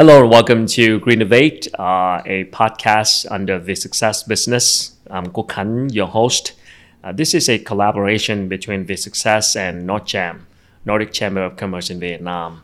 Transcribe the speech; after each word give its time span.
Hello 0.00 0.22
and 0.22 0.30
welcome 0.30 0.64
to 0.64 0.98
Greennovate, 1.00 1.68
uh, 1.78 2.22
a 2.24 2.44
podcast 2.46 3.30
under 3.30 3.58
the 3.58 3.74
Success 3.74 4.22
Business. 4.22 4.96
I'm 5.10 5.26
Guo 5.26 5.46
Kan, 5.46 5.90
your 5.90 6.06
host. 6.06 6.54
Uh, 7.04 7.12
this 7.12 7.34
is 7.34 7.50
a 7.50 7.58
collaboration 7.58 8.48
between 8.48 8.86
the 8.86 8.96
Success 8.96 9.56
and 9.56 9.86
NordCham, 9.86 10.46
Nordic 10.86 11.12
Chamber 11.12 11.42
of 11.42 11.58
Commerce 11.58 11.90
in 11.90 12.00
Vietnam, 12.00 12.62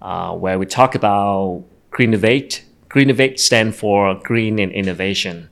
uh, 0.00 0.32
where 0.36 0.56
we 0.56 0.66
talk 0.66 0.94
about 0.94 1.64
Greennovate. 1.90 2.60
Greennovate 2.88 3.40
stands 3.40 3.76
for 3.76 4.14
Green 4.14 4.60
and 4.60 4.70
Innovation. 4.70 5.50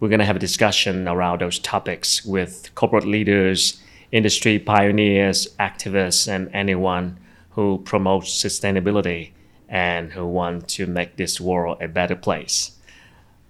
We're 0.00 0.08
going 0.08 0.18
to 0.18 0.26
have 0.26 0.34
a 0.34 0.40
discussion 0.40 1.06
around 1.06 1.40
those 1.40 1.60
topics 1.60 2.24
with 2.24 2.74
corporate 2.74 3.06
leaders, 3.06 3.80
industry 4.10 4.58
pioneers, 4.58 5.54
activists, 5.60 6.26
and 6.26 6.50
anyone 6.52 7.16
who 7.50 7.80
promotes 7.84 8.32
sustainability 8.42 9.33
and 9.68 10.12
who 10.12 10.26
want 10.26 10.68
to 10.68 10.86
make 10.86 11.16
this 11.16 11.40
world 11.40 11.78
a 11.80 11.88
better 11.88 12.16
place. 12.16 12.72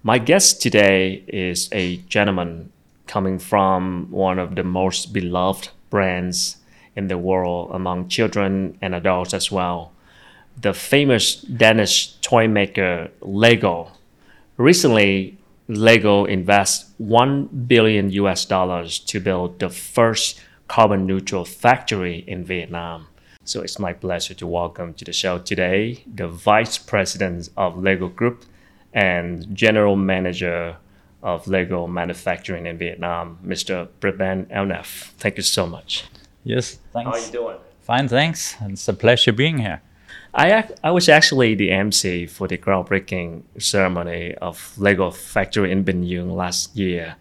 My 0.03 0.19
guest 0.19 0.61
today 0.61 1.23
is 1.27 1.69
a 1.71 1.97
gentleman 2.07 2.71
coming 3.07 3.39
from 3.39 4.07
one 4.11 4.39
of 4.39 4.55
the 4.55 4.63
most 4.63 5.13
beloved 5.13 5.69
brands 5.89 6.57
in 6.95 7.07
the 7.07 7.17
world 7.17 7.71
among 7.73 8.07
children 8.07 8.77
and 8.81 8.95
adults 8.95 9.33
as 9.33 9.51
well. 9.51 9.91
The 10.61 10.73
famous 10.73 11.41
Danish 11.41 12.13
toy 12.21 12.47
maker 12.47 13.09
Lego. 13.21 13.91
Recently, 14.57 15.37
Lego 15.67 16.25
invests 16.25 16.91
1 16.97 17.65
billion 17.67 18.11
US 18.11 18.45
dollars 18.45 18.99
to 18.99 19.19
build 19.19 19.59
the 19.59 19.69
first 19.69 20.39
carbon 20.67 21.05
neutral 21.05 21.45
factory 21.45 22.23
in 22.27 22.43
Vietnam. 22.43 23.07
So 23.47 23.61
it's 23.61 23.77
my 23.77 23.93
pleasure 23.93 24.33
to 24.33 24.47
welcome 24.47 24.95
to 24.95 25.05
the 25.05 25.13
show 25.13 25.37
today 25.37 26.03
the 26.11 26.27
Vice 26.27 26.79
President 26.79 27.47
of 27.55 27.77
Lego 27.77 28.07
Group 28.07 28.43
and 28.91 29.55
General 29.55 29.95
Manager 29.95 30.77
of 31.21 31.47
Lego 31.47 31.85
Manufacturing 31.85 32.65
in 32.65 32.79
Vietnam, 32.79 33.37
Mr. 33.45 33.87
Preben 34.01 34.47
Elnef. 34.47 35.11
Thank 35.19 35.37
you 35.37 35.43
so 35.43 35.67
much. 35.67 36.05
Yes, 36.43 36.79
thanks. 36.91 37.07
How 37.07 37.13
are 37.13 37.19
you 37.19 37.31
doing? 37.31 37.57
Fine, 37.81 38.07
thanks. 38.07 38.55
It's 38.61 38.87
a 38.87 38.93
pleasure 38.95 39.31
being 39.31 39.59
here. 39.59 39.83
I, 40.33 40.67
I 40.83 40.89
was 40.89 41.07
actually 41.07 41.53
the 41.53 41.69
MC 41.69 42.25
for 42.25 42.47
the 42.47 42.57
groundbreaking 42.57 43.43
ceremony 43.59 44.33
of 44.41 44.73
Lego 44.75 45.11
factory 45.11 45.71
in 45.71 45.83
Bình 45.83 46.03
Dương 46.03 46.35
last 46.35 46.75
year. 46.75 47.15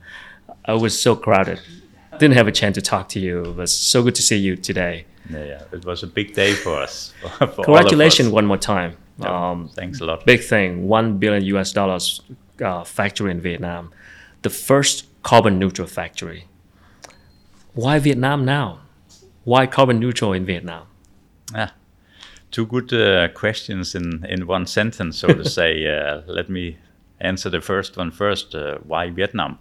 I 0.64 0.72
was 0.72 0.98
so 0.98 1.16
crowded. 1.16 1.60
Didn't 2.18 2.38
have 2.38 2.48
a 2.48 2.52
chance 2.52 2.76
to 2.76 2.80
talk 2.80 3.10
to 3.10 3.20
you. 3.20 3.42
It 3.42 3.56
was 3.56 3.74
so 3.74 4.02
good 4.02 4.14
to 4.14 4.22
see 4.22 4.38
you 4.38 4.56
today. 4.56 5.04
Yeah, 5.30 5.62
it 5.72 5.84
was 5.84 6.02
a 6.02 6.06
big 6.06 6.34
day 6.34 6.52
for 6.52 6.80
us. 6.82 7.12
For, 7.38 7.46
Congratulations 7.46 8.28
one 8.28 8.46
more 8.46 8.58
time. 8.58 8.96
Yeah, 9.18 9.50
um, 9.50 9.68
thanks 9.68 10.00
a 10.00 10.04
lot. 10.04 10.26
Big 10.26 10.42
thing, 10.42 10.88
one 10.88 11.18
billion 11.18 11.44
US 11.56 11.72
dollars 11.72 12.20
uh, 12.60 12.84
factory 12.84 13.30
in 13.30 13.40
Vietnam, 13.40 13.92
the 14.42 14.50
first 14.50 15.06
carbon 15.22 15.58
neutral 15.58 15.88
factory. 15.88 16.46
Why 17.74 17.98
Vietnam 17.98 18.44
now? 18.44 18.80
Why 19.44 19.66
carbon 19.66 19.98
neutral 19.98 20.32
in 20.32 20.44
Vietnam? 20.44 20.86
Yeah, 21.54 21.70
two 22.50 22.66
good 22.66 22.92
uh, 22.92 23.28
questions 23.28 23.94
in 23.94 24.24
in 24.26 24.46
one 24.46 24.66
sentence, 24.66 25.18
so 25.18 25.28
to 25.28 25.44
say. 25.58 25.86
Uh, 25.86 26.22
let 26.26 26.50
me 26.50 26.78
answer 27.20 27.50
the 27.50 27.60
first 27.60 27.96
one 27.96 28.10
first. 28.10 28.54
Uh, 28.54 28.78
why 28.86 29.10
Vietnam? 29.10 29.58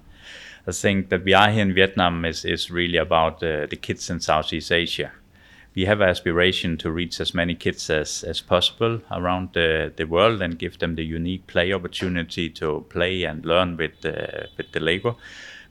I 0.65 0.71
think 0.71 1.09
that 1.09 1.25
we 1.25 1.33
are 1.33 1.51
here 1.51 1.61
in 1.61 1.73
Vietnam 1.73 2.23
is, 2.23 2.45
is 2.45 2.71
really 2.71 2.97
about 2.97 3.43
uh, 3.43 3.67
the 3.69 3.75
kids 3.75 4.09
in 4.09 4.21
Southeast 4.21 4.71
Asia 4.71 5.11
we 5.75 5.85
have 5.85 6.01
aspiration 6.01 6.77
to 6.77 6.91
reach 6.91 7.19
as 7.19 7.33
many 7.33 7.55
kids 7.55 7.89
as, 7.89 8.23
as 8.23 8.41
possible 8.41 9.01
around 9.11 9.49
the, 9.53 9.91
the 9.95 10.05
world 10.05 10.41
and 10.41 10.59
give 10.59 10.79
them 10.79 10.95
the 10.95 11.03
unique 11.03 11.47
play 11.47 11.73
opportunity 11.73 12.49
to 12.49 12.85
play 12.89 13.23
and 13.23 13.45
learn 13.45 13.77
with 13.77 14.01
the, 14.01 14.47
with 14.57 14.71
the 14.71 14.79
Lego 14.79 15.17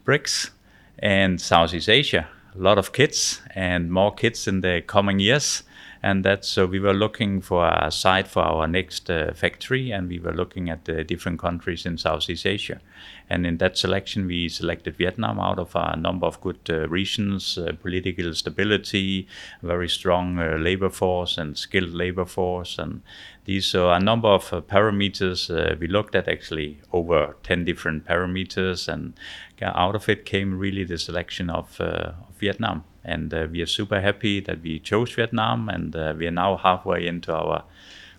bricks. 0.03 0.51
And 0.99 1.39
Southeast 1.39 1.89
Asia, 1.89 2.27
a 2.55 2.57
lot 2.57 2.77
of 2.77 2.93
kids 2.93 3.41
and 3.55 3.91
more 3.91 4.13
kids 4.13 4.47
in 4.47 4.61
the 4.61 4.83
coming 4.85 5.19
years 5.19 5.63
and 6.03 6.25
that's 6.25 6.49
so 6.49 6.65
we 6.65 6.81
were 6.81 6.93
looking 6.93 7.39
for 7.39 7.65
a 7.65 7.89
site 7.89 8.27
for 8.27 8.43
our 8.43 8.67
next 8.67 9.09
uh, 9.09 9.31
factory 9.33 9.89
and 9.91 10.09
we 10.09 10.19
were 10.19 10.33
looking 10.33 10.69
at 10.69 10.83
the 10.83 11.01
different 11.01 11.39
countries 11.39 11.85
in 11.85 11.97
southeast 11.97 12.45
asia. 12.45 12.81
And 13.29 13.47
in 13.47 13.57
that 13.59 13.77
selection 13.77 14.27
we 14.27 14.49
selected 14.49 14.97
vietnam 14.97 15.39
out 15.39 15.59
of 15.59 15.71
a 15.75 15.95
number 15.95 16.27
of 16.27 16.41
good 16.41 16.59
uh, 16.69 16.89
reasons 16.89 17.57
uh, 17.57 17.71
political 17.81 18.33
stability 18.33 19.27
very 19.61 19.87
strong 19.87 20.37
uh, 20.37 20.57
labor 20.59 20.89
force 20.89 21.37
and 21.37 21.57
skilled 21.57 21.93
labor 21.93 22.25
force. 22.25 22.77
And 22.77 23.01
these 23.45 23.73
are 23.73 23.93
a 23.93 23.99
number 23.99 24.27
of 24.27 24.51
uh, 24.51 24.59
parameters 24.59 25.49
uh, 25.49 25.77
we 25.79 25.87
looked 25.87 26.15
at 26.15 26.27
actually 26.27 26.81
over 26.91 27.37
10 27.43 27.63
different 27.63 28.05
parameters. 28.05 28.89
And 28.89 29.13
out 29.61 29.95
of 29.95 30.09
it 30.09 30.25
came 30.25 30.59
really 30.59 30.83
the 30.83 30.97
selection 30.97 31.49
of, 31.49 31.79
of 31.79 32.15
vietnam 32.37 32.83
and 33.03 33.33
uh, 33.33 33.47
we 33.51 33.61
are 33.61 33.65
super 33.67 33.99
happy 34.01 34.39
that 34.41 34.61
we 34.61 34.79
chose 34.79 35.11
Vietnam, 35.11 35.69
and 35.69 35.95
uh, 35.95 36.13
we 36.17 36.27
are 36.27 36.31
now 36.31 36.57
halfway 36.57 37.05
into 37.07 37.33
our 37.33 37.63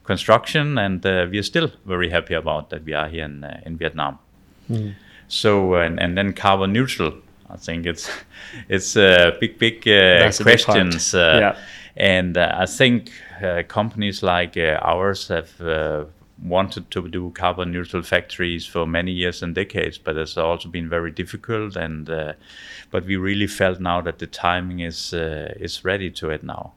construction, 0.04 0.78
and 0.78 1.04
uh, 1.06 1.26
we 1.30 1.38
are 1.38 1.42
still 1.42 1.70
very 1.86 2.10
happy 2.10 2.34
about 2.34 2.70
that 2.70 2.84
we 2.84 2.92
are 2.92 3.08
here 3.08 3.24
in 3.24 3.44
in 3.64 3.76
Vietnam. 3.76 4.18
Mm. 4.70 4.94
So 5.28 5.74
and, 5.74 6.00
and 6.00 6.16
then 6.16 6.32
carbon 6.32 6.72
neutral. 6.72 7.14
I 7.50 7.56
think 7.56 7.86
it's 7.86 8.10
it's 8.68 8.96
uh, 8.96 9.36
big 9.40 9.58
big 9.58 9.82
questions. 9.82 11.12
Big 11.12 11.40
yeah. 11.40 11.56
And 11.96 12.36
I 12.36 12.66
think 12.66 13.12
companies 13.68 14.22
like 14.22 14.56
ours 14.56 15.28
have 15.28 16.08
wanted 16.42 16.90
to 16.90 17.08
do 17.08 17.30
carbon 17.30 17.72
neutral 17.72 18.02
factories 18.02 18.66
for 18.66 18.86
many 18.86 19.12
years 19.12 19.42
and 19.42 19.54
decades, 19.54 19.98
but 19.98 20.16
it's 20.16 20.36
also 20.36 20.68
been 20.68 20.88
very 20.88 21.10
difficult. 21.10 21.76
And 21.76 22.08
uh, 22.10 22.34
but 22.90 23.04
we 23.04 23.16
really 23.16 23.46
felt 23.46 23.80
now 23.80 24.00
that 24.02 24.18
the 24.18 24.26
timing 24.26 24.80
is 24.80 25.14
uh, 25.14 25.54
is 25.56 25.84
ready 25.84 26.10
to 26.10 26.30
it 26.30 26.42
now, 26.42 26.72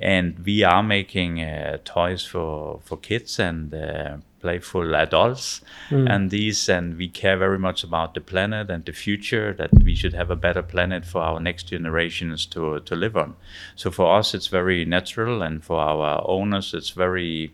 and 0.00 0.38
we 0.44 0.62
are 0.62 0.82
making 0.82 1.42
uh, 1.42 1.78
toys 1.84 2.24
for 2.24 2.80
for 2.84 2.96
kids 2.96 3.38
and. 3.38 3.74
Uh, 3.74 4.16
playful 4.42 4.96
adults 4.96 5.60
mm. 5.88 6.10
and 6.10 6.30
these 6.30 6.68
and 6.68 6.98
we 6.98 7.08
care 7.08 7.36
very 7.36 7.60
much 7.60 7.84
about 7.84 8.12
the 8.14 8.20
planet 8.20 8.68
and 8.68 8.84
the 8.84 8.92
future 8.92 9.54
that 9.54 9.70
we 9.84 9.94
should 9.94 10.12
have 10.12 10.30
a 10.30 10.36
better 10.36 10.62
planet 10.62 11.04
for 11.04 11.22
our 11.22 11.38
next 11.38 11.68
generations 11.68 12.44
to 12.44 12.80
to 12.80 12.96
live 12.96 13.16
on 13.16 13.36
so 13.76 13.88
for 13.88 14.18
us 14.18 14.34
it's 14.34 14.48
very 14.48 14.84
natural 14.84 15.42
and 15.42 15.64
for 15.64 15.78
our 15.78 16.28
owners 16.28 16.74
it's 16.74 16.90
very 16.90 17.52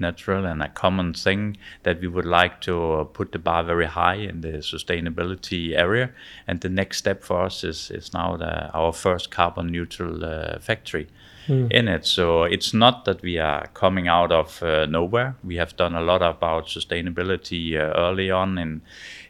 natural 0.00 0.44
and 0.44 0.62
a 0.62 0.68
common 0.68 1.14
thing 1.14 1.56
that 1.82 2.00
we 2.00 2.08
would 2.08 2.24
like 2.24 2.60
to 2.62 3.08
put 3.12 3.32
the 3.32 3.38
bar 3.38 3.64
very 3.64 3.86
high 3.86 4.16
in 4.16 4.40
the 4.40 4.58
sustainability 4.58 5.76
area. 5.76 6.10
And 6.46 6.60
the 6.60 6.68
next 6.68 6.98
step 6.98 7.22
for 7.24 7.42
us 7.42 7.64
is, 7.64 7.90
is 7.90 8.12
now 8.12 8.36
the, 8.36 8.70
our 8.72 8.92
first 8.92 9.30
carbon 9.30 9.68
neutral 9.68 10.24
uh, 10.24 10.58
factory 10.58 11.08
mm. 11.48 11.70
in 11.72 11.88
it. 11.88 12.06
So 12.06 12.44
it's 12.44 12.72
not 12.72 13.04
that 13.04 13.22
we 13.22 13.38
are 13.38 13.66
coming 13.68 14.08
out 14.08 14.32
of 14.32 14.62
uh, 14.62 14.86
nowhere. 14.86 15.36
We 15.42 15.56
have 15.56 15.76
done 15.76 15.94
a 15.94 16.00
lot 16.00 16.22
about 16.22 16.66
sustainability 16.66 17.74
uh, 17.74 17.92
early 17.96 18.30
on 18.30 18.58
in 18.58 18.82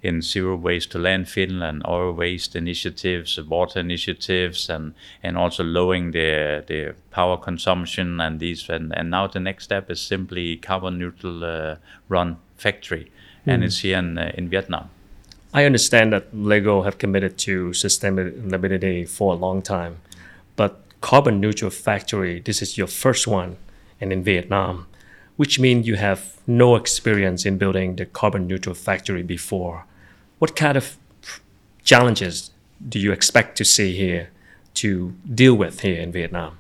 in 0.03 0.23
zero 0.23 0.57
waste 0.57 0.93
to 0.93 0.99
landfill 0.99 1.63
and 1.63 1.83
oil 1.87 2.13
waste 2.13 2.55
initiatives, 2.57 3.39
water 3.41 3.81
initiatives, 3.81 4.71
and 4.71 4.95
and 5.23 5.37
also 5.37 5.65
lowering 5.65 6.13
the 6.13 6.65
the 6.67 6.95
power 7.11 7.37
consumption 7.37 8.21
and 8.21 8.41
these. 8.41 8.69
And, 8.69 8.97
and 8.97 9.11
now 9.11 9.27
the 9.27 9.41
next 9.41 9.65
step 9.65 9.91
is 9.91 10.01
simply 10.01 10.57
carbon 10.57 10.99
neutral 10.99 11.45
uh, 11.45 11.77
run 12.09 12.37
factory, 12.57 13.11
mm. 13.47 13.53
and 13.53 13.65
it's 13.65 13.81
here 13.81 13.99
in 13.99 14.19
uh, 14.19 14.33
in 14.35 14.49
Vietnam. 14.49 14.91
I 15.55 15.65
understand 15.65 16.13
that 16.13 16.35
Lego 16.35 16.83
have 16.83 16.99
committed 16.99 17.39
to 17.39 17.71
sustainability 17.71 19.09
for 19.09 19.33
a 19.33 19.37
long 19.37 19.63
time, 19.63 19.97
but 20.57 20.83
carbon 21.01 21.41
neutral 21.41 21.71
factory, 21.71 22.41
this 22.41 22.61
is 22.61 22.77
your 22.77 22.87
first 22.87 23.27
one, 23.27 23.57
and 24.01 24.13
in 24.13 24.23
Vietnam, 24.23 24.87
which 25.37 25.59
means 25.59 25.87
you 25.87 25.97
have 25.97 26.39
no 26.47 26.77
experience 26.77 27.47
in 27.47 27.57
building 27.59 27.97
the 27.97 28.05
carbon 28.05 28.47
neutral 28.47 28.75
factory 28.75 29.23
before. 29.23 29.87
What 30.39 30.55
kind 30.55 30.77
of 30.77 30.97
challenges 31.83 32.51
do 32.89 32.99
you 32.99 33.13
expect 33.13 33.57
to 33.59 33.65
see 33.65 33.97
here 33.97 34.31
to 34.75 35.15
deal 35.35 35.55
with 35.55 35.81
here 35.81 36.01
in 36.01 36.13
Vietnam? 36.13 36.59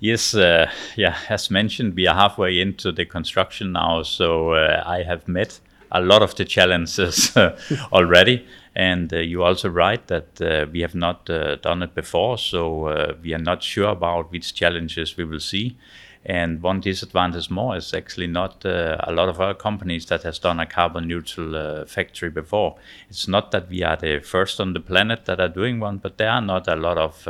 Yes, 0.00 0.34
uh, 0.34 0.70
yeah, 0.96 1.16
as 1.28 1.50
mentioned, 1.50 1.94
we 1.94 2.06
are 2.06 2.14
halfway 2.14 2.60
into 2.60 2.92
the 2.92 3.04
construction 3.04 3.72
now, 3.72 4.02
so 4.02 4.52
uh, 4.52 4.82
I 4.86 5.02
have 5.02 5.28
met 5.28 5.60
a 5.92 6.00
lot 6.00 6.22
of 6.22 6.34
the 6.34 6.44
challenges 6.44 7.34
already. 7.92 8.46
And 8.76 9.12
uh, 9.12 9.18
you're 9.18 9.46
also 9.46 9.68
right 9.68 10.04
that 10.08 10.40
uh, 10.40 10.66
we 10.72 10.80
have 10.80 10.94
not 10.94 11.30
uh, 11.30 11.56
done 11.56 11.82
it 11.82 11.94
before, 11.94 12.38
so 12.38 12.86
uh, 12.86 13.14
we 13.22 13.32
are 13.32 13.38
not 13.38 13.62
sure 13.62 13.90
about 13.90 14.32
which 14.32 14.52
challenges 14.52 15.16
we 15.16 15.24
will 15.24 15.40
see. 15.40 15.76
And 16.26 16.62
one 16.62 16.80
disadvantage 16.80 17.50
more 17.50 17.76
is 17.76 17.92
actually 17.92 18.28
not 18.28 18.64
uh, 18.64 18.96
a 19.00 19.12
lot 19.12 19.28
of 19.28 19.40
other 19.40 19.54
companies 19.54 20.06
that 20.06 20.22
has 20.22 20.38
done 20.38 20.58
a 20.58 20.66
carbon 20.66 21.06
neutral 21.06 21.54
uh, 21.54 21.84
factory 21.84 22.30
before. 22.30 22.76
It's 23.10 23.28
not 23.28 23.50
that 23.50 23.68
we 23.68 23.82
are 23.82 23.96
the 23.96 24.20
first 24.20 24.58
on 24.58 24.72
the 24.72 24.80
planet 24.80 25.26
that 25.26 25.38
are 25.38 25.48
doing 25.48 25.80
one, 25.80 25.98
but 25.98 26.16
there 26.16 26.30
are 26.30 26.40
not 26.40 26.66
a 26.66 26.76
lot 26.76 26.96
of 26.96 27.28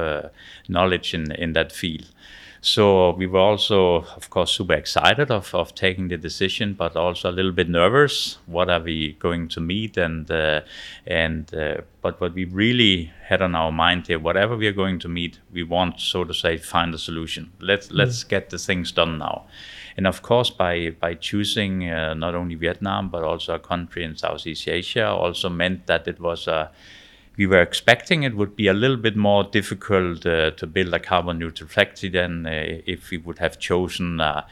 knowledge 0.68 1.12
in 1.12 1.32
in 1.32 1.54
that 1.54 1.72
field. 1.72 2.06
So 2.64 3.10
we 3.10 3.26
were 3.26 3.40
also, 3.40 4.06
of 4.16 4.30
course, 4.30 4.52
super 4.52 4.72
excited 4.72 5.30
of, 5.30 5.54
of 5.54 5.74
taking 5.74 6.08
the 6.08 6.16
decision, 6.16 6.72
but 6.72 6.96
also 6.96 7.30
a 7.30 7.30
little 7.30 7.52
bit 7.52 7.68
nervous. 7.68 8.38
What 8.46 8.70
are 8.70 8.80
we 8.80 9.18
going 9.20 9.48
to 9.48 9.60
meet? 9.60 9.98
And 9.98 10.30
uh, 10.30 10.62
and 11.06 11.54
uh, 11.54 11.82
but 12.00 12.18
what 12.22 12.32
we 12.32 12.46
really 12.46 13.12
had 13.28 13.42
on 13.42 13.54
our 13.54 13.70
mind 13.70 14.06
here, 14.06 14.18
whatever 14.18 14.56
we 14.56 14.66
are 14.66 14.72
going 14.72 14.98
to 15.00 15.08
meet, 15.08 15.40
we 15.52 15.62
want, 15.62 16.00
so 16.00 16.24
to 16.24 16.32
say, 16.32 16.56
find 16.56 16.94
a 16.94 16.98
solution. 16.98 17.52
Let's 17.60 17.88
mm. 17.88 17.96
let's 17.96 18.24
get 18.24 18.48
the 18.48 18.58
things 18.58 18.92
done 18.92 19.18
now. 19.18 19.44
And 19.98 20.06
of 20.06 20.22
course, 20.22 20.48
by 20.48 20.96
by 20.98 21.16
choosing 21.16 21.90
uh, 21.90 22.14
not 22.14 22.34
only 22.34 22.54
Vietnam 22.54 23.10
but 23.10 23.24
also 23.24 23.56
a 23.56 23.58
country 23.58 24.04
in 24.04 24.16
Southeast 24.16 24.66
Asia, 24.68 25.08
also 25.08 25.50
meant 25.50 25.86
that 25.86 26.08
it 26.08 26.18
was 26.18 26.48
a 26.48 26.70
we 27.36 27.46
were 27.46 27.60
expecting 27.60 28.22
it 28.22 28.36
would 28.36 28.54
be 28.54 28.68
a 28.68 28.72
little 28.72 28.96
bit 28.96 29.16
more 29.16 29.44
difficult 29.44 30.24
uh, 30.24 30.50
to 30.52 30.66
build 30.66 30.94
a 30.94 31.00
carbon 31.00 31.38
neutral 31.38 31.68
factory 31.68 32.08
than 32.08 32.46
uh, 32.46 32.80
if 32.86 33.10
we 33.10 33.18
would 33.18 33.38
have 33.38 33.58
chosen 33.58 34.20
a 34.20 34.46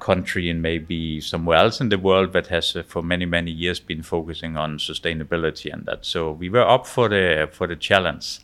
country 0.00 0.50
and 0.50 0.60
maybe 0.60 1.20
somewhere 1.20 1.58
else 1.58 1.80
in 1.80 1.88
the 1.88 1.98
world 1.98 2.32
that 2.34 2.48
has 2.48 2.76
uh, 2.76 2.82
for 2.82 3.02
many 3.02 3.24
many 3.24 3.50
years 3.50 3.80
been 3.80 4.02
focusing 4.02 4.56
on 4.56 4.78
sustainability 4.78 5.72
and 5.72 5.86
that. 5.86 6.04
So 6.04 6.30
we 6.30 6.48
were 6.50 6.68
up 6.68 6.86
for 6.86 7.08
the 7.08 7.48
for 7.50 7.66
the 7.66 7.76
challenge. 7.76 8.40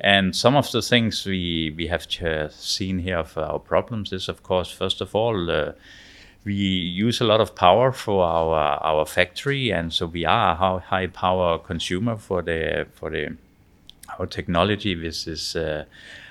And 0.00 0.36
some 0.36 0.56
of 0.56 0.70
the 0.72 0.82
things 0.82 1.24
we 1.24 1.72
we 1.76 1.86
have 1.86 2.06
seen 2.50 2.98
here 2.98 3.18
of 3.18 3.38
our 3.38 3.58
problems 3.58 4.12
is, 4.12 4.28
of 4.28 4.42
course, 4.42 4.70
first 4.70 5.00
of 5.00 5.14
all, 5.14 5.50
uh, 5.50 5.72
we 6.46 6.54
use 6.54 7.20
a 7.20 7.24
lot 7.24 7.40
of 7.40 7.56
power 7.56 7.90
for 7.90 8.24
our 8.24 8.78
our 8.82 9.04
factory, 9.04 9.72
and 9.72 9.92
so 9.92 10.06
we 10.06 10.24
are 10.24 10.52
a 10.52 10.78
high 10.78 11.08
power 11.08 11.58
consumer 11.58 12.16
for 12.16 12.40
the 12.40 12.86
for 12.94 13.10
the 13.10 13.36
our 14.18 14.26
technology. 14.26 14.94
This 14.94 15.26
is 15.26 15.56
uh, 15.56 15.84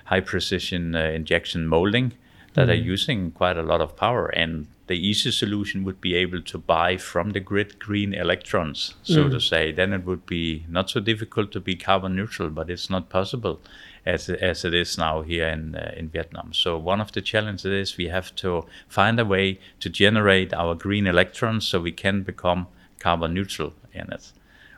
high 0.05 0.21
precision 0.21 0.95
uh, 0.95 1.01
injection 1.19 1.67
molding 1.67 2.13
that 2.53 2.67
mm. 2.67 2.71
are 2.71 2.83
using 2.93 3.31
quite 3.31 3.57
a 3.57 3.63
lot 3.63 3.81
of 3.81 3.97
power, 3.97 4.27
and 4.29 4.67
the 4.87 4.95
easy 4.95 5.31
solution 5.31 5.83
would 5.83 5.99
be 5.99 6.15
able 6.15 6.41
to 6.43 6.57
buy 6.57 6.95
from 6.95 7.31
the 7.31 7.41
grid 7.41 7.77
green 7.77 8.13
electrons, 8.13 8.95
so 9.03 9.25
mm. 9.25 9.31
to 9.31 9.41
say. 9.41 9.73
Then 9.73 9.91
it 9.91 10.05
would 10.05 10.25
be 10.25 10.65
not 10.69 10.89
so 10.89 11.01
difficult 11.01 11.51
to 11.51 11.59
be 11.59 11.75
carbon 11.75 12.15
neutral, 12.15 12.49
but 12.49 12.69
it's 12.69 12.89
not 12.89 13.09
possible 13.09 13.59
as 14.05 14.29
as 14.29 14.63
it 14.63 14.73
is 14.73 14.97
now 14.97 15.21
here 15.21 15.47
in 15.47 15.75
uh, 15.75 15.91
in 15.97 16.09
Vietnam. 16.09 16.53
So 16.53 16.77
one 16.77 17.01
of 17.01 17.11
the 17.11 17.21
challenges 17.21 17.65
is 17.65 17.97
we 17.97 18.07
have 18.09 18.35
to 18.35 18.65
find 18.87 19.19
a 19.19 19.25
way 19.25 19.59
to 19.79 19.89
generate 19.89 20.53
our 20.53 20.75
green 20.75 21.07
electrons 21.07 21.67
so 21.67 21.79
we 21.79 21.91
can 21.91 22.23
become 22.23 22.67
carbon 22.99 23.33
neutral 23.33 23.73
in 23.93 24.11
it. 24.11 24.31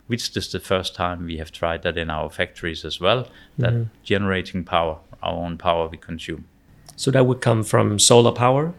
Which 0.07 0.37
is 0.37 0.51
the 0.51 0.59
first 0.59 0.95
time 0.95 1.25
we 1.25 1.37
have 1.37 1.51
tried 1.51 1.83
that 1.83 1.97
in 1.97 2.09
our 2.09 2.29
factories 2.29 2.85
as 2.85 3.01
well. 3.01 3.27
That 3.57 3.73
mm-hmm. 3.73 3.83
generating 4.03 4.63
power, 4.63 4.97
our 5.21 5.33
own 5.33 5.57
power 5.57 5.87
we 5.87 5.97
consume. 5.97 6.45
So 6.95 7.11
that 7.11 7.25
would 7.25 7.41
come 7.41 7.63
from 7.63 7.99
solar 7.99 8.31
power. 8.31 8.73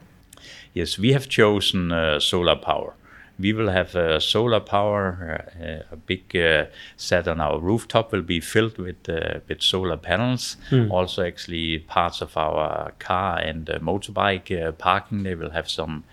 Yes, 0.73 0.97
we 0.97 1.13
have 1.13 1.29
chosen 1.29 1.91
uh, 1.91 2.19
solar 2.19 2.55
power 2.55 2.93
we 3.39 3.53
will 3.53 3.69
have 3.69 3.95
uh, 3.95 4.19
solar 4.19 4.59
power. 4.59 5.45
Uh, 5.59 5.93
a 5.93 5.95
big 5.95 6.35
uh, 6.35 6.65
set 6.97 7.27
on 7.27 7.39
our 7.39 7.59
rooftop 7.59 8.11
will 8.11 8.21
be 8.21 8.39
filled 8.39 8.77
with 8.77 9.07
with 9.47 9.61
solar 9.61 9.97
panels. 9.97 10.57
Mm. 10.69 10.91
Also, 10.91 11.25
actually, 11.25 11.79
parts 11.79 12.21
of 12.21 12.35
our 12.37 12.91
car 12.99 13.39
and 13.39 13.65
motorbike 13.81 14.77
parking 14.77 15.23
they 15.23 15.35
will 15.35 15.51
have 15.51 15.69
some 15.69 16.03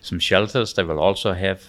some 0.00 0.20
shelters. 0.20 0.74
They 0.74 0.84
will 0.84 1.00
also 1.00 1.32
have 1.32 1.60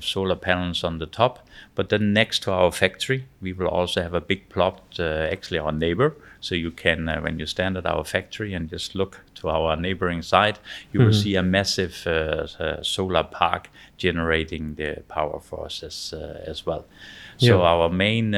solar 0.00 0.36
panels 0.36 0.84
on 0.84 0.98
the 0.98 1.06
top. 1.06 1.46
But 1.74 1.88
then 1.90 2.12
next 2.12 2.42
to 2.42 2.52
our 2.52 2.72
factory, 2.72 3.26
we 3.40 3.52
will 3.52 3.68
also 3.68 4.02
have 4.02 4.14
a 4.14 4.20
big 4.20 4.48
plot, 4.48 4.98
actually 4.98 5.58
our 5.58 5.72
neighbor. 5.72 6.14
So 6.46 6.54
you 6.54 6.70
can, 6.70 7.06
when 7.22 7.40
you 7.40 7.46
stand 7.46 7.76
at 7.76 7.86
our 7.86 8.04
factory 8.04 8.54
and 8.54 8.70
just 8.70 8.94
look 8.94 9.20
to 9.36 9.48
our 9.48 9.74
neighboring 9.76 10.22
side, 10.22 10.58
you 10.92 11.00
mm-hmm. 11.00 11.06
will 11.06 11.14
see 11.14 11.34
a 11.34 11.42
massive 11.42 11.94
uh, 12.06 12.46
uh, 12.62 12.82
solar 12.82 13.24
park 13.24 13.68
generating 13.96 14.76
the 14.76 15.02
power 15.08 15.40
for 15.40 15.66
us 15.66 15.82
as 15.82 16.14
uh, 16.14 16.50
as 16.50 16.64
well. 16.66 16.84
So 17.38 17.58
yeah. 17.58 17.72
our 17.72 17.88
main, 17.88 18.32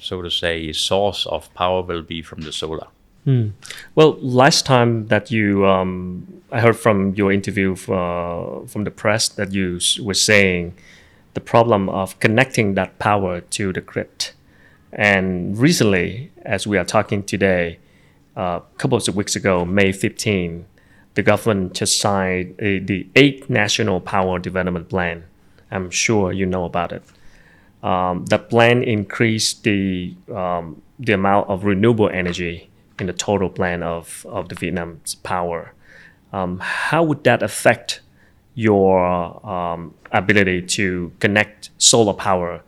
so 0.00 0.22
to 0.22 0.30
say, 0.30 0.72
source 0.72 1.26
of 1.26 1.52
power 1.54 1.82
will 1.82 2.02
be 2.02 2.22
from 2.22 2.40
the 2.42 2.52
solar. 2.52 2.86
Mm. 3.26 3.52
Well, 3.94 4.16
last 4.20 4.64
time 4.64 5.08
that 5.08 5.30
you, 5.30 5.66
um, 5.66 6.26
I 6.50 6.60
heard 6.60 6.76
from 6.76 7.14
your 7.14 7.30
interview 7.30 7.74
for, 7.74 8.66
from 8.68 8.84
the 8.84 8.90
press 8.90 9.28
that 9.28 9.52
you 9.52 9.80
were 10.00 10.14
saying 10.14 10.74
the 11.34 11.40
problem 11.40 11.88
of 11.88 12.18
connecting 12.20 12.74
that 12.74 12.98
power 12.98 13.40
to 13.40 13.72
the 13.72 13.80
grid. 13.80 14.30
And 14.92 15.58
recently, 15.58 16.30
as 16.44 16.66
we 16.66 16.78
are 16.78 16.84
talking 16.84 17.22
today, 17.22 17.78
a 18.36 18.62
couple 18.78 18.96
of 18.96 19.16
weeks 19.16 19.36
ago, 19.36 19.64
May 19.64 19.92
15, 19.92 20.64
the 21.14 21.22
government 21.22 21.74
just 21.74 22.00
signed 22.00 22.54
a, 22.58 22.78
the 22.78 23.06
eighth 23.16 23.50
national 23.50 24.00
power 24.00 24.38
development 24.38 24.88
plan. 24.88 25.24
I'm 25.70 25.90
sure 25.90 26.32
you 26.32 26.46
know 26.46 26.64
about 26.64 26.92
it. 26.92 27.02
Um, 27.82 28.24
the 28.26 28.38
plan 28.38 28.82
increased 28.82 29.64
the 29.64 30.14
um, 30.34 30.82
the 30.98 31.12
amount 31.12 31.48
of 31.48 31.64
renewable 31.64 32.08
energy 32.08 32.70
in 32.98 33.06
the 33.06 33.12
total 33.12 33.48
plan 33.48 33.82
of, 33.82 34.26
of 34.28 34.48
the 34.48 34.54
Vietnam's 34.54 35.14
power. 35.16 35.72
Um, 36.32 36.58
how 36.60 37.04
would 37.04 37.24
that 37.24 37.42
affect 37.42 38.00
your 38.54 39.46
um, 39.48 39.94
ability 40.10 40.62
to 40.62 41.12
connect 41.20 41.70
solar 41.78 42.14
power 42.14 42.62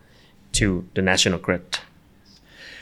to 0.52 0.86
the 0.94 1.02
national 1.02 1.38
grid? 1.38 1.80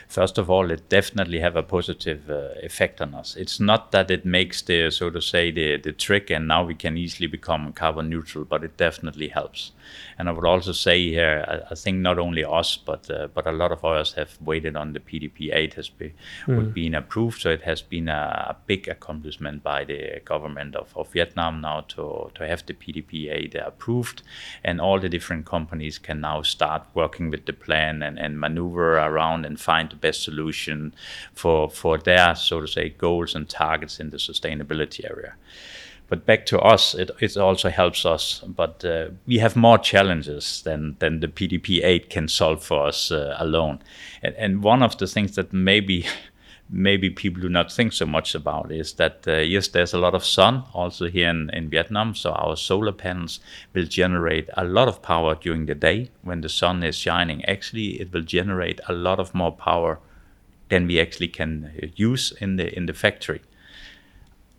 First 0.08 0.38
of 0.38 0.50
all, 0.50 0.70
it 0.70 0.88
definitely 0.88 1.38
have 1.40 1.54
a 1.54 1.62
positive 1.62 2.30
uh, 2.30 2.48
effect 2.62 3.00
on 3.00 3.14
us. 3.14 3.36
It's 3.36 3.60
not 3.60 3.92
that 3.92 4.10
it 4.10 4.24
makes 4.24 4.62
the, 4.62 4.90
so 4.90 5.10
to 5.10 5.20
say, 5.20 5.50
the, 5.50 5.76
the 5.76 5.92
trick 5.92 6.30
and 6.30 6.48
now 6.48 6.64
we 6.64 6.74
can 6.74 6.96
easily 6.96 7.26
become 7.26 7.72
carbon 7.72 8.08
neutral, 8.08 8.44
but 8.44 8.64
it 8.64 8.76
definitely 8.76 9.28
helps. 9.28 9.72
And 10.18 10.28
I 10.28 10.32
would 10.32 10.44
also 10.44 10.72
say 10.72 11.00
here, 11.08 11.44
I, 11.46 11.72
I 11.72 11.74
think 11.74 11.98
not 11.98 12.18
only 12.18 12.44
us, 12.44 12.76
but 12.76 13.10
uh, 13.10 13.28
but 13.28 13.46
a 13.46 13.52
lot 13.52 13.72
of 13.72 13.84
others 13.84 14.14
have 14.14 14.36
waited 14.40 14.76
on 14.76 14.92
the 14.92 15.00
PDP 15.00 15.54
8 15.54 15.74
has 15.74 15.88
be, 15.88 16.12
mm. 16.46 16.72
been 16.74 16.94
approved. 16.94 17.40
So 17.40 17.50
it 17.50 17.62
has 17.62 17.82
been 17.82 18.08
a, 18.08 18.46
a, 18.50 18.56
big 18.66 18.88
accomplishment 18.88 19.62
by 19.62 19.84
the 19.84 20.20
government 20.24 20.74
of, 20.74 20.96
of 20.96 21.12
Vietnam 21.12 21.60
now 21.60 21.82
to, 21.88 22.30
to 22.34 22.46
have 22.46 22.66
the 22.66 22.74
PDP 22.74 23.32
8 23.32 23.54
approved. 23.54 24.22
And 24.64 24.80
all 24.80 24.98
the 24.98 25.08
different 25.08 25.46
companies 25.46 25.98
can 25.98 26.20
now 26.20 26.42
start 26.42 26.82
working 26.94 27.30
with 27.30 27.46
the 27.46 27.52
plan 27.52 28.02
and, 28.02 28.18
and 28.18 28.40
maneuver 28.40 28.98
around 28.98 29.46
and 29.46 29.60
find 29.60 29.90
the 29.90 29.96
best 30.00 30.22
solution 30.22 30.94
for, 31.32 31.70
for 31.70 31.98
their, 31.98 32.34
so 32.34 32.60
to 32.60 32.66
say, 32.66 32.90
goals 32.90 33.34
and 33.34 33.48
targets 33.48 34.00
in 34.00 34.10
the 34.10 34.16
sustainability 34.16 35.08
area. 35.08 35.34
But 36.08 36.24
back 36.24 36.46
to 36.46 36.58
us, 36.60 36.94
it, 36.94 37.10
it 37.20 37.36
also 37.36 37.68
helps 37.68 38.06
us. 38.06 38.42
But 38.46 38.84
uh, 38.84 39.08
we 39.26 39.38
have 39.38 39.56
more 39.56 39.76
challenges 39.76 40.62
than, 40.62 40.96
than 41.00 41.20
the 41.20 41.28
PDP 41.28 41.84
8 41.84 42.08
can 42.08 42.28
solve 42.28 42.64
for 42.64 42.86
us 42.86 43.12
uh, 43.12 43.36
alone. 43.38 43.80
And, 44.22 44.34
and 44.36 44.62
one 44.62 44.82
of 44.82 44.96
the 44.96 45.06
things 45.06 45.34
that 45.34 45.52
maybe 45.52 46.06
maybe 46.70 47.08
people 47.08 47.40
do 47.40 47.48
not 47.48 47.72
think 47.72 47.92
so 47.92 48.04
much 48.04 48.34
about 48.34 48.70
is 48.70 48.92
that 48.94 49.26
uh, 49.26 49.36
yes 49.36 49.68
there's 49.68 49.94
a 49.94 49.98
lot 49.98 50.14
of 50.14 50.24
sun 50.24 50.64
also 50.74 51.08
here 51.08 51.30
in, 51.30 51.48
in 51.50 51.70
vietnam 51.70 52.14
so 52.14 52.32
our 52.32 52.56
solar 52.56 52.92
panels 52.92 53.40
will 53.72 53.86
generate 53.86 54.50
a 54.56 54.64
lot 54.64 54.88
of 54.88 55.02
power 55.02 55.34
during 55.34 55.66
the 55.66 55.74
day. 55.74 56.10
When 56.22 56.42
the 56.42 56.48
sun 56.48 56.82
is 56.82 56.96
shining 56.96 57.44
actually 57.44 58.00
it 58.00 58.12
will 58.12 58.22
generate 58.22 58.80
a 58.88 58.92
lot 58.92 59.18
of 59.18 59.34
more 59.34 59.52
power 59.52 59.98
than 60.68 60.86
we 60.86 61.00
actually 61.00 61.28
can 61.28 61.72
uh, 61.82 61.86
use 61.96 62.32
in 62.40 62.56
the 62.56 62.76
in 62.76 62.86
the 62.86 62.92
factory 62.92 63.40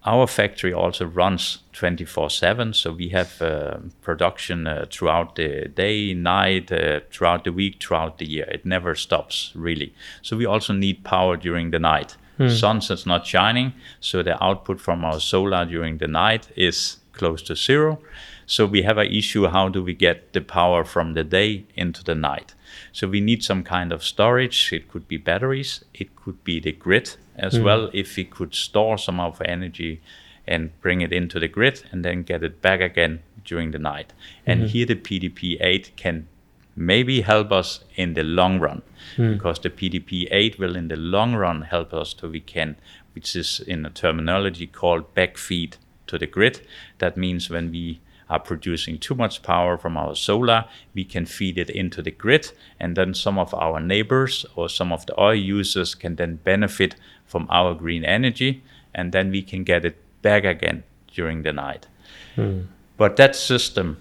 our 0.09 0.25
factory 0.27 0.73
also 0.73 1.05
runs 1.05 1.59
24/7, 1.73 2.73
so 2.73 2.91
we 2.91 3.09
have 3.09 3.41
uh, 3.41 3.77
production 4.01 4.65
uh, 4.65 4.85
throughout 4.89 5.35
the 5.35 5.67
day, 5.67 6.13
night, 6.15 6.71
uh, 6.71 7.01
throughout 7.11 7.43
the 7.43 7.51
week, 7.51 7.75
throughout 7.79 8.17
the 8.17 8.25
year. 8.25 8.47
It 8.51 8.65
never 8.65 8.95
stops 8.95 9.51
really. 9.55 9.93
So 10.23 10.35
we 10.35 10.47
also 10.47 10.73
need 10.73 11.03
power 11.03 11.37
during 11.37 11.71
the 11.71 11.79
night. 11.79 12.17
Mm. 12.39 12.49
Sun 12.59 12.77
is 12.77 13.05
not 13.05 13.27
shining, 13.27 13.73
so 13.99 14.23
the 14.23 14.43
output 14.43 14.81
from 14.81 15.05
our 15.05 15.19
solar 15.19 15.65
during 15.65 15.99
the 15.99 16.07
night 16.07 16.49
is 16.55 16.97
close 17.11 17.43
to 17.43 17.55
zero. 17.55 17.99
So 18.45 18.65
we 18.65 18.81
have 18.81 18.97
an 18.97 19.13
issue: 19.13 19.47
how 19.47 19.69
do 19.69 19.83
we 19.83 19.93
get 19.93 20.33
the 20.33 20.41
power 20.41 20.83
from 20.83 21.13
the 21.13 21.23
day 21.23 21.65
into 21.75 22.03
the 22.03 22.15
night? 22.15 22.55
So 22.91 23.07
we 23.07 23.21
need 23.21 23.43
some 23.43 23.63
kind 23.63 23.93
of 23.93 24.03
storage. 24.03 24.73
It 24.73 24.91
could 24.91 25.07
be 25.07 25.17
batteries. 25.17 25.85
It 25.93 26.15
could 26.15 26.43
be 26.43 26.59
the 26.59 26.71
grid 26.71 27.17
as 27.39 27.55
mm. 27.55 27.63
well. 27.63 27.89
If 27.93 28.15
we 28.15 28.25
could 28.25 28.53
store 28.53 28.97
some 28.97 29.19
of 29.19 29.41
energy 29.43 30.01
and 30.47 30.71
bring 30.81 31.01
it 31.01 31.13
into 31.13 31.39
the 31.39 31.47
grid 31.47 31.83
and 31.91 32.03
then 32.03 32.23
get 32.23 32.43
it 32.43 32.61
back 32.61 32.81
again 32.81 33.21
during 33.45 33.71
the 33.71 33.79
night. 33.79 34.13
And 34.45 34.61
mm-hmm. 34.61 34.69
here 34.69 34.85
the 34.85 34.95
PDP 34.95 35.57
8 35.59 35.91
can 35.95 36.27
maybe 36.75 37.21
help 37.21 37.51
us 37.51 37.83
in 37.95 38.13
the 38.13 38.23
long 38.23 38.59
run 38.59 38.81
mm. 39.17 39.33
because 39.33 39.59
the 39.59 39.69
PDP 39.69 40.27
8 40.31 40.57
will 40.57 40.75
in 40.75 40.87
the 40.87 40.95
long 40.95 41.35
run 41.35 41.63
help 41.63 41.93
us 41.93 42.13
to 42.15 42.29
we 42.29 42.39
can 42.39 42.77
which 43.13 43.35
is 43.35 43.59
in 43.59 43.85
a 43.85 43.89
terminology 43.89 44.67
called 44.67 45.13
backfeed 45.13 45.75
to 46.07 46.17
the 46.17 46.27
grid. 46.27 46.61
That 46.99 47.17
means 47.17 47.49
when 47.49 47.71
we 47.71 47.99
are 48.29 48.39
producing 48.39 48.99
too 48.99 49.15
much 49.15 49.41
power 49.41 49.77
from 49.77 49.97
our 49.97 50.15
solar, 50.15 50.65
we 50.93 51.03
can 51.03 51.25
feed 51.25 51.57
it 51.57 51.69
into 51.69 52.01
the 52.01 52.11
grid, 52.11 52.51
and 52.79 52.95
then 52.95 53.13
some 53.13 53.39
of 53.39 53.53
our 53.53 53.79
neighbors 53.79 54.45
or 54.55 54.69
some 54.69 54.93
of 54.93 55.05
the 55.07 55.19
oil 55.19 55.35
users 55.35 55.95
can 55.95 56.15
then 56.15 56.35
benefit 56.35 56.95
from 57.29 57.47
our 57.49 57.73
green 57.75 58.03
energy, 58.03 58.61
and 58.93 59.11
then 59.11 59.31
we 59.31 59.41
can 59.41 59.63
get 59.63 59.85
it 59.85 59.95
back 60.21 60.43
again 60.45 60.83
during 61.15 61.43
the 61.43 61.53
night. 61.53 61.87
But 62.97 63.15
that 63.15 63.35
system 63.35 63.97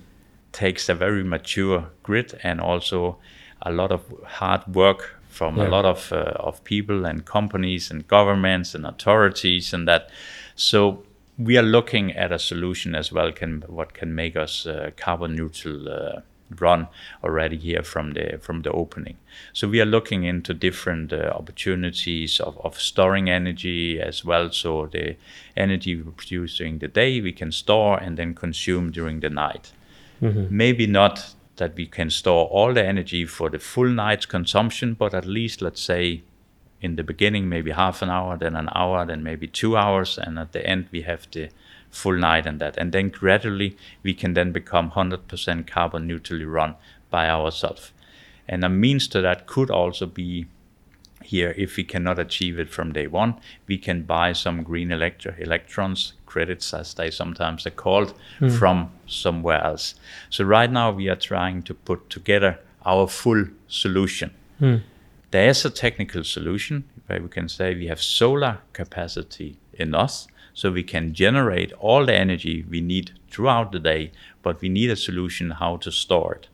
takes 0.53 0.89
a 0.89 0.95
very 0.95 1.25
mature 1.25 1.85
grid 2.03 2.39
and 2.43 2.61
also 2.61 3.19
a 3.63 3.71
lot 3.71 3.91
of 3.93 4.01
hard 4.25 4.63
work 4.75 5.01
from 5.29 5.57
Yeah. 5.57 5.69
a 5.69 5.71
lot 5.71 5.85
of 5.85 6.13
uh, 6.13 6.49
of 6.49 6.63
people 6.65 7.09
and 7.11 7.25
companies 7.25 7.91
and 7.91 8.03
governments 8.09 8.75
and 8.75 8.87
authorities 8.87 9.75
and 9.75 9.87
that. 9.89 10.11
So 10.57 11.03
we 11.37 11.59
are 11.59 11.67
looking 11.71 12.17
at 12.17 12.33
a 12.33 12.39
solution 12.39 12.95
as 12.95 13.13
well. 13.13 13.33
Can 13.33 13.63
what 13.69 13.93
can 14.01 14.15
make 14.15 14.37
us 14.45 14.67
uh, 14.67 14.91
carbon 15.05 15.35
neutral? 15.37 15.89
Run 16.59 16.89
already 17.23 17.57
here 17.59 17.83
from 17.83 18.13
the 18.13 18.39
from 18.41 18.63
the 18.63 18.71
opening. 18.73 19.17
So 19.53 19.69
we 19.69 19.81
are 19.81 19.87
looking 19.87 20.25
into 20.25 20.55
different 20.55 21.13
uh, 21.13 21.33
opportunities 21.35 22.41
of, 22.41 22.59
of 22.65 22.81
storing 22.81 23.29
energy 23.29 24.01
as 24.01 24.25
well. 24.25 24.51
So 24.51 24.87
the 24.87 25.17
energy 25.57 25.95
we 25.97 26.11
produce 26.11 26.57
during 26.57 26.79
the 26.79 26.89
day 26.89 27.21
we 27.21 27.33
can 27.33 27.53
store 27.53 27.99
and 27.99 28.17
then 28.17 28.35
consume 28.35 28.91
during 28.91 29.21
the 29.21 29.31
night. 29.31 29.73
Maybe 30.51 30.87
not 30.87 31.35
that 31.57 31.75
we 31.77 31.87
can 31.87 32.11
store 32.11 32.47
all 32.47 32.73
the 32.73 32.85
energy 32.85 33.27
for 33.27 33.51
the 33.51 33.59
full 33.59 33.89
night's 33.89 34.27
consumption, 34.27 34.95
but 34.95 35.15
at 35.15 35.27
least 35.27 35.61
let's 35.63 35.83
say 35.83 36.23
in 36.81 36.97
the 36.97 37.03
beginning 37.03 37.49
maybe 37.49 37.73
half 37.73 38.03
an 38.03 38.11
hour, 38.11 38.37
then 38.37 38.57
an 38.57 38.69
hour, 38.75 39.05
then 39.05 39.23
maybe 39.23 39.47
two 39.47 39.77
hours, 39.77 40.19
and 40.19 40.39
at 40.39 40.53
the 40.53 40.65
end 40.67 40.89
we 40.93 41.03
have 41.03 41.27
the 41.33 41.49
full 41.91 42.17
night 42.17 42.47
and 42.47 42.61
that. 42.61 42.77
And 42.77 42.93
then 42.93 43.09
gradually 43.09 43.77
we 44.03 44.15
can 44.15 44.35
then 44.35 44.53
become 44.53 44.91
100% 44.93 45.67
carbon 45.67 46.07
neutrally 46.07 46.45
run 46.45 46.77
by 47.11 47.29
ourselves. 47.29 47.93
And 48.47 48.65
a 48.65 48.69
means 48.69 49.09
to 49.09 49.21
that 49.21 49.47
could 49.47 49.71
also 49.71 50.07
be 50.07 50.47
here 51.23 51.55
if 51.59 51.77
we 51.77 51.85
cannot 51.85 52.19
achieve 52.19 52.59
it 52.59 52.71
from 52.71 52.93
day 52.93 53.07
one 53.07 53.35
we 53.67 53.77
can 53.77 54.03
buy 54.03 54.33
some 54.33 54.63
green 54.63 54.91
electro- 54.91 55.35
electrons 55.39 56.15
credits 56.27 56.73
as 56.73 56.95
they 56.95 57.11
sometimes 57.11 57.67
are 57.67 57.71
called 57.85 58.15
hmm. 58.39 58.49
from 58.49 58.91
somewhere 59.07 59.63
else 59.63 59.95
so 60.31 60.45
right 60.45 60.71
now 60.71 60.91
we 60.91 61.09
are 61.09 61.17
trying 61.17 61.63
to 61.63 61.75
put 61.75 62.09
together 62.09 62.59
our 62.87 63.07
full 63.07 63.45
solution 63.67 64.31
hmm. 64.59 64.77
There 65.31 65.49
is 65.49 65.65
a 65.65 65.71
technical 65.71 66.25
solution 66.25 66.85
where 67.07 67.21
we 67.21 67.29
can 67.29 67.49
say 67.49 67.75
we 67.75 67.89
have 67.89 68.03
solar 68.03 68.59
capacity 68.73 69.59
in 69.73 69.95
us 69.95 70.27
so 70.55 70.73
we 70.73 70.83
can 70.83 71.15
generate 71.15 71.73
all 71.75 72.07
the 72.07 72.15
energy 72.15 72.65
we 72.69 72.81
need 72.81 73.13
throughout 73.31 73.73
the 73.73 73.79
day 73.79 74.11
but 74.43 74.61
we 74.61 74.69
need 74.69 74.91
a 74.91 74.97
solution 74.97 75.51
how 75.51 75.77
to 75.77 75.93
store 75.93 76.35
it. 76.35 76.49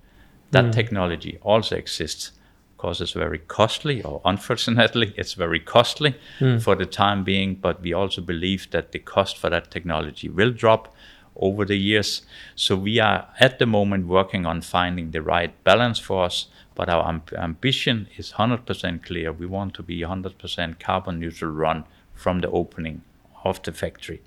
That 0.51 0.67
hmm. 0.67 0.71
technology 0.73 1.39
also 1.43 1.77
exists. 1.77 2.33
Of 2.73 2.79
course 2.79 3.01
it's 3.01 3.13
very 3.13 3.39
costly 3.39 4.03
or 4.03 4.21
unfortunately 4.25 5.15
it's 5.17 5.35
very 5.35 5.61
costly 5.61 6.17
hmm. 6.39 6.59
for 6.59 6.75
the 6.75 6.87
time 6.87 7.25
being 7.25 7.55
but 7.55 7.81
we 7.81 7.93
also 7.93 8.21
believe 8.21 8.71
that 8.73 8.93
the 8.93 8.99
cost 8.99 9.39
for 9.39 9.51
that 9.51 9.71
technology 9.71 10.29
will 10.29 10.51
drop 10.51 10.95
over 11.37 11.65
the 11.65 11.77
years. 11.77 12.23
So 12.55 12.77
we 12.77 13.01
are 13.01 13.29
at 13.41 13.59
the 13.59 13.67
moment 13.67 14.07
working 14.07 14.47
on 14.47 14.61
finding 14.61 15.11
the 15.11 15.23
right 15.23 15.53
balance 15.65 15.99
for 15.99 16.25
us 16.25 16.47
but 16.75 16.89
our 16.89 17.05
amb- 17.05 17.39
ambition 17.39 18.09
is 18.17 18.33
100% 18.33 19.05
clear 19.05 19.33
we 19.33 19.47
want 19.47 19.75
to 19.75 19.83
be 19.83 20.01
100% 20.01 20.81
carbon 20.81 21.21
neutral 21.21 21.51
run 21.51 21.85
from 22.15 22.41
the 22.41 22.51
opening 22.51 23.03
of 23.45 23.63
the 23.63 23.73
factory 23.73 24.21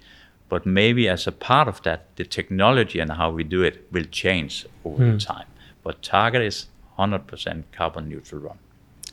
but 0.49 0.65
maybe 0.65 1.09
as 1.09 1.27
a 1.27 1.31
part 1.31 1.67
of 1.67 1.81
that 1.83 2.15
the 2.15 2.23
technology 2.23 2.99
and 2.99 3.11
how 3.13 3.29
we 3.31 3.43
do 3.43 3.63
it 3.63 3.87
will 3.91 4.05
change 4.05 4.65
over 4.85 5.11
the 5.11 5.17
time 5.17 5.47
but 5.83 6.01
target 6.01 6.41
is 6.41 6.67
100% 6.97 7.63
carbon 7.71 8.09
neutral 8.09 8.41
run 8.41 8.57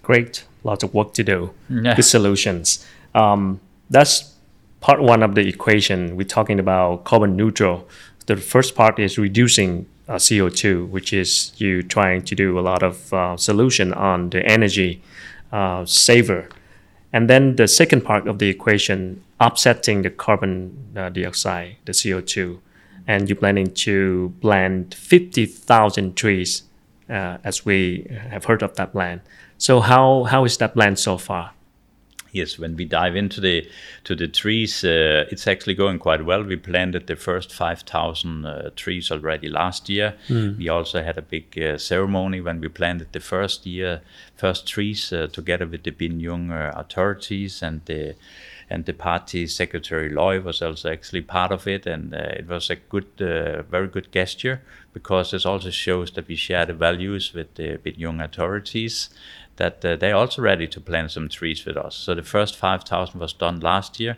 Great, 0.05 0.45
lots 0.65 0.85
of 0.85 0.93
work 0.93 1.15
to 1.15 1.25
do. 1.25 1.55
Yeah. 1.71 1.97
Good 1.97 2.05
solutions. 2.05 2.87
Um, 3.15 3.59
that's 3.89 4.35
part 4.81 5.01
one 5.01 5.23
of 5.23 5.35
the 5.35 5.49
equation. 5.49 6.15
We're 6.15 6.25
talking 6.25 6.61
about 6.61 7.05
carbon 7.05 7.37
neutral. 7.37 7.89
The 8.27 8.37
first 8.37 8.75
part 8.75 8.99
is 8.99 9.17
reducing 9.17 9.87
uh, 10.09 10.15
CO2, 10.15 10.89
which 10.89 11.13
is 11.13 11.53
you 11.57 11.83
trying 11.83 12.23
to 12.23 12.35
do 12.35 12.59
a 12.59 12.61
lot 12.61 12.83
of 12.83 13.13
uh, 13.13 13.37
solution 13.37 13.93
on 13.93 14.31
the 14.31 14.45
energy 14.45 15.03
uh, 15.53 15.85
saver. 15.87 16.49
And 17.13 17.31
then 17.31 17.57
the 17.57 17.69
second 17.69 18.03
part 18.03 18.27
of 18.27 18.39
the 18.39 18.49
equation, 18.49 19.23
offsetting 19.41 20.03
the 20.03 20.11
carbon 20.11 20.93
uh, 20.97 21.11
dioxide, 21.11 21.77
the 21.85 21.93
CO2. 21.93 22.59
And 23.07 23.29
you're 23.29 23.37
planning 23.37 23.73
to 23.75 24.33
plant 24.41 24.95
50,000 24.95 26.17
trees, 26.17 26.63
uh, 27.09 27.39
as 27.45 27.65
we 27.65 28.07
have 28.31 28.47
heard 28.47 28.63
of 28.63 28.75
that 28.77 28.93
plan. 28.93 29.21
So 29.59 29.81
how, 29.81 30.25
how 30.25 30.45
is 30.45 30.57
that 30.59 30.75
plan 30.75 30.97
so 30.97 31.19
far? 31.19 31.53
Yes, 32.35 32.59
when 32.59 32.75
we 32.75 32.85
dive 32.85 33.15
into 33.15 33.41
the 33.41 33.65
to 34.03 34.17
the 34.17 34.27
trees, 34.27 34.83
uh, 34.85 35.25
it's 35.31 35.47
actually 35.47 35.75
going 35.77 36.01
quite 36.01 36.25
well. 36.25 36.43
We 36.43 36.57
planted 36.57 37.07
the 37.07 37.15
first 37.15 37.53
5,000 37.53 38.45
uh, 38.45 38.71
trees 38.75 39.13
already 39.13 39.49
last 39.49 39.89
year. 39.89 40.15
We 40.59 40.69
also 40.69 41.01
had 41.01 41.17
a 41.17 41.23
big 41.23 41.57
uh, 41.57 41.79
ceremony 41.79 42.41
when 42.41 42.61
we 42.61 42.69
planted 42.69 43.13
the 43.13 43.21
first 43.21 43.67
year, 43.67 44.01
first 44.35 44.67
trees 44.67 45.13
uh, 45.13 45.29
together 45.33 45.67
with 45.69 45.85
the 45.85 45.93
Bình 45.93 46.21
Dương 46.21 46.51
uh, 46.51 46.73
authorities 46.75 47.63
and 47.63 47.81
the 47.85 48.17
and 48.71 48.87
the 48.87 48.93
party 48.93 49.47
secretary 49.47 50.09
Loy 50.09 50.41
was 50.41 50.63
also 50.63 50.91
actually 50.91 51.21
part 51.23 51.53
of 51.53 51.67
it, 51.67 51.87
and 51.87 52.15
uh, 52.15 52.19
it 52.19 52.49
was 52.49 52.71
a 52.71 52.77
good, 52.77 53.07
uh, 53.21 53.63
very 53.63 53.89
good 53.89 54.11
gesture 54.11 54.63
because 54.93 55.31
this 55.31 55.47
also 55.47 55.71
shows 55.71 56.11
that 56.13 56.29
we 56.29 56.37
share 56.37 56.67
the 56.67 56.73
values 56.73 57.35
with 57.35 57.55
the 57.55 57.79
Bình 57.79 57.99
Dương 57.99 58.21
authorities 58.21 59.11
that 59.57 59.85
uh, 59.85 59.97
they're 59.97 60.17
also 60.17 60.43
ready 60.43 60.67
to 60.67 60.81
plant 60.81 61.13
some 61.13 61.29
trees 61.29 61.65
with 61.65 61.77
us. 61.77 61.95
So 61.95 62.15
the 62.15 62.23
first 62.23 62.57
5,000 62.57 63.21
was 63.21 63.33
done 63.33 63.61
last 63.61 64.01
year. 64.01 64.17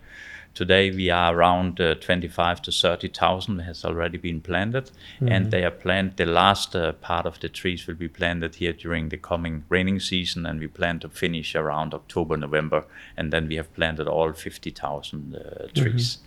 Today 0.54 0.90
we 0.90 1.10
are 1.10 1.36
around 1.36 1.78
uh, 1.82 1.96
25 1.96 2.62
to 2.62 2.72
30,000 2.72 3.58
has 3.58 3.84
already 3.84 4.16
been 4.16 4.40
planted, 4.40 4.90
and 5.20 5.50
they 5.50 5.64
are 5.64 5.70
planted. 5.70 6.16
The 6.16 6.24
last 6.24 6.74
uh, 6.74 6.92
part 6.92 7.26
of 7.26 7.38
the 7.40 7.50
trees 7.50 7.86
will 7.86 7.94
be 7.96 8.08
planted 8.08 8.54
here 8.54 8.72
during 8.72 9.10
the 9.10 9.18
coming 9.18 9.64
raining 9.68 10.00
season, 10.00 10.46
and 10.46 10.58
we 10.58 10.66
plan 10.66 10.98
to 11.00 11.10
finish 11.10 11.54
around 11.54 11.92
October, 11.92 12.38
November, 12.38 12.86
and 13.18 13.34
then 13.34 13.48
we 13.48 13.56
have 13.56 13.74
planted 13.74 14.08
all 14.08 14.32
50,000 14.32 15.34
uh, 15.36 15.66
trees. 15.74 16.18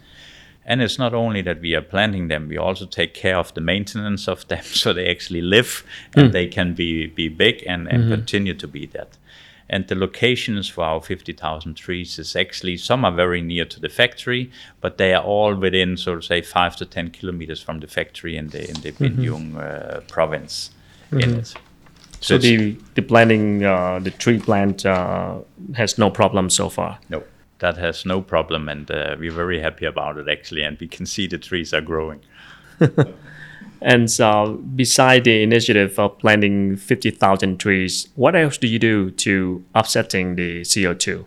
And 0.69 0.81
it's 0.81 0.99
not 0.99 1.13
only 1.13 1.41
that 1.41 1.61
we 1.61 1.75
are 1.75 1.81
planting 1.81 2.27
them, 2.29 2.47
we 2.47 2.57
also 2.57 2.85
take 2.85 3.13
care 3.15 3.37
of 3.37 3.51
the 3.53 3.61
maintenance 3.61 4.27
of 4.31 4.47
them 4.47 4.63
so 4.63 4.93
they 4.93 5.09
actually 5.09 5.41
live 5.41 5.83
and 6.15 6.31
they 6.31 6.47
can 6.47 6.73
be, 6.75 7.07
be 7.07 7.27
big 7.27 7.63
and, 7.67 7.87
and 7.87 8.03
continue 8.11 8.53
to 8.53 8.67
be 8.67 8.85
that. 8.87 9.17
And 9.71 9.87
the 9.87 9.95
locations 9.95 10.67
for 10.69 10.83
our 10.83 11.01
50,000 11.01 11.75
trees 11.75 12.19
is 12.19 12.35
actually, 12.35 12.77
some 12.77 13.05
are 13.05 13.11
very 13.15 13.41
near 13.41 13.65
to 13.65 13.79
the 13.79 13.89
factory, 13.89 14.49
but 14.81 14.97
they 14.97 15.13
are 15.13 15.23
all 15.23 15.55
within, 15.55 15.97
so 15.97 16.15
to 16.15 16.21
say, 16.21 16.41
five 16.41 16.75
to 16.77 16.85
10 16.85 17.11
kilometers 17.11 17.61
from 17.63 17.79
the 17.79 17.87
factory 17.87 18.35
in 18.37 18.49
the, 18.49 18.67
in 18.67 18.81
the 18.81 18.91
Bình 18.91 19.17
Dương 19.17 19.57
uh, 19.57 20.01
province 20.07 20.71
in 21.11 21.39
it. 21.39 21.53
So 22.21 22.35
it's- 22.35 22.41
the 22.43 22.75
the 22.95 23.01
planting 23.01 23.63
uh, 23.63 23.99
the 24.03 24.11
tree 24.11 24.39
plant 24.39 24.85
uh, 24.85 25.37
has 25.75 25.97
no 25.97 26.09
problem 26.09 26.49
so 26.49 26.69
far. 26.69 26.97
No, 27.09 27.21
that 27.59 27.77
has 27.77 28.05
no 28.05 28.21
problem, 28.21 28.69
and 28.69 28.89
uh, 28.89 29.15
we're 29.19 29.31
very 29.31 29.59
happy 29.59 29.85
about 29.85 30.17
it 30.17 30.27
actually, 30.27 30.63
and 30.63 30.79
we 30.79 30.87
can 30.87 31.05
see 31.05 31.27
the 31.27 31.37
trees 31.37 31.73
are 31.73 31.81
growing. 31.81 32.21
And 33.81 34.11
so, 34.11 34.61
beside 34.75 35.23
the 35.23 35.41
initiative 35.41 35.97
of 35.99 36.17
planting 36.19 36.75
fifty 36.75 37.11
thousand 37.11 37.59
trees, 37.59 38.09
what 38.15 38.35
else 38.35 38.57
do 38.57 38.67
you 38.67 38.79
do 38.79 39.11
to 39.11 39.63
offsetting 39.73 40.35
the 40.35 40.65
CO 40.65 40.93
two? 40.93 41.25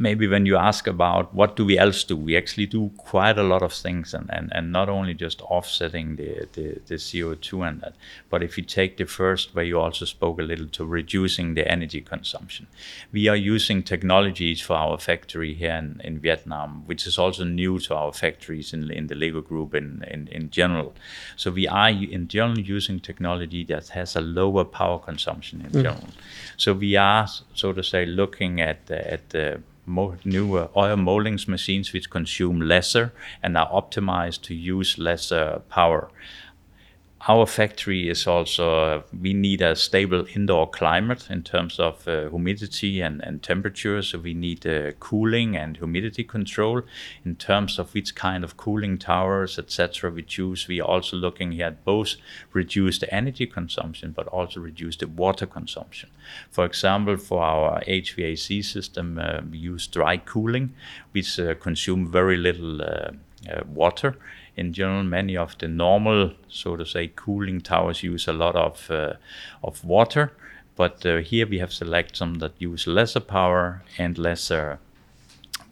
Maybe 0.00 0.26
when 0.26 0.46
you 0.46 0.56
ask 0.56 0.86
about 0.86 1.34
what 1.34 1.56
do 1.56 1.64
we 1.64 1.76
else 1.76 2.04
do, 2.04 2.16
we 2.16 2.34
actually 2.34 2.64
do 2.64 2.90
quite 2.96 3.36
a 3.36 3.42
lot 3.42 3.62
of 3.62 3.70
things, 3.70 4.14
and, 4.14 4.30
and, 4.32 4.50
and 4.54 4.72
not 4.72 4.88
only 4.88 5.12
just 5.12 5.42
offsetting 5.42 6.16
the, 6.16 6.48
the, 6.54 6.80
the 6.86 6.94
CO2 6.94 7.68
and 7.68 7.82
that, 7.82 7.94
but 8.30 8.42
if 8.42 8.56
you 8.56 8.64
take 8.64 8.96
the 8.96 9.04
first 9.04 9.54
where 9.54 9.64
you 9.64 9.78
also 9.78 10.06
spoke 10.06 10.40
a 10.40 10.42
little 10.42 10.68
to 10.68 10.86
reducing 10.86 11.52
the 11.52 11.70
energy 11.70 12.00
consumption. 12.00 12.66
We 13.12 13.28
are 13.28 13.36
using 13.36 13.82
technologies 13.82 14.62
for 14.62 14.74
our 14.74 14.96
factory 14.96 15.52
here 15.52 15.74
in, 15.74 16.00
in 16.02 16.18
Vietnam, 16.18 16.84
which 16.86 17.06
is 17.06 17.18
also 17.18 17.44
new 17.44 17.78
to 17.80 17.94
our 17.94 18.14
factories 18.14 18.72
in, 18.72 18.90
in 18.90 19.08
the 19.08 19.14
Lego 19.14 19.42
group 19.42 19.74
in, 19.74 20.02
in, 20.10 20.28
in 20.28 20.48
general. 20.48 20.94
So 21.36 21.50
we 21.50 21.68
are 21.68 21.90
in 21.90 22.26
general 22.28 22.58
using 22.58 23.00
technology 23.00 23.64
that 23.64 23.88
has 23.88 24.16
a 24.16 24.22
lower 24.22 24.64
power 24.64 24.98
consumption 24.98 25.60
in 25.60 25.72
mm. 25.72 25.82
general. 25.82 26.08
So 26.56 26.72
we 26.72 26.96
are, 26.96 27.28
so 27.54 27.74
to 27.74 27.82
say, 27.82 28.06
looking 28.06 28.62
at, 28.62 28.90
at 28.90 29.28
the 29.28 29.60
mo- 29.90 30.16
newer 30.24 30.62
uh, 30.62 30.68
oil 30.76 30.96
moldings 30.96 31.46
machines 31.48 31.92
which 31.92 32.10
consume 32.10 32.60
lesser 32.60 33.12
and 33.42 33.56
are 33.56 33.68
optimized 33.70 34.42
to 34.42 34.54
use 34.54 34.98
lesser 34.98 35.62
power. 35.68 36.08
Our 37.28 37.44
factory 37.44 38.08
is 38.08 38.26
also, 38.26 38.80
uh, 38.82 39.02
we 39.20 39.34
need 39.34 39.60
a 39.60 39.76
stable 39.76 40.24
indoor 40.34 40.70
climate 40.70 41.28
in 41.28 41.42
terms 41.42 41.78
of 41.78 42.08
uh, 42.08 42.30
humidity 42.30 43.02
and, 43.02 43.22
and 43.22 43.42
temperature. 43.42 44.00
So 44.00 44.18
we 44.18 44.32
need 44.32 44.66
uh, 44.66 44.92
cooling 44.92 45.54
and 45.54 45.76
humidity 45.76 46.24
control 46.24 46.80
in 47.22 47.36
terms 47.36 47.78
of 47.78 47.92
which 47.92 48.14
kind 48.14 48.42
of 48.42 48.56
cooling 48.56 48.96
towers, 48.96 49.58
etc. 49.58 50.10
we 50.10 50.22
choose. 50.22 50.66
We 50.66 50.80
are 50.80 50.88
also 50.88 51.18
looking 51.18 51.52
here 51.52 51.66
at 51.66 51.84
both 51.84 52.16
reduce 52.54 52.98
the 52.98 53.14
energy 53.14 53.46
consumption, 53.46 54.12
but 54.12 54.26
also 54.28 54.60
reduce 54.60 54.96
the 54.96 55.06
water 55.06 55.44
consumption. 55.44 56.08
For 56.50 56.64
example, 56.64 57.18
for 57.18 57.42
our 57.42 57.82
HVAC 57.82 58.64
system, 58.64 59.18
uh, 59.18 59.42
we 59.50 59.58
use 59.58 59.86
dry 59.86 60.16
cooling, 60.16 60.72
which 61.12 61.38
uh, 61.38 61.54
consume 61.56 62.10
very 62.10 62.38
little 62.38 62.80
uh, 62.80 63.10
water. 63.66 64.16
In 64.56 64.72
general, 64.72 65.04
many 65.04 65.36
of 65.36 65.56
the 65.58 65.68
normal, 65.68 66.32
so 66.48 66.76
to 66.76 66.84
say, 66.84 67.08
cooling 67.14 67.60
towers 67.60 68.02
use 68.02 68.28
a 68.28 68.32
lot 68.32 68.56
of 68.56 68.90
uh, 68.90 69.14
of 69.62 69.84
water, 69.84 70.32
but 70.76 71.04
uh, 71.06 71.18
here 71.18 71.46
we 71.46 71.58
have 71.58 71.72
selected 71.72 72.16
some 72.16 72.34
that 72.38 72.52
use 72.58 72.86
lesser 72.86 73.20
power 73.20 73.82
and 73.98 74.18
lesser 74.18 74.78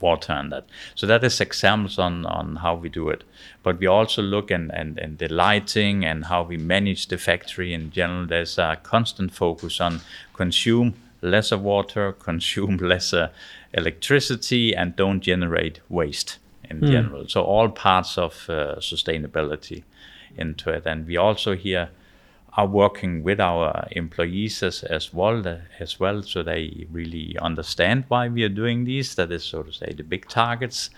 water 0.01 0.33
and 0.33 0.53
that. 0.53 0.67
So 0.95 1.07
that 1.07 1.25
is 1.25 1.41
examples 1.41 1.99
on, 1.99 2.27
on 2.27 2.57
how 2.57 2.75
we 2.75 2.89
do 2.89 3.09
it. 3.09 3.25
But 3.63 3.81
we 3.81 3.87
also 3.87 4.23
look 4.23 4.51
and 4.51 4.71
and 4.73 4.99
and 4.99 5.19
the 5.19 5.29
lighting 5.29 6.05
and 6.05 6.27
how 6.27 6.43
we 6.43 6.57
manage 6.57 7.09
the 7.09 7.19
factory 7.19 7.73
in 7.75 7.91
general. 7.91 8.27
There's 8.27 8.59
a 8.59 8.79
constant 8.83 9.33
focus 9.33 9.81
on 9.81 10.01
consume 10.35 10.95
lesser 11.23 11.59
water, 11.59 12.13
consume 12.29 12.77
lesser 12.77 13.31
electricity, 13.75 14.75
and 14.75 14.97
don't 14.97 15.21
generate 15.21 15.81
waste 15.89 16.39
in 16.71 16.81
mm. 16.81 16.91
general. 16.91 17.29
So 17.29 17.43
all 17.43 17.69
parts 17.69 18.19
of 18.19 18.49
uh, 18.49 18.77
sustainability 18.77 19.85
into 20.37 20.71
it. 20.71 20.85
And 20.87 21.07
we 21.07 21.17
also 21.17 21.57
here 21.57 21.91
are 22.59 22.67
working 22.67 23.23
with 23.23 23.41
our 23.41 23.87
employees 23.93 24.63
as, 24.65 24.83
as 24.83 25.15
well 25.15 25.45
as 25.79 26.01
well 26.01 26.23
so 26.23 26.43
they 26.43 26.87
really 26.91 27.37
understand 27.41 28.05
why 28.09 28.27
we 28.29 28.43
are 28.43 28.49
doing 28.49 28.85
these 28.85 29.15
that 29.15 29.31
is 29.31 29.45
so 29.45 29.63
to 29.63 29.73
say 29.73 29.93
the 29.93 30.03
big 30.03 30.27
targets 30.29 30.91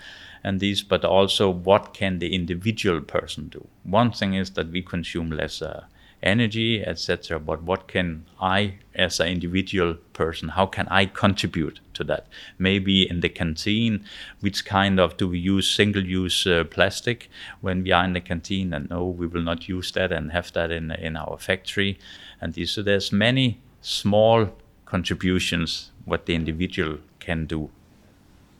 and 0.43 0.59
these 0.59 0.81
but 0.81 1.05
also 1.05 1.51
what 1.51 1.93
can 1.93 2.17
the 2.17 2.33
individual 2.33 2.99
person 2.99 3.47
do 3.49 3.67
one 3.83 4.11
thing 4.11 4.33
is 4.33 4.51
that 4.51 4.71
we 4.71 4.81
consume 4.81 5.29
less 5.29 5.61
uh, 5.61 5.83
energy, 6.23 6.83
etc. 6.83 7.39
But 7.39 7.63
what 7.63 7.87
can 7.87 8.25
I, 8.39 8.75
as 8.95 9.19
an 9.19 9.27
individual 9.27 9.95
person, 10.13 10.49
how 10.49 10.65
can 10.65 10.87
I 10.89 11.05
contribute 11.05 11.79
to 11.95 12.03
that? 12.05 12.27
Maybe 12.57 13.09
in 13.09 13.21
the 13.21 13.29
canteen, 13.29 14.05
which 14.39 14.65
kind 14.65 14.99
of 14.99 15.17
do 15.17 15.27
we 15.27 15.39
use 15.39 15.69
single-use 15.69 16.47
uh, 16.47 16.63
plastic 16.65 17.29
when 17.61 17.83
we 17.83 17.91
are 17.91 18.03
in 18.03 18.13
the 18.13 18.21
canteen? 18.21 18.73
And 18.73 18.89
no, 18.89 19.05
we 19.05 19.27
will 19.27 19.41
not 19.41 19.67
use 19.67 19.91
that 19.93 20.11
and 20.11 20.31
have 20.31 20.51
that 20.53 20.71
in 20.71 20.91
in 20.91 21.15
our 21.15 21.37
factory. 21.37 21.97
And 22.39 22.55
so 22.67 22.81
there's 22.83 23.11
many 23.11 23.59
small 23.81 24.49
contributions 24.85 25.91
what 26.05 26.25
the 26.25 26.35
individual 26.35 26.97
can 27.19 27.45
do. 27.45 27.69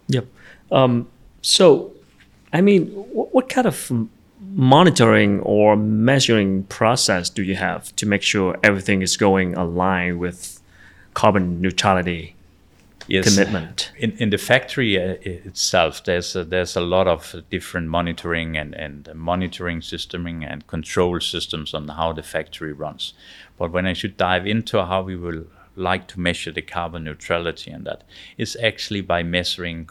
Yep. 0.07 0.25
Um, 0.71 1.07
so, 1.41 1.93
I 2.53 2.61
mean, 2.61 2.87
what 2.87 3.49
kind 3.49 3.67
of 3.67 3.91
monitoring 4.53 5.39
or 5.41 5.75
measuring 5.75 6.63
process 6.63 7.29
do 7.29 7.43
you 7.43 7.55
have 7.55 7.95
to 7.95 8.05
make 8.05 8.21
sure 8.21 8.57
everything 8.63 9.01
is 9.01 9.17
going 9.17 9.55
aligned 9.55 10.19
with 10.19 10.61
carbon 11.13 11.61
neutrality 11.61 12.35
yes. 13.07 13.27
commitment? 13.27 13.91
In, 13.97 14.11
in 14.17 14.29
the 14.29 14.37
factory 14.37 14.97
uh, 14.97 15.15
itself, 15.21 16.03
there's 16.03 16.35
a, 16.35 16.43
there's 16.43 16.75
a 16.75 16.81
lot 16.81 17.07
of 17.07 17.35
different 17.49 17.87
monitoring 17.87 18.57
and, 18.57 18.73
and 18.73 19.09
monitoring 19.15 19.81
systeming 19.81 20.45
and 20.49 20.67
control 20.67 21.19
systems 21.19 21.73
on 21.73 21.87
how 21.87 22.13
the 22.13 22.23
factory 22.23 22.73
runs. 22.73 23.13
But 23.57 23.71
when 23.71 23.85
I 23.85 23.93
should 23.93 24.17
dive 24.17 24.47
into 24.47 24.83
how 24.85 25.03
we 25.03 25.15
will 25.15 25.45
like 25.81 26.07
to 26.07 26.19
measure 26.19 26.51
the 26.51 26.61
carbon 26.61 27.03
neutrality 27.03 27.71
and 27.71 27.85
that 27.85 28.03
is 28.37 28.55
actually 28.61 29.01
by 29.01 29.23
measuring 29.23 29.89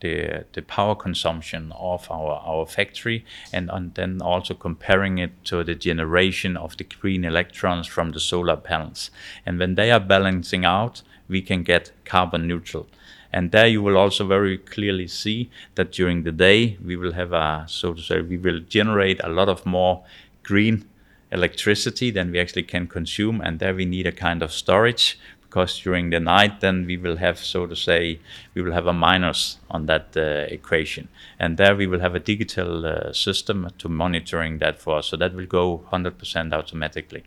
the, 0.00 0.44
the 0.52 0.62
power 0.62 0.94
consumption 0.94 1.72
of 1.76 2.10
our, 2.10 2.42
our 2.44 2.66
factory 2.66 3.24
and, 3.52 3.70
and 3.70 3.94
then 3.94 4.20
also 4.20 4.54
comparing 4.54 5.18
it 5.18 5.44
to 5.44 5.64
the 5.64 5.74
generation 5.74 6.56
of 6.56 6.76
the 6.76 6.84
green 6.84 7.24
electrons 7.24 7.86
from 7.86 8.12
the 8.12 8.20
solar 8.20 8.56
panels. 8.56 9.10
And 9.46 9.58
when 9.58 9.76
they 9.76 9.90
are 9.90 10.00
balancing 10.00 10.64
out, 10.64 11.02
we 11.28 11.40
can 11.40 11.62
get 11.62 11.92
carbon 12.04 12.46
neutral. 12.46 12.88
And 13.32 13.50
there 13.50 13.66
you 13.66 13.82
will 13.82 13.96
also 13.96 14.26
very 14.26 14.58
clearly 14.58 15.08
see 15.08 15.50
that 15.76 15.92
during 15.92 16.22
the 16.22 16.32
day 16.32 16.76
we 16.84 16.96
will 16.96 17.12
have 17.12 17.32
a, 17.32 17.64
so 17.66 17.94
to 17.94 18.02
say, 18.02 18.20
we 18.20 18.36
will 18.36 18.60
generate 18.60 19.22
a 19.24 19.28
lot 19.28 19.48
of 19.48 19.64
more 19.64 20.04
green 20.42 20.84
electricity 21.32 22.10
than 22.10 22.30
we 22.30 22.38
actually 22.38 22.62
can 22.62 22.86
consume, 22.86 23.40
and 23.40 23.58
there 23.58 23.74
we 23.74 23.84
need 23.84 24.06
a 24.06 24.12
kind 24.12 24.42
of 24.42 24.52
storage 24.52 25.18
because 25.52 25.78
during 25.80 26.08
the 26.08 26.18
night 26.18 26.60
then 26.60 26.86
we 26.86 26.96
will 26.96 27.16
have 27.16 27.38
so 27.38 27.66
to 27.66 27.76
say 27.76 28.18
we 28.54 28.62
will 28.62 28.72
have 28.72 28.86
a 28.86 28.92
minus 28.92 29.58
on 29.70 29.84
that 29.84 30.16
uh, 30.16 30.46
equation. 30.48 31.08
And 31.38 31.58
there 31.58 31.76
we 31.76 31.86
will 31.86 32.00
have 32.00 32.14
a 32.14 32.20
digital 32.20 32.86
uh, 32.86 33.12
system 33.12 33.68
to 33.76 33.88
monitoring 33.90 34.58
that 34.60 34.80
for 34.80 34.96
us. 34.96 35.08
So 35.08 35.18
that 35.18 35.34
will 35.34 35.44
go 35.44 35.84
100% 35.92 36.54
automatically 36.54 37.24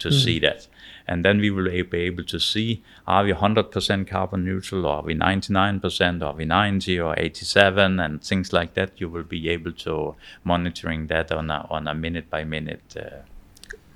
to 0.00 0.08
mm. 0.08 0.24
see 0.24 0.40
that. 0.40 0.66
And 1.06 1.24
then 1.24 1.38
we 1.38 1.50
will 1.50 1.70
be 1.70 2.00
able 2.00 2.24
to 2.24 2.40
see 2.40 2.82
are 3.06 3.22
we 3.22 3.32
100% 3.32 4.08
carbon 4.08 4.44
neutral 4.44 4.84
or 4.84 4.96
are 4.96 5.02
we 5.02 5.14
99% 5.14 6.22
or 6.22 6.24
are 6.24 6.34
we 6.34 6.44
90 6.44 6.98
or 6.98 7.14
87 7.16 8.00
and 8.00 8.24
things 8.24 8.52
like 8.52 8.74
that. 8.74 9.00
You 9.00 9.08
will 9.08 9.22
be 9.22 9.48
able 9.50 9.72
to 9.72 10.16
monitoring 10.42 11.06
that 11.06 11.30
on 11.30 11.48
a, 11.48 11.64
on 11.70 11.86
a 11.86 11.94
minute 11.94 12.28
by 12.28 12.42
minute 12.42 12.96
uh, 12.96 13.22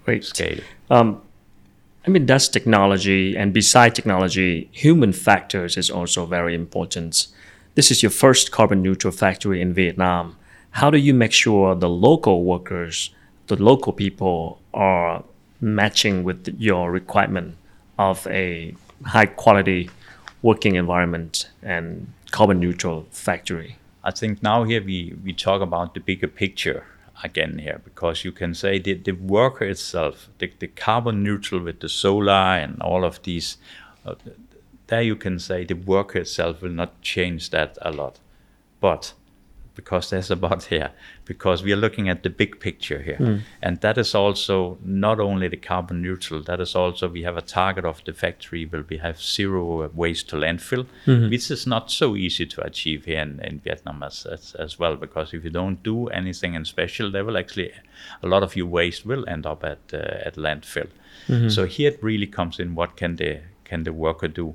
Great. 0.05 0.25
scale. 0.25 0.61
Um, 0.91 1.23
I 2.07 2.11
mean, 2.11 2.27
that's 2.27 2.49
technology, 2.49 3.37
and 3.37 3.53
beside 3.53 3.95
technology, 3.95 4.69
human 4.73 5.13
factors 5.13 5.77
is 5.77 5.91
also 5.91 6.27
very 6.27 6.55
important. 6.55 7.29
This 7.77 7.91
is 7.91 8.03
your 8.03 8.11
first 8.11 8.51
carbon 8.51 8.83
neutral 8.83 9.13
factory 9.13 9.61
in 9.61 9.73
Vietnam. 9.73 10.37
How 10.73 10.91
do 10.91 10.99
you 10.99 11.15
make 11.15 11.33
sure 11.33 11.75
the 11.77 11.89
local 11.89 12.45
workers, 12.45 13.11
the 13.47 13.57
local 13.63 13.93
people, 13.93 14.61
are 14.75 15.23
matching 15.61 16.25
with 16.25 16.55
your 16.59 16.91
requirement 16.91 17.55
of 17.99 18.27
a 18.27 18.75
high 19.05 19.27
quality 19.27 19.89
working 20.43 20.75
environment 20.75 21.49
and 21.63 22.13
carbon 22.33 22.59
neutral 22.59 23.07
factory? 23.13 23.77
I 24.03 24.11
think 24.11 24.43
now 24.43 24.65
here 24.65 24.83
we, 24.83 25.15
we 25.25 25.33
talk 25.33 25.63
about 25.63 25.95
the 25.95 26.01
bigger 26.01 26.27
picture 26.27 26.85
again 27.23 27.59
here 27.59 27.81
because 27.85 28.25
you 28.25 28.33
can 28.33 28.55
say 28.55 28.79
the, 28.79 28.95
the 28.95 29.13
worker 29.13 29.65
itself, 29.65 30.29
the, 30.39 30.53
the 30.59 30.67
carbon 30.67 31.23
neutral 31.23 31.61
with 31.61 31.81
the 31.81 31.89
solar 31.89 32.33
and 32.33 32.81
all 32.81 33.05
of 33.05 33.23
these, 33.23 33.59
uh, 34.05 34.15
there 34.87 35.03
you 35.03 35.17
can 35.17 35.39
say 35.39 35.65
the 35.65 35.75
worker 35.75 36.21
itself 36.21 36.63
will 36.63 36.71
not 36.71 37.01
change 37.03 37.51
that 37.51 37.79
a 37.83 37.91
lot. 37.91 38.19
But 38.81 39.15
because 39.75 40.11
there's 40.11 40.31
about 40.31 40.65
here 40.65 40.91
because 41.25 41.63
we 41.63 41.73
are 41.73 41.77
looking 41.77 42.09
at 42.09 42.23
the 42.23 42.31
big 42.31 42.61
picture 42.61 43.01
here 43.03 43.17
mm. 43.19 43.41
and 43.63 43.81
that 43.81 43.97
is 43.97 44.15
also 44.15 44.79
not 44.85 45.19
only 45.19 45.49
the 45.49 45.57
carbon 45.57 46.03
neutral 46.03 46.43
that 46.43 46.61
is 46.61 46.75
also 46.75 47.09
we 47.09 47.23
have 47.23 47.37
a 47.37 47.43
target 47.43 47.85
of 47.85 48.03
the 48.05 48.13
factory 48.13 48.67
will 48.67 48.85
we 48.89 48.99
have 48.99 49.21
zero 49.21 49.89
waste 49.95 50.29
to 50.29 50.37
landfill 50.37 50.87
mm-hmm. 51.07 51.31
which 51.31 51.51
is 51.51 51.67
not 51.67 51.91
so 51.91 52.17
easy 52.17 52.47
to 52.47 52.61
achieve 52.63 53.05
here 53.05 53.21
in, 53.21 53.41
in 53.41 53.59
vietnam 53.61 54.03
as, 54.03 54.27
as, 54.27 54.55
as 54.55 54.79
well 54.79 54.97
because 54.97 55.33
if 55.33 55.45
you 55.45 55.51
don't 55.51 55.83
do 55.83 56.09
anything 56.09 56.55
in 56.55 56.65
special 56.65 57.11
there 57.11 57.25
will 57.25 57.39
actually 57.39 57.73
a 58.23 58.27
lot 58.27 58.43
of 58.43 58.57
your 58.57 58.67
waste 58.67 59.07
will 59.07 59.29
end 59.29 59.47
up 59.47 59.65
at 59.65 59.81
uh, 59.93 60.27
at 60.27 60.37
landfill 60.37 60.89
mm-hmm. 61.29 61.49
so 61.49 61.67
here 61.67 61.91
it 61.91 62.03
really 62.03 62.27
comes 62.27 62.59
in 62.59 62.75
what 62.75 62.97
can 62.97 63.17
the 63.17 63.41
can 63.65 63.85
the 63.85 63.93
worker 63.93 64.29
do 64.29 64.55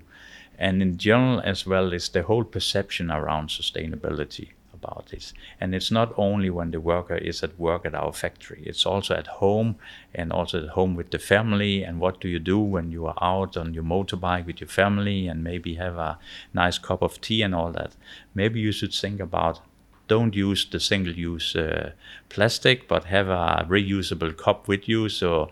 and 0.59 0.81
in 0.81 0.97
general 0.97 1.39
as 1.41 1.65
well 1.65 1.93
is 1.93 2.09
the 2.09 2.23
whole 2.23 2.43
perception 2.43 3.11
around 3.11 3.49
sustainability 3.49 4.49
about 4.79 5.07
this. 5.11 5.33
And 5.59 5.73
it's 5.75 5.91
not 5.91 6.13
only 6.17 6.49
when 6.49 6.71
the 6.71 6.79
worker 6.79 7.15
is 7.15 7.43
at 7.43 7.59
work 7.59 7.85
at 7.85 7.95
our 7.95 8.13
factory, 8.13 8.63
it's 8.65 8.85
also 8.85 9.15
at 9.15 9.27
home 9.27 9.75
and 10.13 10.31
also 10.31 10.63
at 10.63 10.69
home 10.69 10.95
with 10.95 11.11
the 11.11 11.19
family. 11.19 11.83
And 11.83 11.99
what 11.99 12.21
do 12.21 12.27
you 12.27 12.39
do 12.39 12.59
when 12.59 12.91
you 12.91 13.05
are 13.07 13.17
out 13.21 13.57
on 13.57 13.73
your 13.73 13.83
motorbike 13.83 14.45
with 14.45 14.61
your 14.61 14.69
family 14.69 15.27
and 15.27 15.43
maybe 15.43 15.75
have 15.75 15.97
a 15.97 16.19
nice 16.53 16.77
cup 16.77 17.01
of 17.01 17.19
tea 17.21 17.41
and 17.41 17.53
all 17.55 17.71
that? 17.71 17.95
Maybe 18.33 18.59
you 18.59 18.71
should 18.71 18.93
think 18.93 19.19
about 19.19 19.61
don't 20.07 20.35
use 20.35 20.65
the 20.65 20.79
single 20.79 21.13
use 21.13 21.55
uh, 21.55 21.91
plastic, 22.29 22.87
but 22.87 23.05
have 23.05 23.27
a 23.27 23.65
reusable 23.69 24.35
cup 24.35 24.67
with 24.67 24.87
you. 24.87 25.09
So 25.09 25.49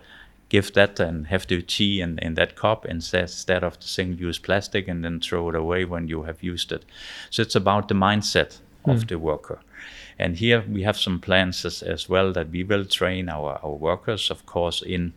give 0.48 0.72
that 0.74 1.00
and 1.00 1.26
have 1.26 1.46
the 1.46 1.60
tea 1.62 2.00
in, 2.00 2.18
in 2.20 2.34
that 2.34 2.56
cup 2.56 2.86
instead 2.86 3.64
of 3.64 3.78
the 3.80 3.86
single 3.86 4.26
use 4.26 4.38
plastic 4.38 4.88
and 4.88 5.04
then 5.04 5.20
throw 5.20 5.48
it 5.48 5.54
away 5.54 5.84
when 5.84 6.08
you 6.08 6.22
have 6.22 6.42
used 6.42 6.72
it. 6.72 6.84
So 7.30 7.42
it's 7.42 7.56
about 7.56 7.88
the 7.88 7.94
mindset 7.94 8.58
of 8.86 9.02
hmm. 9.02 9.06
the 9.06 9.18
worker. 9.18 9.60
And 10.18 10.36
here 10.36 10.64
we 10.68 10.82
have 10.82 10.96
some 10.96 11.20
plans 11.20 11.64
as, 11.64 11.82
as 11.82 12.08
well 12.08 12.32
that 12.32 12.50
we 12.50 12.64
will 12.64 12.84
train 12.84 13.28
our, 13.28 13.60
our 13.62 13.74
workers, 13.74 14.30
of 14.30 14.46
course, 14.46 14.82
in 14.82 15.12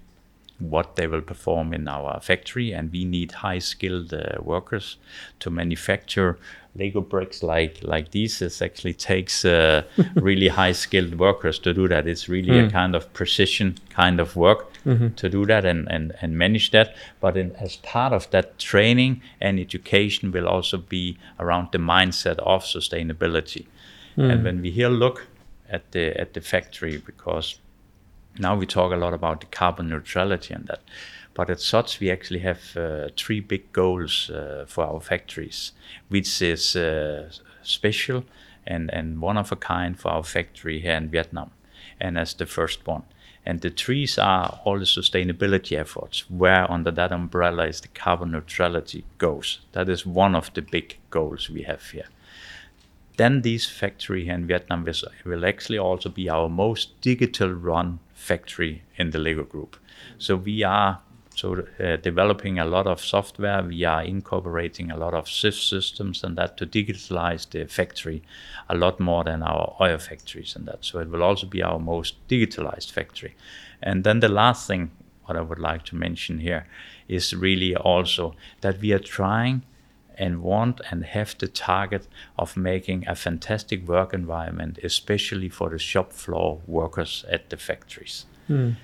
what 0.59 0.95
they 0.95 1.07
will 1.07 1.21
perform 1.21 1.73
in 1.73 1.87
our 1.87 2.19
factory. 2.21 2.71
And 2.71 2.91
we 2.91 3.05
need 3.05 3.31
high 3.31 3.59
skilled 3.59 4.13
uh, 4.13 4.41
workers 4.41 4.97
to 5.39 5.49
manufacture 5.49 6.37
Lego 6.75 7.01
bricks 7.01 7.41
like 7.41 7.79
like 7.81 8.11
these. 8.11 8.41
It 8.41 8.61
actually 8.61 8.93
takes 8.93 9.43
uh, 9.43 9.83
really 10.15 10.49
high 10.49 10.73
skilled 10.73 11.17
workers 11.17 11.59
to 11.59 11.73
do 11.73 11.87
that. 11.87 12.07
It's 12.07 12.29
really 12.29 12.51
mm. 12.51 12.59
a 12.59 12.63
hmm. 12.65 12.69
kind 12.69 12.95
of 12.95 13.11
precision 13.13 13.77
kind 13.89 14.19
of 14.19 14.35
work 14.35 14.71
mm-hmm. 14.85 15.09
to 15.15 15.29
do 15.29 15.45
that 15.45 15.65
and, 15.65 15.87
and, 15.91 16.13
and 16.21 16.37
manage 16.37 16.71
that. 16.71 16.95
But 17.19 17.37
in, 17.37 17.55
as 17.55 17.77
part 17.77 18.13
of 18.13 18.29
that 18.31 18.59
training 18.59 19.21
and 19.41 19.59
education 19.59 20.31
will 20.31 20.47
also 20.47 20.77
be 20.77 21.17
around 21.39 21.69
the 21.71 21.79
mindset 21.79 22.37
of 22.39 22.63
sustainability. 22.63 23.65
Mm. 24.17 24.31
And 24.31 24.43
when 24.43 24.61
we 24.61 24.71
here 24.71 24.89
look 24.89 25.27
at 25.69 25.91
the 25.91 26.19
at 26.19 26.33
the 26.33 26.41
factory, 26.41 26.97
because 26.97 27.59
now 28.39 28.55
we 28.55 28.65
talk 28.65 28.91
a 28.91 28.95
lot 28.95 29.13
about 29.13 29.41
the 29.41 29.45
carbon 29.47 29.89
neutrality 29.89 30.53
and 30.53 30.65
that. 30.67 30.81
But 31.33 31.49
as 31.49 31.63
such, 31.63 31.99
we 31.99 32.11
actually 32.11 32.39
have 32.39 32.75
uh, 32.75 33.09
three 33.15 33.39
big 33.39 33.71
goals 33.71 34.29
uh, 34.29 34.65
for 34.67 34.85
our 34.85 34.99
factories, 34.99 35.73
which 36.09 36.41
is 36.41 36.75
uh, 36.75 37.29
special 37.63 38.23
and, 38.65 38.89
and 38.93 39.21
one 39.21 39.37
of 39.37 39.51
a 39.51 39.55
kind 39.55 39.99
for 39.99 40.09
our 40.09 40.23
factory 40.23 40.79
here 40.79 40.95
in 40.95 41.09
Vietnam, 41.09 41.51
and 41.99 42.17
as 42.17 42.33
the 42.33 42.45
first 42.45 42.85
one. 42.85 43.03
And 43.45 43.61
the 43.61 43.69
trees 43.69 44.17
are 44.17 44.59
all 44.63 44.79
the 44.79 44.85
sustainability 44.85 45.77
efforts, 45.77 46.29
where 46.29 46.69
under 46.69 46.91
that 46.91 47.11
umbrella 47.11 47.67
is 47.67 47.81
the 47.81 47.87
carbon 47.87 48.31
neutrality 48.31 49.05
goes. 49.17 49.59
That 49.71 49.89
is 49.89 50.05
one 50.05 50.35
of 50.35 50.53
the 50.53 50.61
big 50.61 50.97
goals 51.09 51.49
we 51.49 51.63
have 51.63 51.83
here. 51.89 52.09
Then 53.19 53.41
this 53.41 53.65
factory 53.65 54.23
here 54.23 54.33
in 54.33 54.47
Vietnam 54.47 54.85
will 55.25 55.45
actually 55.45 55.77
also 55.77 56.07
be 56.07 56.29
our 56.29 56.47
most 56.47 57.01
digital 57.01 57.51
run 57.51 57.99
factory 58.13 58.83
in 58.95 59.09
the 59.09 59.19
Lego 59.19 59.43
Group. 59.43 59.75
So 60.17 60.37
we 60.37 60.63
are 60.63 61.01
so 61.35 61.65
uh, 61.81 61.97
developing 61.97 62.59
a 62.59 62.63
lot 62.63 62.87
of 62.87 63.01
software. 63.01 63.61
We 63.61 63.83
are 63.83 64.03
incorporating 64.03 64.89
a 64.89 64.95
lot 64.95 65.13
of 65.13 65.27
SIF 65.27 65.55
systems 65.55 66.23
and 66.23 66.37
that 66.37 66.55
to 66.59 66.65
digitalize 66.65 67.49
the 67.49 67.65
factory 67.65 68.23
a 68.69 68.75
lot 68.75 69.01
more 69.01 69.25
than 69.25 69.43
our 69.43 69.75
oil 69.81 69.97
factories 69.97 70.55
and 70.55 70.65
that. 70.67 70.85
So 70.85 70.99
it 70.99 71.09
will 71.09 71.23
also 71.23 71.45
be 71.45 71.61
our 71.61 71.77
most 71.77 72.25
digitalized 72.29 72.89
factory. 72.89 73.35
And 73.83 74.05
then 74.05 74.21
the 74.21 74.29
last 74.29 74.65
thing 74.65 74.91
what 75.25 75.35
I 75.35 75.41
would 75.41 75.59
like 75.59 75.83
to 75.87 75.97
mention 75.97 76.39
here 76.39 76.67
is 77.09 77.35
really 77.35 77.75
also 77.75 78.35
that 78.61 78.79
we 78.79 78.93
are 78.93 78.99
trying 78.99 79.63
and 80.19 80.43
want 80.43 80.81
and 80.91 81.05
have 81.05 81.35
the 81.37 81.47
target 81.47 82.07
of 82.37 82.57
making 82.57 83.07
a 83.07 83.15
fantastic 83.15 83.87
work 83.87 84.13
environment, 84.13 84.77
especially 84.83 85.49
for 85.49 85.69
the 85.69 85.79
shop 85.79 86.13
floor 86.13 86.61
workers 86.67 87.25
at 87.31 87.49
the 87.49 87.57
factories. 87.57 88.25
Mm. 88.49 88.75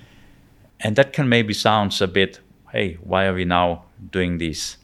And 0.80 0.96
that 0.96 1.12
can 1.12 1.28
maybe 1.28 1.54
sounds 1.54 2.00
a 2.00 2.08
bit 2.08 2.40
hey, 2.72 2.98
why 3.02 3.24
are 3.26 3.34
we 3.34 3.44
now 3.44 3.84
doing 4.10 4.38
this? 4.38 4.76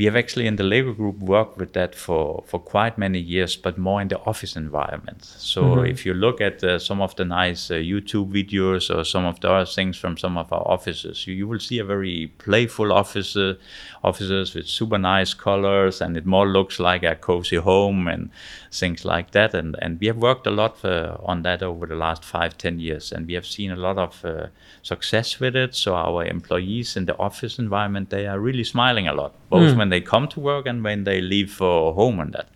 We 0.00 0.06
have 0.06 0.16
actually 0.16 0.46
in 0.46 0.56
the 0.56 0.64
Lego 0.64 0.94
Group 0.94 1.18
worked 1.18 1.58
with 1.58 1.74
that 1.74 1.94
for, 1.94 2.42
for 2.46 2.58
quite 2.58 2.96
many 2.96 3.18
years, 3.18 3.54
but 3.54 3.76
more 3.76 4.00
in 4.00 4.08
the 4.08 4.18
office 4.20 4.56
environment. 4.56 5.22
So 5.24 5.62
mm-hmm. 5.62 5.84
if 5.84 6.06
you 6.06 6.14
look 6.14 6.40
at 6.40 6.64
uh, 6.64 6.78
some 6.78 7.02
of 7.02 7.14
the 7.16 7.26
nice 7.26 7.70
uh, 7.70 7.74
YouTube 7.74 8.32
videos 8.32 8.88
or 8.88 9.04
some 9.04 9.26
of 9.26 9.40
the 9.40 9.50
other 9.50 9.66
things 9.66 9.98
from 9.98 10.16
some 10.16 10.38
of 10.38 10.50
our 10.54 10.66
offices, 10.66 11.26
you, 11.26 11.34
you 11.34 11.46
will 11.46 11.58
see 11.58 11.78
a 11.80 11.84
very 11.84 12.32
playful 12.38 12.94
office, 12.94 13.36
uh, 13.36 13.56
offices 14.02 14.54
with 14.54 14.66
super 14.66 14.96
nice 14.96 15.34
colors, 15.34 16.00
and 16.00 16.16
it 16.16 16.24
more 16.24 16.48
looks 16.48 16.80
like 16.80 17.02
a 17.02 17.14
cozy 17.14 17.56
home 17.56 18.08
and 18.08 18.30
things 18.72 19.04
like 19.04 19.32
that. 19.32 19.54
And 19.54 19.76
and 19.82 20.00
we 20.00 20.06
have 20.06 20.16
worked 20.16 20.46
a 20.46 20.50
lot 20.50 20.82
uh, 20.82 21.18
on 21.26 21.42
that 21.42 21.62
over 21.62 21.86
the 21.86 21.94
last 22.06 22.24
five 22.24 22.56
ten 22.56 22.80
years, 22.80 23.12
and 23.12 23.26
we 23.26 23.34
have 23.34 23.44
seen 23.44 23.70
a 23.70 23.76
lot 23.76 23.98
of 23.98 24.24
uh, 24.24 24.46
success 24.82 25.40
with 25.40 25.56
it. 25.56 25.74
So 25.74 25.94
our 25.94 26.24
employees 26.24 26.96
in 26.96 27.04
the 27.04 27.18
office 27.18 27.58
environment 27.58 28.08
they 28.08 28.26
are 28.26 28.40
really 28.40 28.64
smiling 28.64 29.08
a 29.08 29.12
lot, 29.12 29.32
both 29.50 29.74
mm. 29.74 29.89
They 29.90 30.00
come 30.00 30.28
to 30.28 30.40
work 30.40 30.66
and 30.66 30.82
when 30.82 31.04
they 31.04 31.20
leave 31.20 31.52
for 31.52 31.94
home 31.94 32.20
and 32.20 32.32
that. 32.32 32.48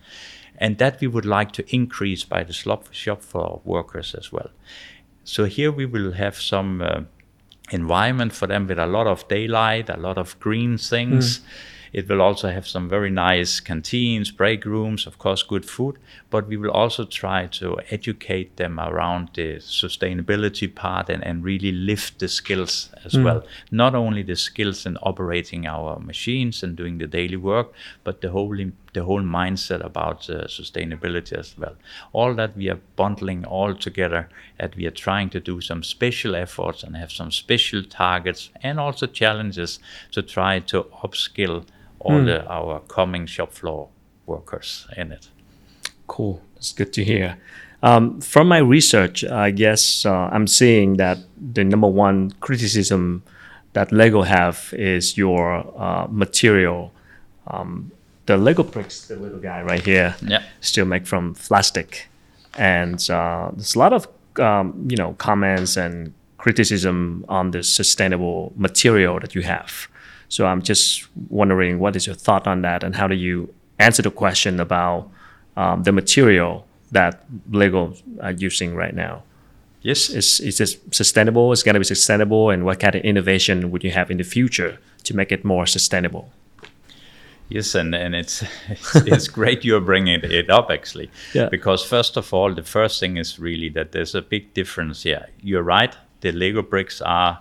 And 0.59 0.79
that 0.79 1.01
we 1.01 1.09
would 1.09 1.27
like 1.27 1.53
to 1.53 1.75
increase 1.75 2.25
by 2.25 2.45
the 2.45 2.53
shop 2.53 3.23
for 3.23 3.61
workers 3.65 4.15
as 4.15 4.33
well. 4.33 4.51
So 5.25 5.47
here 5.47 5.73
we 5.73 5.87
will 5.87 6.13
have 6.13 6.37
some 6.37 6.81
uh, 6.81 7.01
environment 7.71 8.33
for 8.33 8.47
them 8.47 8.67
with 8.67 8.79
a 8.79 8.87
lot 8.87 9.07
of 9.07 9.27
daylight, 9.29 9.89
a 9.89 9.97
lot 9.97 10.19
of 10.19 10.39
green 10.39 10.79
things. 10.79 11.39
Mm. 11.39 11.45
It 11.95 12.09
will 12.09 12.21
also 12.21 12.51
have 12.51 12.67
some 12.67 12.89
very 12.89 13.09
nice 13.09 13.61
canteens, 13.61 14.33
break 14.33 14.65
rooms, 14.65 15.07
of 15.07 15.17
course, 15.19 15.45
good 15.45 15.65
food, 15.65 15.97
but 16.29 16.49
we 16.49 16.57
will 16.57 16.73
also 16.73 17.05
try 17.05 17.47
to 17.47 17.79
educate 17.89 18.57
them 18.57 18.81
around 18.81 19.31
the 19.35 19.59
sustainability 19.59 20.75
part 20.75 21.09
and, 21.09 21.25
and 21.25 21.45
really 21.45 21.71
lift 21.71 22.19
the 22.19 22.27
skills 22.27 22.91
as 23.05 23.13
mm. 23.13 23.25
well. 23.25 23.45
Not 23.71 23.95
only 23.95 24.25
the 24.25 24.35
skills 24.35 24.87
in 24.87 24.97
operating 25.05 25.69
our 25.69 26.01
machines 26.01 26.65
and 26.65 26.75
doing 26.77 26.99
the 26.99 27.07
daily 27.07 27.37
work, 27.37 27.73
but 28.03 28.21
the 28.21 28.31
whole 28.31 28.57
the 28.93 29.05
whole 29.05 29.23
mindset 29.23 29.85
about 29.85 30.31
uh, 30.31 30.45
sustainability 30.47 31.33
as 31.33 31.57
well. 31.59 31.77
All 32.13 32.35
that 32.35 32.57
we 32.57 32.71
are 32.71 32.81
bundling 32.97 33.45
all 33.45 33.75
together, 33.75 34.29
that 34.59 34.77
we 34.77 34.87
are 34.87 34.93
trying 34.93 35.31
to 35.31 35.41
do 35.41 35.61
some 35.61 35.83
special 35.83 36.35
efforts 36.35 36.83
and 36.83 36.97
have 36.97 37.13
some 37.13 37.31
special 37.31 37.83
targets 37.83 38.51
and 38.63 38.81
also 38.81 39.07
challenges 39.07 39.81
to 40.13 40.23
try 40.23 40.61
to 40.61 40.85
upskill 41.03 41.65
all 42.05 42.21
mm. 42.21 42.27
the, 42.27 42.47
our 42.47 42.81
coming 42.81 43.27
shop 43.27 43.53
floor 43.53 43.89
workers 44.27 44.87
in 44.97 45.13
it. 45.13 45.29
Cool. 46.07 46.41
That's 46.55 46.73
good 46.73 46.93
to 46.93 47.05
hear. 47.05 47.39
Um, 47.83 48.21
from 48.21 48.49
my 48.49 48.59
research, 48.59 49.25
I 49.25 49.51
guess 49.51 50.07
uh, 50.07 50.31
I'm 50.33 50.47
seeing 50.47 50.97
that 50.97 51.19
the 51.37 51.65
number 51.65 51.89
one 51.89 52.31
criticism 52.41 53.23
that 53.75 53.93
Lego 53.93 54.23
have 54.23 54.73
is 54.73 55.19
your 55.19 55.67
uh, 55.79 56.07
material. 56.09 56.93
Um, 57.47 57.91
the 58.27 58.39
Lego 58.39 58.63
bricks, 58.63 59.07
the 59.07 59.17
little 59.17 59.39
guy 59.39 59.63
right 59.63 59.85
here, 59.85 60.17
yeah. 60.27 60.43
still 60.61 60.87
make 60.87 61.07
from 61.07 61.35
plastic, 61.35 62.09
and 62.57 62.99
uh, 63.11 63.51
there's 63.53 63.75
a 63.75 63.79
lot 63.79 63.93
of 63.93 64.09
um, 64.39 64.87
you 64.89 64.97
know 64.97 65.13
comments 65.19 65.77
and 65.77 66.15
criticism 66.39 67.25
on 67.29 67.51
the 67.51 67.63
sustainable 67.63 68.53
material 68.57 69.21
that 69.21 69.35
you 69.35 69.43
have. 69.43 69.89
So 70.35 70.47
I'm 70.47 70.63
just 70.63 71.07
wondering 71.31 71.79
what 71.79 71.95
is 71.95 72.09
your 72.09 72.17
thought 72.17 72.49
on 72.49 72.63
that, 72.63 72.83
and 72.83 72.97
how 72.97 73.07
do 73.07 73.15
you 73.15 73.55
answer 73.79 74.03
the 74.03 74.11
question 74.11 74.59
about 74.59 75.09
um, 75.57 75.85
the 75.85 75.93
material 75.93 76.67
that 76.91 77.25
Lego 77.53 77.95
are 78.21 78.33
using 78.33 78.75
right 78.75 78.97
now? 78.97 79.23
Yes, 79.83 80.11
is 80.11 80.41
is 80.41 80.57
this 80.59 80.77
sustainable? 80.91 81.53
It's 81.53 81.63
going 81.63 81.75
to 81.75 81.81
be 81.81 81.85
sustainable, 81.85 82.51
and 82.51 82.65
what 82.65 82.81
kind 82.81 82.97
of 82.97 83.03
innovation 83.05 83.71
would 83.71 83.85
you 83.85 83.93
have 83.93 84.11
in 84.11 84.17
the 84.17 84.25
future 84.25 84.79
to 85.05 85.15
make 85.15 85.31
it 85.31 85.45
more 85.45 85.67
sustainable? 85.67 86.25
Yes, 87.49 87.75
and, 87.77 87.95
and 87.95 88.15
it's, 88.15 88.43
it's, 88.69 88.97
it's 89.07 89.29
great 89.29 89.65
you're 89.65 89.85
bringing 89.85 90.21
it 90.25 90.51
up 90.51 90.71
actually. 90.71 91.11
Yeah. 91.33 91.49
Because 91.49 91.85
first 91.85 92.17
of 92.17 92.35
all, 92.35 92.55
the 92.55 92.63
first 92.65 92.99
thing 92.99 93.19
is 93.19 93.39
really 93.39 93.69
that 93.71 93.93
there's 93.93 94.15
a 94.17 94.23
big 94.23 94.53
difference 94.55 95.05
here. 95.05 95.27
You're 95.43 95.63
right. 95.63 95.95
The 96.23 96.33
Lego 96.33 96.63
bricks 96.63 97.03
are 97.03 97.39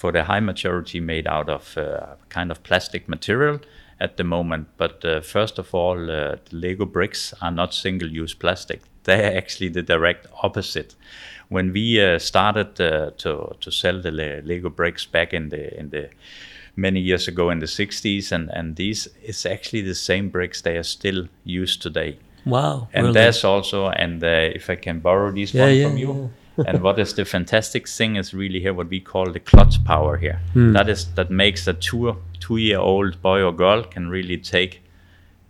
for 0.00 0.12
the 0.12 0.24
high 0.24 0.40
majority 0.40 0.98
made 0.98 1.26
out 1.26 1.50
of 1.50 1.76
uh, 1.76 2.14
kind 2.30 2.50
of 2.50 2.62
plastic 2.62 3.06
material 3.06 3.60
at 4.00 4.16
the 4.16 4.24
moment. 4.24 4.66
But 4.78 5.04
uh, 5.04 5.20
first 5.20 5.58
of 5.58 5.74
all, 5.74 6.10
uh, 6.10 6.36
the 6.48 6.56
Lego 6.56 6.86
bricks 6.86 7.34
are 7.42 7.50
not 7.50 7.74
single-use 7.74 8.32
plastic. 8.32 8.80
They're 9.04 9.36
actually 9.36 9.68
the 9.68 9.82
direct 9.82 10.26
opposite. 10.42 10.94
When 11.50 11.74
we 11.74 12.02
uh, 12.02 12.18
started 12.18 12.80
uh, 12.80 13.10
to 13.18 13.54
to 13.60 13.70
sell 13.70 14.00
the 14.00 14.10
Lego 14.42 14.70
bricks 14.70 15.04
back 15.04 15.34
in 15.34 15.50
the 15.50 15.78
in 15.78 15.90
the 15.90 16.08
many 16.76 17.00
years 17.00 17.28
ago 17.28 17.50
in 17.50 17.58
the 17.58 17.66
60s, 17.66 18.32
and 18.32 18.50
and 18.54 18.76
these 18.76 19.08
is 19.22 19.44
actually 19.44 19.82
the 19.82 19.94
same 19.94 20.30
bricks 20.30 20.62
they 20.62 20.76
are 20.78 20.88
still 20.98 21.28
used 21.44 21.82
today. 21.82 22.16
Wow! 22.46 22.88
And 22.94 23.02
really? 23.02 23.14
there's 23.14 23.44
also, 23.44 23.88
and 23.88 24.24
uh, 24.24 24.56
if 24.56 24.70
I 24.70 24.76
can 24.76 25.00
borrow 25.00 25.30
these 25.30 25.52
yeah, 25.52 25.64
one 25.64 25.74
yeah, 25.74 25.88
from 25.88 25.98
you. 25.98 26.12
Yeah 26.14 26.39
and 26.66 26.82
what 26.82 26.98
is 26.98 27.14
the 27.14 27.24
fantastic 27.24 27.88
thing 27.88 28.16
is 28.16 28.34
really 28.34 28.60
here 28.60 28.74
what 28.74 28.88
we 28.88 29.00
call 29.00 29.30
the 29.30 29.40
clutch 29.40 29.82
power 29.84 30.16
here. 30.16 30.40
Mm. 30.54 30.72
That 30.72 30.88
is 30.88 31.12
that 31.14 31.30
makes 31.30 31.66
a 31.66 31.74
two 31.74 32.16
two 32.38 32.56
year 32.56 32.78
old 32.78 33.20
boy 33.22 33.42
or 33.42 33.52
girl 33.52 33.84
can 33.84 34.08
really 34.08 34.36
take 34.36 34.82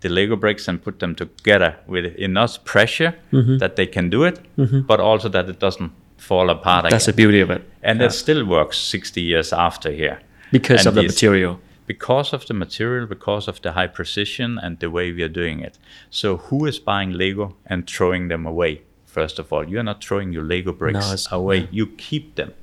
the 0.01 0.09
Lego 0.09 0.35
bricks 0.35 0.67
and 0.67 0.83
put 0.83 0.99
them 0.99 1.15
together 1.15 1.75
with 1.87 2.05
enough 2.15 2.63
pressure 2.63 3.15
mm-hmm. 3.31 3.57
that 3.59 3.75
they 3.75 3.85
can 3.85 4.09
do 4.09 4.23
it, 4.23 4.39
mm-hmm. 4.57 4.81
but 4.81 4.99
also 4.99 5.29
that 5.29 5.47
it 5.47 5.59
doesn't 5.59 5.91
fall 6.17 6.49
apart. 6.49 6.89
That's 6.89 7.07
again. 7.07 7.15
the 7.15 7.17
beauty 7.17 7.39
of 7.39 7.51
it, 7.51 7.63
and 7.83 7.99
yeah. 7.99 8.07
it 8.07 8.11
still 8.11 8.45
works 8.45 8.77
sixty 8.77 9.21
years 9.21 9.53
after 9.53 9.91
here 9.91 10.19
because 10.51 10.85
and 10.85 10.87
of 10.87 10.95
the 10.95 11.03
material. 11.03 11.59
Because 11.87 12.31
of 12.31 12.45
the 12.45 12.53
material, 12.53 13.05
because 13.05 13.49
of 13.49 13.61
the 13.61 13.73
high 13.73 13.87
precision 13.87 14.57
and 14.57 14.79
the 14.79 14.89
way 14.89 15.11
we 15.11 15.23
are 15.23 15.27
doing 15.27 15.59
it. 15.59 15.77
So, 16.09 16.37
who 16.37 16.65
is 16.65 16.79
buying 16.79 17.11
Lego 17.11 17.55
and 17.65 17.85
throwing 17.85 18.29
them 18.29 18.45
away? 18.45 18.83
First 19.11 19.39
of 19.39 19.51
all. 19.51 19.67
You're 19.67 19.83
not 19.83 20.03
throwing 20.03 20.33
your 20.33 20.43
Lego 20.43 20.73
bricks 20.73 21.31
no, 21.31 21.37
away. 21.37 21.57
Yeah. 21.59 21.67
You 21.71 21.87
keep 21.87 22.35
them. 22.35 22.53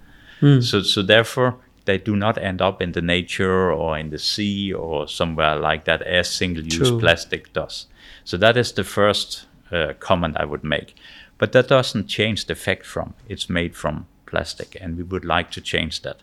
Mm. 0.40 0.62
So 0.62 0.82
so 0.82 1.02
therefore 1.02 1.56
they 1.84 1.98
do 1.98 2.16
not 2.16 2.36
end 2.38 2.60
up 2.60 2.82
in 2.82 2.92
the 2.92 3.02
nature 3.02 3.72
or 3.72 3.98
in 3.98 4.10
the 4.10 4.18
sea 4.18 4.72
or 4.72 5.08
somewhere 5.08 5.56
like 5.56 5.84
that 5.84 6.02
as 6.02 6.30
single-use 6.30 6.90
plastic 7.00 7.52
does. 7.54 7.86
So 8.24 8.36
that 8.36 8.56
is 8.56 8.72
the 8.72 8.84
first 8.84 9.46
uh, 9.72 9.94
comment 9.98 10.36
I 10.38 10.44
would 10.44 10.62
make. 10.62 10.94
But 11.38 11.52
that 11.52 11.68
doesn't 11.68 12.08
change 12.08 12.44
the 12.44 12.54
fact 12.54 12.84
from 12.84 13.14
it's 13.26 13.48
made 13.48 13.74
from 13.74 14.06
plastic, 14.26 14.76
and 14.80 14.96
we 14.96 15.02
would 15.02 15.24
like 15.24 15.50
to 15.52 15.60
change 15.62 16.02
that. 16.02 16.18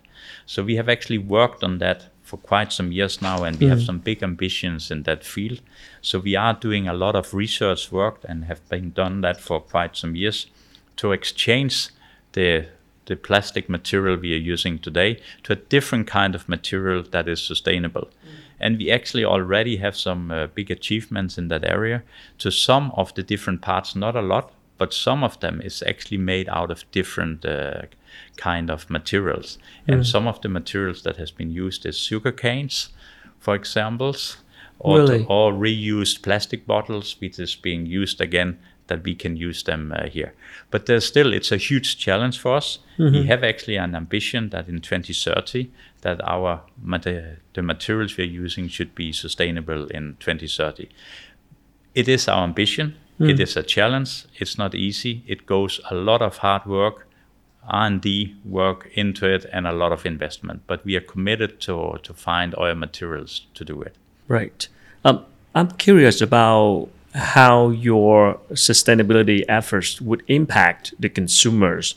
So 0.45 0.63
we 0.63 0.75
have 0.75 0.89
actually 0.89 1.17
worked 1.17 1.63
on 1.63 1.79
that 1.79 2.07
for 2.25 2.38
quite 2.38 2.73
some 2.73 2.91
years 2.91 3.21
now, 3.21 3.43
and 3.43 3.59
we 3.59 3.67
mm. 3.67 3.69
have 3.69 3.83
some 3.83 3.99
big 3.99 4.23
ambitions 4.23 4.91
in 4.91 5.03
that 5.03 5.23
field. 5.23 5.61
So 6.01 6.19
we 6.19 6.35
are 6.35 6.53
doing 6.53 6.88
a 6.88 6.93
lot 6.93 7.15
of 7.15 7.33
research 7.33 7.91
work 7.91 8.19
and 8.27 8.45
have 8.45 8.67
been 8.67 8.91
done 8.91 9.21
that 9.21 9.39
for 9.39 9.61
quite 9.61 9.95
some 9.95 10.15
years 10.15 10.47
to 10.97 11.11
exchange 11.11 11.89
the 12.33 12.65
the 13.05 13.15
plastic 13.15 13.69
material 13.69 14.17
we 14.17 14.33
are 14.33 14.51
using 14.53 14.79
today 14.79 15.19
to 15.43 15.53
a 15.53 15.55
different 15.55 16.07
kind 16.07 16.33
of 16.33 16.49
material 16.49 17.03
that 17.11 17.27
is 17.27 17.39
sustainable. 17.39 18.01
Mm. 18.01 18.29
And 18.59 18.77
we 18.79 18.89
actually 18.89 19.23
already 19.23 19.77
have 19.77 19.95
some 19.95 20.31
uh, 20.31 20.47
big 20.47 20.71
achievements 20.71 21.38
in 21.38 21.49
that 21.49 21.63
area. 21.63 22.01
To 22.39 22.49
some 22.49 22.91
of 22.95 23.13
the 23.13 23.21
different 23.21 23.61
parts, 23.61 23.95
not 23.95 24.15
a 24.15 24.21
lot, 24.21 24.51
but 24.79 24.91
some 24.91 25.23
of 25.23 25.39
them 25.39 25.61
is 25.61 25.83
actually 25.83 26.17
made 26.17 26.49
out 26.49 26.71
of 26.71 26.89
different 26.91 27.45
uh, 27.45 27.83
kind 28.38 28.69
of 28.69 28.89
materials. 28.89 29.58
Mm. 29.88 29.93
And 29.93 30.08
some 30.08 30.28
of 30.28 30.41
the 30.41 30.49
materials 30.49 31.04
that 31.04 31.17
has 31.17 31.32
been 31.32 31.51
used 31.51 31.86
is 31.86 31.97
sugar 31.97 32.32
canes, 32.32 32.89
for 33.39 33.56
examples, 33.56 34.38
or, 34.80 34.99
really? 34.99 35.25
or 35.30 35.54
reused 35.54 36.21
plastic 36.21 36.65
bottles, 36.65 37.15
which 37.19 37.39
is 37.39 37.56
being 37.56 37.86
used 37.86 38.21
again 38.21 38.58
that 38.88 39.04
we 39.04 39.15
can 39.15 39.36
use 39.36 39.63
them 39.63 39.91
uh, 39.95 40.08
here. 40.08 40.34
But 40.69 40.86
there's 40.86 41.06
still 41.06 41.34
it's 41.34 41.51
a 41.51 41.58
huge 41.58 41.97
challenge 41.97 42.39
for 42.39 42.56
us. 42.56 42.80
We 42.97 43.28
have 43.28 43.43
actually 43.43 43.78
an 43.78 43.95
ambition 43.95 44.49
that 44.49 44.67
in 44.67 44.80
2030 44.80 45.71
that 46.01 46.21
our 46.23 46.62
the 47.54 47.62
materials 47.62 48.17
we're 48.17 48.28
using 48.28 48.67
should 48.67 48.93
be 48.93 49.12
sustainable 49.12 49.88
in 49.88 50.17
2030. 50.19 50.89
It 51.95 52.08
is 52.08 52.28
our 52.28 52.43
ambition. 52.43 52.95
It 53.19 53.39
is 53.39 53.56
a 53.58 53.63
challenge. 53.63 54.25
It's 54.36 54.58
not 54.58 54.75
easy. 54.75 55.23
It 55.25 55.45
goes 55.45 55.80
a 55.89 55.95
lot 55.95 56.21
of 56.21 56.38
hard 56.38 56.65
work, 56.65 57.08
R&D 57.67 58.36
work 58.45 58.89
into 58.93 59.25
it, 59.28 59.45
and 59.51 59.67
a 59.67 59.71
lot 59.71 59.91
of 59.91 60.06
investment. 60.06 60.62
But 60.67 60.86
we 60.86 60.95
are 60.95 61.01
committed 61.01 61.60
to 61.62 61.99
to 62.04 62.13
find 62.13 62.56
oil 62.58 62.75
materials 62.75 63.47
to 63.56 63.65
do 63.65 63.82
it. 63.82 63.95
Right. 64.28 64.67
Um, 65.04 65.25
I'm 65.54 65.71
curious 65.71 66.21
about 66.21 66.89
how 67.13 67.69
your 67.69 68.39
sustainability 68.51 69.45
efforts 69.47 70.01
would 70.01 70.23
impact 70.28 70.93
the 70.99 71.10
consumers 71.10 71.95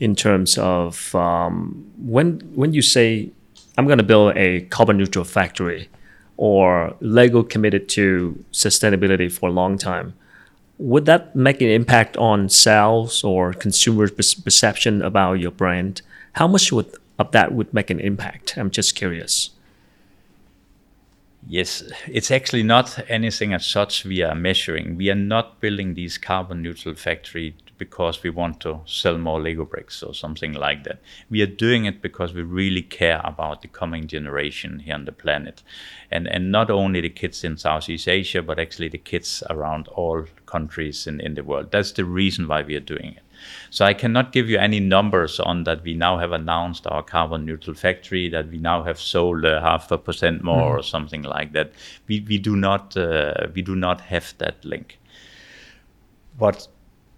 in 0.00 0.14
terms 0.14 0.58
of 0.58 1.14
um, 1.14 1.90
when 1.98 2.40
when 2.54 2.72
you 2.72 2.82
say 2.82 3.30
I'm 3.78 3.86
going 3.86 3.98
to 3.98 4.04
build 4.04 4.36
a 4.36 4.62
carbon 4.62 4.96
neutral 4.96 5.24
factory 5.24 5.88
or 6.36 6.94
Lego 7.00 7.42
committed 7.42 7.88
to 7.90 8.44
sustainability 8.52 9.30
for 9.30 9.48
a 9.48 9.52
long 9.52 9.78
time. 9.78 10.14
Would 10.78 11.06
that 11.06 11.34
make 11.34 11.62
an 11.62 11.68
impact 11.68 12.16
on 12.16 12.48
sales 12.48 13.24
or 13.24 13.52
consumers' 13.52 14.34
perception 14.34 15.00
about 15.02 15.34
your 15.34 15.50
brand? 15.50 16.02
How 16.32 16.46
much 16.46 16.70
would, 16.70 16.92
of 17.18 17.32
that 17.32 17.52
would 17.52 17.72
make 17.72 17.88
an 17.88 18.00
impact? 18.00 18.58
I'm 18.58 18.70
just 18.70 18.94
curious. 18.94 19.50
Yes, 21.48 21.82
it's 22.08 22.30
actually 22.30 22.64
not 22.64 22.98
anything 23.08 23.54
as 23.54 23.64
such 23.64 24.04
we 24.04 24.20
are 24.22 24.34
measuring. 24.34 24.96
We 24.96 25.10
are 25.10 25.14
not 25.14 25.60
building 25.60 25.94
these 25.94 26.18
carbon 26.18 26.60
neutral 26.60 26.96
factory 26.96 27.54
because 27.78 28.22
we 28.22 28.30
want 28.30 28.60
to 28.60 28.80
sell 28.86 29.18
more 29.18 29.40
Lego 29.40 29.64
bricks 29.64 30.02
or 30.02 30.14
something 30.14 30.52
like 30.52 30.84
that. 30.84 31.00
We 31.30 31.42
are 31.42 31.46
doing 31.46 31.84
it 31.84 32.02
because 32.02 32.32
we 32.32 32.42
really 32.42 32.82
care 32.82 33.20
about 33.24 33.62
the 33.62 33.68
coming 33.68 34.06
generation 34.06 34.80
here 34.80 34.94
on 34.94 35.04
the 35.04 35.12
planet. 35.12 35.62
And 36.10 36.26
and 36.28 36.52
not 36.52 36.70
only 36.70 37.00
the 37.00 37.10
kids 37.10 37.44
in 37.44 37.56
Southeast 37.56 38.08
Asia, 38.08 38.42
but 38.42 38.58
actually 38.58 38.88
the 38.88 38.98
kids 38.98 39.42
around 39.50 39.88
all 39.88 40.26
countries 40.46 41.06
in, 41.06 41.20
in 41.20 41.34
the 41.34 41.44
world. 41.44 41.70
That's 41.70 41.92
the 41.92 42.04
reason 42.04 42.48
why 42.48 42.62
we 42.62 42.76
are 42.76 42.80
doing 42.80 43.14
it. 43.16 43.22
So 43.70 43.84
I 43.84 43.94
cannot 43.94 44.32
give 44.32 44.48
you 44.48 44.58
any 44.58 44.80
numbers 44.80 45.38
on 45.40 45.64
that 45.64 45.82
we 45.82 45.94
now 45.94 46.18
have 46.18 46.32
announced 46.32 46.86
our 46.86 47.02
carbon 47.02 47.44
neutral 47.44 47.76
factory, 47.76 48.28
that 48.30 48.48
we 48.48 48.58
now 48.58 48.82
have 48.82 48.98
sold 48.98 49.44
uh, 49.44 49.60
half 49.60 49.90
a 49.90 49.98
percent 49.98 50.42
more 50.42 50.78
or 50.78 50.82
something 50.82 51.22
like 51.22 51.52
that. 51.52 51.72
We, 52.08 52.20
we 52.20 52.38
do 52.38 52.56
not 52.56 52.96
uh, 52.96 53.48
we 53.54 53.62
do 53.62 53.76
not 53.76 54.00
have 54.02 54.34
that 54.38 54.64
link. 54.64 54.98
But 56.38 56.68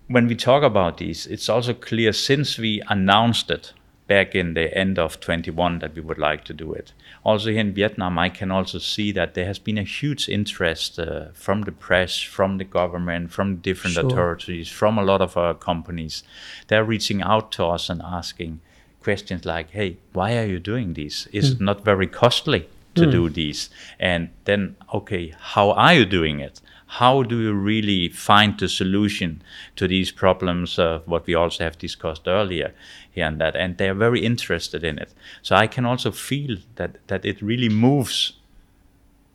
when 0.09 0.27
we 0.27 0.35
talk 0.35 0.63
about 0.63 0.97
these, 0.99 1.27
it's 1.27 1.49
also 1.49 1.75
clear 1.75 2.13
since 2.13 2.59
we 2.59 2.83
announced 2.89 3.51
it 3.51 3.73
back 4.07 4.35
in 4.35 4.55
the 4.55 4.75
end 4.77 4.99
of 4.99 5.21
21 5.21 5.81
that 5.81 5.95
we 5.95 6.01
would 6.01 6.17
like 6.19 6.43
to 6.45 6.55
do 6.55 6.73
it. 6.73 6.93
Also 7.25 7.51
here 7.51 7.61
in 7.61 7.75
Vietnam, 7.75 8.19
I 8.19 8.31
can 8.31 8.51
also 8.51 8.79
see 8.79 9.13
that 9.13 9.35
there 9.35 9.45
has 9.45 9.59
been 9.59 9.77
a 9.77 9.83
huge 9.83 10.31
interest 10.31 10.99
uh, 10.99 11.27
from 11.35 11.63
the 11.63 11.73
press, 11.73 12.19
from 12.19 12.57
the 12.57 12.65
government, 12.65 13.31
from 13.31 13.57
different 13.57 13.95
Sure. 13.97 14.07
authorities, 14.07 14.71
from 14.71 14.97
a 14.97 15.05
lot 15.05 15.21
of 15.21 15.37
our 15.37 15.53
companies. 15.53 16.23
They're 16.69 16.85
reaching 16.85 17.21
out 17.21 17.53
to 17.53 17.67
us 17.67 17.91
and 17.91 18.01
asking 18.03 18.61
questions 19.03 19.45
like, 19.45 19.71
"Hey, 19.71 19.99
why 20.15 20.39
are 20.39 20.47
you 20.47 20.59
doing 20.59 20.95
this? 20.95 21.27
Is 21.27 21.53
it 21.53 21.61
not 21.61 21.85
very 21.85 22.07
costly 22.07 22.67
to 22.95 23.11
do 23.11 23.29
these?" 23.29 23.69
And 24.01 24.31
then, 24.47 24.77
okay, 24.95 25.35
how 25.39 25.73
are 25.73 25.93
you 25.93 26.07
doing 26.07 26.41
it? 26.41 26.63
How 26.89 27.23
do 27.23 27.39
you 27.39 27.53
really 27.53 28.09
find 28.09 28.59
the 28.59 28.69
solution 28.69 29.43
to 29.77 29.87
these 29.87 30.11
problems 30.11 30.79
of 30.79 31.07
what 31.07 31.27
we 31.27 31.35
also 31.35 31.63
have 31.63 31.77
discussed 31.77 32.27
earlier 32.27 32.73
here 33.11 33.27
and 33.27 33.39
that? 33.41 33.55
And 33.55 33.77
they're 33.77 33.95
very 33.95 34.25
interested 34.25 34.83
in 34.83 34.99
it. 34.99 35.13
So 35.43 35.55
i 35.55 35.67
can 35.67 35.85
also 35.85 36.11
feel 36.11 36.57
that 36.77 36.97
that 37.09 37.25
it 37.25 37.43
really 37.43 37.69
moves 37.69 38.33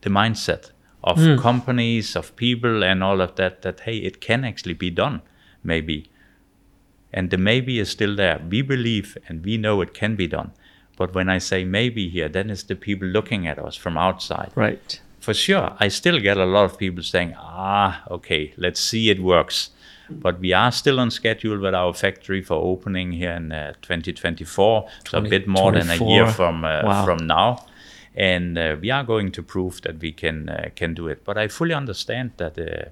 the 0.02 0.10
mindset 0.10 0.72
of 1.04 1.18
hmm. 1.18 1.38
companies 1.38 2.16
of 2.16 2.36
people 2.36 2.84
and 2.84 3.04
all 3.04 3.22
of 3.22 3.36
that 3.36 3.62
that 3.62 3.82
hey 3.82 3.98
it 3.98 4.20
can 4.20 4.44
actually 4.44 4.74
be 4.74 4.90
done 4.90 5.22
maybe. 5.64 6.10
And 7.16 7.30
the 7.30 7.38
maybe 7.38 7.78
is 7.78 7.90
still 7.90 8.16
there. 8.16 8.42
We 8.50 8.64
believe 8.64 9.16
and 9.28 9.46
we 9.46 9.58
know 9.58 9.82
it 9.82 9.94
can 9.94 10.16
be 10.16 10.28
done. 10.28 10.52
But 10.98 11.14
when 11.14 11.30
i 11.30 11.38
say 11.38 11.64
maybe 11.66 12.10
here 12.10 12.30
then 12.30 12.50
it's 12.50 12.64
the 12.64 12.76
people 12.76 13.08
looking 13.08 13.48
at 13.48 13.60
us 13.60 13.76
from 13.76 13.96
outside. 13.96 14.52
Right. 14.56 15.00
For 15.24 15.34
sure, 15.34 15.68
I 15.80 15.88
still 15.88 16.20
get 16.20 16.38
a 16.38 16.46
lot 16.46 16.66
of 16.66 16.78
people 16.78 17.04
saying, 17.04 17.34
ah, 17.38 18.04
okay, 18.10 18.54
let's 18.58 18.80
see 18.80 19.10
it 19.10 19.20
works. 19.22 19.70
But 20.10 20.40
we 20.40 20.52
are 20.54 20.72
still 20.72 21.00
on 21.00 21.12
schedule 21.12 21.58
with 21.60 21.74
our 21.74 21.94
factory 21.94 22.42
for 22.42 22.56
opening 22.56 23.14
here 23.14 23.32
in 23.32 23.52
uh, 23.52 23.74
2024, 23.82 24.88
so 25.10 25.18
a 25.18 25.22
bit 25.22 25.48
more 25.48 25.72
than 25.72 25.90
a 25.90 25.96
year 25.96 26.28
from 26.28 26.66
uh, 26.66 26.82
Wow. 26.84 27.06
from 27.06 27.26
now. 27.26 27.66
And 28.16 28.58
uh, 28.58 28.76
we 28.82 28.92
are 28.92 29.04
going 29.04 29.32
to 29.32 29.42
prove 29.42 29.82
that 29.82 30.00
we 30.00 30.12
can 30.12 30.50
uh, 30.50 30.70
can 30.76 30.94
do 30.94 31.08
it. 31.08 31.24
But 31.24 31.38
I 31.38 31.48
fully 31.48 31.74
understand 31.74 32.32
that 32.38 32.60
uh, 32.60 32.90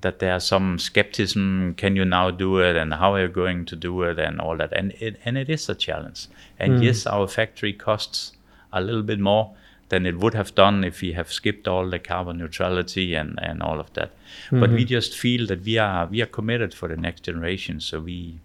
that 0.00 0.18
there's 0.18 0.44
some 0.44 0.78
skepticism. 0.78 1.74
Can 1.76 1.96
you 1.96 2.04
now 2.04 2.30
do 2.30 2.58
it? 2.60 2.76
And 2.76 2.94
how 2.94 3.14
are 3.14 3.20
you 3.22 3.28
going 3.28 3.66
to 3.66 3.76
do 3.76 4.02
it? 4.02 4.18
And 4.18 4.40
all 4.40 4.56
that. 4.56 4.72
And 4.72 4.92
it 5.00 5.20
and 5.24 5.36
it 5.38 5.48
is 5.50 5.68
a 5.68 5.74
challenge. 5.74 6.26
And 6.58 6.82
yes, 6.82 7.06
our 7.06 7.28
factory 7.28 7.72
costs 7.74 8.32
a 8.72 8.80
little 8.80 9.02
bit 9.04 9.20
more 9.20 9.50
than 9.88 10.06
it 10.06 10.18
would 10.18 10.34
have 10.34 10.54
done 10.54 10.84
if 10.84 11.00
we 11.00 11.12
have 11.12 11.32
skipped 11.32 11.66
all 11.66 11.88
the 11.88 11.98
carbon 11.98 12.38
neutrality 12.38 13.14
and, 13.14 13.38
and 13.42 13.62
all 13.62 13.80
of 13.80 13.92
that. 13.94 14.10
But 14.50 14.70
we 14.70 14.84
just 14.84 15.16
feel 15.16 15.46
that 15.46 15.64
we 15.64 15.78
are 15.78 16.06
we 16.06 16.20
are 16.22 16.26
committed 16.26 16.74
for 16.74 16.88
the 16.88 16.96
next 16.96 17.22
generation. 17.22 17.80
So 17.80 18.00
we 18.00 18.38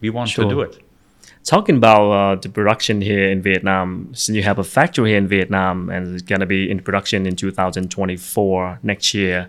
we 0.00 0.10
want 0.10 0.30
Sure. 0.30 0.44
to 0.44 0.50
do 0.50 0.60
it. 0.62 0.82
Talking 1.44 1.76
about 1.76 2.10
uh, 2.10 2.34
the 2.40 2.48
production 2.48 3.00
here 3.00 3.30
in 3.30 3.40
Vietnam, 3.42 4.10
since 4.14 4.36
you 4.36 4.42
have 4.42 4.58
a 4.58 4.64
factory 4.64 5.10
here 5.10 5.18
in 5.18 5.28
Vietnam 5.28 5.88
and 5.90 6.14
it's 6.14 6.22
going 6.22 6.40
to 6.40 6.46
be 6.46 6.70
in 6.70 6.80
production 6.80 7.26
in 7.26 7.34
2024 7.36 8.78
next 8.82 9.14
year, 9.14 9.48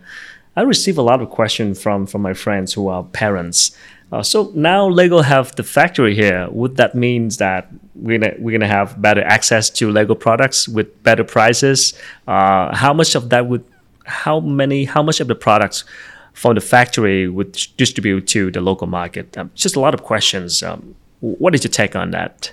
I 0.55 0.61
receive 0.61 0.97
a 0.97 1.01
lot 1.01 1.21
of 1.21 1.29
questions 1.29 1.81
from 1.81 2.07
from 2.07 2.21
my 2.21 2.33
friends 2.33 2.73
who 2.73 2.87
are 2.89 3.03
parents. 3.03 3.75
Uh, 4.11 4.21
so 4.21 4.51
now 4.53 4.87
Lego 4.87 5.21
have 5.21 5.55
the 5.55 5.63
factory 5.63 6.13
here. 6.13 6.47
Would 6.51 6.75
that 6.77 6.95
means 6.95 7.37
that 7.37 7.69
we're 7.95 8.19
gonna 8.19 8.33
we're 8.39 8.57
gonna 8.57 8.67
have 8.67 9.01
better 9.01 9.23
access 9.23 9.69
to 9.71 9.89
Lego 9.89 10.15
products 10.15 10.67
with 10.67 11.01
better 11.03 11.23
prices? 11.23 11.93
Uh, 12.27 12.75
how 12.75 12.93
much 12.93 13.15
of 13.15 13.29
that 13.29 13.47
would 13.47 13.63
how 14.05 14.39
many 14.39 14.83
how 14.85 15.01
much 15.01 15.19
of 15.21 15.27
the 15.27 15.35
products 15.35 15.85
from 16.33 16.55
the 16.55 16.61
factory 16.61 17.27
would 17.27 17.53
distribute 17.77 18.27
to 18.27 18.51
the 18.51 18.59
local 18.59 18.87
market? 18.87 19.37
Um, 19.37 19.51
just 19.55 19.75
a 19.75 19.79
lot 19.79 19.93
of 19.93 20.03
questions. 20.03 20.61
Um, 20.61 20.95
what 21.21 21.55
is 21.55 21.63
your 21.63 21.71
take 21.71 21.95
on 21.95 22.11
that? 22.11 22.51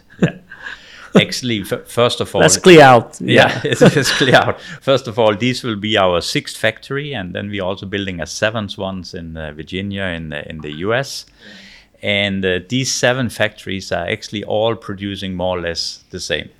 Actually, 1.20 1.64
first 1.64 2.20
of 2.20 2.34
all, 2.34 2.40
Let's 2.40 2.56
clear 2.56 2.82
out. 2.82 3.20
yeah, 3.20 3.60
it 3.64 3.80
is 3.96 4.10
clear 4.12 4.36
out. 4.36 4.60
First 4.80 5.08
of 5.08 5.18
all, 5.18 5.36
these 5.36 5.62
will 5.62 5.76
be 5.76 5.96
our 5.96 6.20
sixth 6.20 6.56
factory, 6.56 7.14
and 7.14 7.34
then 7.34 7.50
we're 7.50 7.64
also 7.64 7.86
building 7.86 8.20
a 8.20 8.26
seventh 8.26 8.78
one 8.78 9.04
in 9.14 9.36
uh, 9.36 9.52
Virginia 9.52 10.04
in 10.04 10.30
the, 10.30 10.48
in 10.48 10.60
the 10.60 10.72
US. 10.86 11.26
And 12.02 12.44
uh, 12.44 12.60
these 12.68 12.92
seven 12.92 13.28
factories 13.28 13.90
are 13.90 14.06
actually 14.06 14.44
all 14.44 14.76
producing 14.76 15.34
more 15.34 15.58
or 15.58 15.60
less 15.60 16.04
the 16.10 16.20
same. 16.20 16.50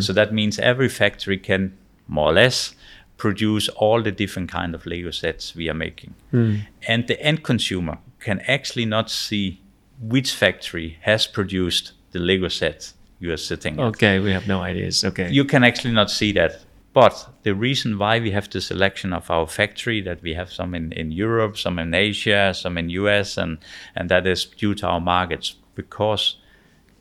So 0.00 0.12
that 0.12 0.32
means 0.32 0.58
every 0.58 0.88
factory 0.88 1.38
can 1.38 1.78
more 2.08 2.30
or 2.30 2.32
less 2.32 2.74
produce 3.16 3.68
all 3.68 4.02
the 4.02 4.10
different 4.10 4.50
kind 4.50 4.74
of 4.74 4.86
Lego 4.86 5.12
sets 5.12 5.54
we 5.54 5.68
are 5.68 5.74
making. 5.74 6.14
And 6.32 7.06
the 7.06 7.20
end 7.22 7.44
consumer 7.44 7.98
can 8.18 8.40
actually 8.48 8.86
not 8.86 9.08
see 9.08 9.60
which 10.00 10.34
factory 10.34 10.98
has 11.02 11.26
produced 11.28 11.92
the 12.12 12.18
Lego 12.18 12.48
set 12.48 12.92
you 13.18 13.32
are 13.32 13.36
sitting 13.36 13.78
at 13.78 13.86
Okay, 13.86 14.18
we 14.20 14.30
have 14.32 14.46
no 14.46 14.60
ideas. 14.60 15.04
Okay. 15.04 15.30
you 15.30 15.44
can 15.44 15.64
actually 15.64 15.94
not 15.94 16.10
see 16.10 16.32
that. 16.32 16.64
But 16.94 17.28
the 17.42 17.54
reason 17.54 17.98
why 17.98 18.18
we 18.18 18.30
have 18.32 18.48
the 18.50 18.60
selection 18.60 19.12
of 19.12 19.30
our 19.30 19.46
factory, 19.46 20.00
that 20.00 20.22
we 20.22 20.34
have 20.34 20.50
some 20.50 20.74
in, 20.74 20.90
in 20.92 21.12
Europe, 21.12 21.56
some 21.56 21.78
in 21.78 21.94
Asia, 21.94 22.52
some 22.54 22.78
in 22.78 22.88
US, 22.90 23.36
and, 23.36 23.58
and 23.94 24.08
that 24.08 24.26
is 24.26 24.46
due 24.46 24.74
to 24.76 24.86
our 24.86 25.00
markets, 25.00 25.56
because 25.74 26.38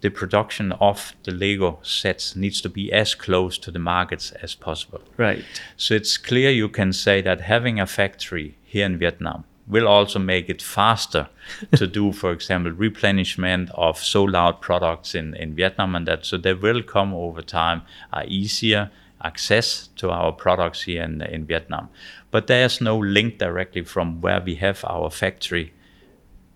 the 0.01 0.09
production 0.09 0.71
of 0.73 1.13
the 1.23 1.31
Lego 1.31 1.79
sets 1.81 2.35
needs 2.35 2.61
to 2.61 2.69
be 2.69 2.91
as 2.91 3.15
close 3.15 3.57
to 3.57 3.71
the 3.71 3.79
markets 3.79 4.31
as 4.43 4.53
possible. 4.53 5.01
right. 5.17 5.43
So 5.75 5.95
it's 5.95 6.17
clear 6.17 6.51
you 6.51 6.69
can 6.69 6.93
say 6.93 7.21
that 7.21 7.41
having 7.41 7.79
a 7.79 7.87
factory 7.87 8.57
here 8.63 8.85
in 8.85 8.97
Vietnam 8.99 9.45
will 9.67 9.87
also 9.87 10.19
make 10.19 10.49
it 10.49 10.61
faster 10.61 11.29
to 11.75 11.87
do, 11.87 12.11
for 12.21 12.31
example, 12.31 12.71
replenishment 12.71 13.69
of 13.73 13.97
sold 13.97 14.35
out 14.35 14.61
products 14.61 15.13
in, 15.13 15.33
in 15.35 15.55
Vietnam 15.55 15.95
and 15.95 16.07
that. 16.07 16.25
So 16.25 16.37
there 16.37 16.55
will 16.55 16.81
come 16.81 17.13
over 17.13 17.41
time 17.41 17.81
uh, 18.13 18.23
easier 18.27 18.91
access 19.23 19.87
to 19.95 20.11
our 20.11 20.31
products 20.31 20.83
here 20.83 21.03
in, 21.03 21.21
in 21.21 21.45
Vietnam. 21.45 21.89
But 22.31 22.47
there's 22.47 22.79
no 22.79 22.97
link 22.97 23.39
directly 23.39 23.83
from 23.83 24.21
where 24.21 24.41
we 24.41 24.55
have 24.55 24.85
our 24.85 25.09
factory 25.09 25.73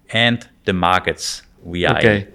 and 0.10 0.48
the 0.66 0.74
markets 0.74 1.42
we 1.64 1.86
are 1.86 2.00
in 2.00 2.28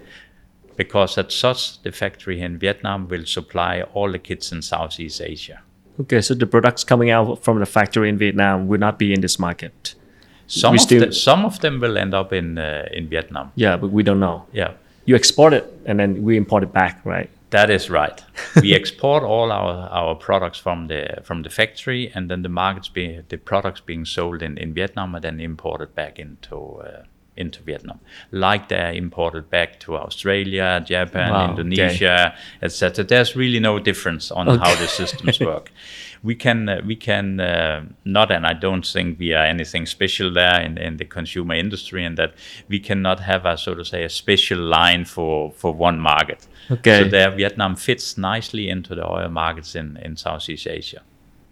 because 0.77 1.19
as 1.19 1.35
such 1.35 1.83
the 1.83 1.91
factory 1.91 2.41
in 2.41 2.59
Vietnam 2.59 3.09
will 3.09 3.25
supply 3.25 3.83
all 3.95 4.13
the 4.13 4.19
kits 4.19 4.53
in 4.53 4.63
Southeast 4.63 5.21
Asia. 5.21 5.63
Okay, 5.99 6.21
so 6.21 6.35
the 6.35 6.47
products 6.47 6.85
coming 6.85 7.11
out 7.11 7.43
from 7.43 7.59
the 7.59 7.67
factory 7.67 8.09
in 8.09 8.19
Vietnam 8.19 8.69
will 8.69 8.79
not 8.79 8.99
be 8.99 9.13
in 9.13 9.23
this 9.23 9.39
market. 9.39 9.95
Some 10.47 10.73
We 10.73 10.77
of 10.79 10.83
still- 10.83 11.07
the, 11.07 11.13
some 11.13 11.45
of 11.45 11.59
them 11.61 11.81
will 11.81 11.97
end 11.99 12.15
up 12.15 12.33
in 12.33 12.59
uh, 12.59 12.89
in 12.93 13.09
Vietnam. 13.09 13.51
Yeah, 13.57 13.77
but 13.81 13.91
we 13.91 14.03
don't 14.03 14.21
know. 14.21 14.45
Yeah, 14.53 14.73
You 15.05 15.17
export 15.17 15.53
it 15.53 15.65
and 15.87 15.99
then 15.99 16.23
we 16.23 16.37
import 16.37 16.63
it 16.63 16.73
back, 16.73 17.01
right? 17.05 17.29
that 17.51 17.71
is 17.71 17.89
right. 17.89 18.25
we 18.61 18.75
export 18.75 19.23
all 19.23 19.53
our, 19.53 19.89
our 19.91 20.15
products 20.17 20.59
from 20.59 20.89
the 20.89 21.21
from 21.23 21.43
the 21.43 21.49
factory, 21.51 22.11
and 22.15 22.29
then 22.29 22.43
the 22.43 22.49
markets 22.49 22.89
be 22.93 23.21
the 23.29 23.37
products 23.39 23.81
being 23.87 24.05
sold 24.07 24.43
in, 24.43 24.59
in 24.59 24.75
Vietnam 24.75 25.15
are 25.15 25.21
then 25.21 25.41
imported 25.41 25.95
back 25.95 26.19
into 26.19 26.57
uh, 26.57 27.03
into 27.37 27.63
Vietnam, 27.63 27.99
like 28.33 28.69
they're 28.69 28.93
imported 28.97 29.49
back 29.51 29.79
to 29.81 29.95
Australia, 29.97 30.83
Japan, 30.85 31.31
Wow, 31.33 31.51
Indonesia, 31.51 32.35
etc. 32.63 33.05
There's 33.05 33.37
really 33.37 33.61
no 33.61 33.79
difference 33.79 34.31
on 34.35 34.47
how 34.59 34.75
the 34.75 34.87
systems 34.89 35.39
work. 35.41 35.71
We 36.27 36.35
can 36.35 36.69
uh, 36.69 36.81
we 36.87 36.97
can 36.97 37.41
uh, 37.41 37.85
not, 38.05 38.31
and 38.31 38.45
I 38.47 38.55
don't 38.67 38.87
think 38.95 39.19
we 39.19 39.37
are 39.39 39.47
anything 39.47 39.87
special 39.87 40.33
there 40.33 40.61
in, 40.67 40.79
in 40.79 40.97
the 40.97 41.05
consumer 41.05 41.55
industry, 41.55 42.05
and 42.07 42.17
that 42.17 42.33
we 42.69 42.79
cannot 42.81 43.21
have 43.21 43.43
a 43.53 43.57
so 43.57 43.75
to 43.75 43.85
say 43.85 44.05
a 44.05 44.09
special 44.09 44.59
line 44.59 45.05
for 45.05 45.53
for 45.53 45.71
one 45.73 45.99
market. 46.01 46.49
Okay. 46.71 47.03
So 47.03 47.09
there, 47.09 47.31
Vietnam 47.37 47.77
fits 47.77 48.19
nicely 48.19 48.69
into 48.69 48.95
the 48.95 49.07
oil 49.17 49.29
markets 49.29 49.75
in, 49.75 49.97
in 50.05 50.17
Southeast 50.17 50.67
Asia. 50.67 51.03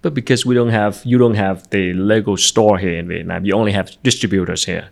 But 0.03 0.13
because 0.15 0.45
we 0.49 0.55
don't 0.55 0.73
have, 0.73 1.01
you 1.05 1.19
don't 1.19 1.37
have 1.37 1.71
the 1.71 1.95
Lego 1.95 2.37
store 2.37 2.79
here 2.79 2.99
in 2.99 3.09
Vietnam, 3.09 3.45
you 3.47 3.55
only 3.55 3.73
have 3.73 3.91
distributors 4.03 4.65
here. 4.67 4.89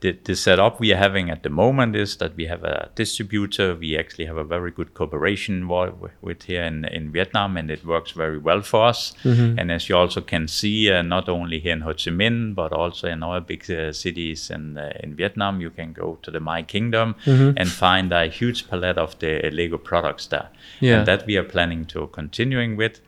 The, 0.00 0.18
the 0.24 0.34
setup 0.34 0.80
we 0.80 0.92
are 0.94 0.96
having 0.96 1.28
at 1.30 1.42
the 1.42 1.50
moment 1.50 1.94
is 1.94 2.16
that 2.16 2.34
we 2.34 2.46
have 2.46 2.64
a 2.64 2.88
distributor. 2.94 3.74
We 3.74 3.98
actually 3.98 4.24
have 4.26 4.38
a 4.38 4.44
very 4.44 4.70
good 4.70 4.94
cooperation 4.94 5.68
with 5.68 6.44
here 6.44 6.62
in, 6.62 6.86
in 6.86 7.12
Vietnam, 7.12 7.56
and 7.58 7.70
it 7.70 7.84
works 7.84 8.12
very 8.12 8.38
well 8.38 8.62
for 8.62 8.86
us. 8.86 9.12
And 9.58 9.70
as 9.70 9.88
you 9.88 9.96
also 9.96 10.22
can 10.22 10.48
see, 10.48 10.90
uh, 10.90 11.02
not 11.02 11.28
only 11.28 11.60
here 11.60 11.74
in 11.74 11.82
Ho 11.82 11.92
Chi 11.92 12.10
Minh, 12.10 12.54
but 12.54 12.72
also 12.72 13.08
in 13.08 13.22
other 13.22 13.40
big 13.40 13.70
uh, 13.70 13.92
cities 13.92 14.50
in, 14.50 14.78
uh, 14.78 14.92
in 15.00 15.16
Vietnam, 15.16 15.60
you 15.60 15.70
can 15.70 15.92
go 15.92 16.18
to 16.22 16.30
the 16.30 16.40
My 16.40 16.62
Kingdom 16.62 17.14
and 17.58 17.68
find 17.68 18.12
a 18.12 18.26
huge 18.26 18.70
palette 18.70 18.96
of 18.96 19.18
the 19.18 19.50
Lego 19.50 19.76
products 19.76 20.26
there. 20.28 20.48
Yeah. 20.80 20.98
And 20.98 21.06
that 21.06 21.26
we 21.26 21.36
are 21.36 21.44
planning 21.44 21.84
to 21.86 22.06
continuing 22.06 22.76
with. 22.76 23.00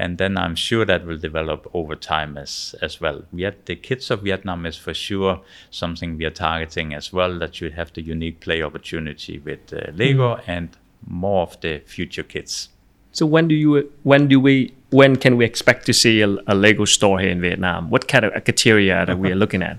And 0.00 0.16
then 0.16 0.38
I'm 0.38 0.54
sure 0.54 0.86
that 0.86 1.04
will 1.04 1.18
develop 1.18 1.70
over 1.74 1.94
time 1.94 2.38
as 2.38 2.74
as 2.80 3.00
well. 3.00 3.22
Yet 3.32 3.66
the 3.66 3.76
kids 3.76 4.10
of 4.10 4.22
Vietnam 4.22 4.64
is 4.64 4.76
for 4.78 4.94
sure 4.94 5.40
something 5.70 6.16
we 6.16 6.24
are 6.24 6.36
targeting 6.48 6.94
as 6.94 7.12
well. 7.12 7.38
That 7.38 7.60
you 7.60 7.70
have 7.70 7.92
the 7.92 8.02
unique 8.02 8.40
play 8.40 8.62
opportunity 8.62 9.38
with 9.38 9.72
uh, 9.72 9.92
Lego 9.92 10.40
and 10.46 10.68
more 11.06 11.42
of 11.42 11.60
the 11.60 11.80
future 11.86 12.22
kids. 12.22 12.70
So 13.12 13.26
when 13.26 13.48
do 13.48 13.54
you 13.54 13.92
when 14.02 14.28
do 14.28 14.40
we 14.40 14.72
when 14.90 15.16
can 15.16 15.36
we 15.36 15.44
expect 15.44 15.84
to 15.86 15.92
see 15.92 16.22
a, 16.22 16.28
a 16.46 16.54
Lego 16.54 16.86
store 16.86 17.20
here 17.20 17.30
in 17.30 17.40
Vietnam? 17.40 17.90
What 17.90 18.08
kind 18.08 18.24
of 18.24 18.32
criteria 18.44 19.04
that 19.04 19.18
we 19.18 19.30
are 19.30 19.40
looking 19.42 19.62
at? 19.62 19.76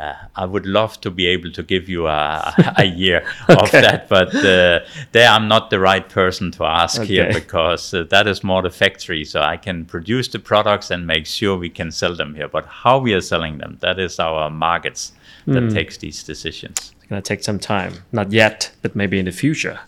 Uh, 0.00 0.14
I 0.34 0.46
would 0.46 0.64
love 0.64 0.98
to 1.02 1.10
be 1.10 1.26
able 1.26 1.50
to 1.52 1.62
give 1.62 1.86
you 1.90 2.06
a, 2.06 2.54
a 2.78 2.84
year 2.86 3.22
of 3.48 3.70
that, 3.72 4.08
but 4.08 4.34
uh, 4.34 4.80
there 5.12 5.28
I'm 5.28 5.46
not 5.46 5.68
the 5.68 5.78
right 5.78 6.08
person 6.08 6.50
to 6.52 6.64
ask 6.64 7.02
here 7.02 7.30
because 7.34 7.92
uh, 7.92 8.04
that 8.08 8.26
is 8.26 8.42
more 8.42 8.62
the 8.62 8.70
factory. 8.70 9.24
So 9.26 9.42
I 9.42 9.58
can 9.58 9.84
produce 9.84 10.28
the 10.28 10.38
products 10.38 10.90
and 10.90 11.06
make 11.06 11.26
sure 11.26 11.56
we 11.58 11.68
can 11.68 11.90
sell 11.90 12.16
them 12.16 12.34
here. 12.34 12.48
But 12.48 12.64
how 12.64 12.98
we 12.98 13.12
are 13.12 13.20
selling 13.20 13.58
them, 13.58 13.76
that 13.80 13.98
is 13.98 14.18
our 14.18 14.48
markets 14.48 15.12
that 15.46 15.62
Hmm. 15.64 15.68
takes 15.68 15.98
these 15.98 16.22
decisions. 16.22 16.92
It's 16.96 17.06
gonna 17.08 17.20
take 17.22 17.42
some 17.42 17.58
time. 17.58 17.92
Not 18.12 18.32
yet, 18.32 18.70
but 18.82 18.94
maybe 18.96 19.18
in 19.18 19.26
the 19.26 19.32
future. 19.32 19.80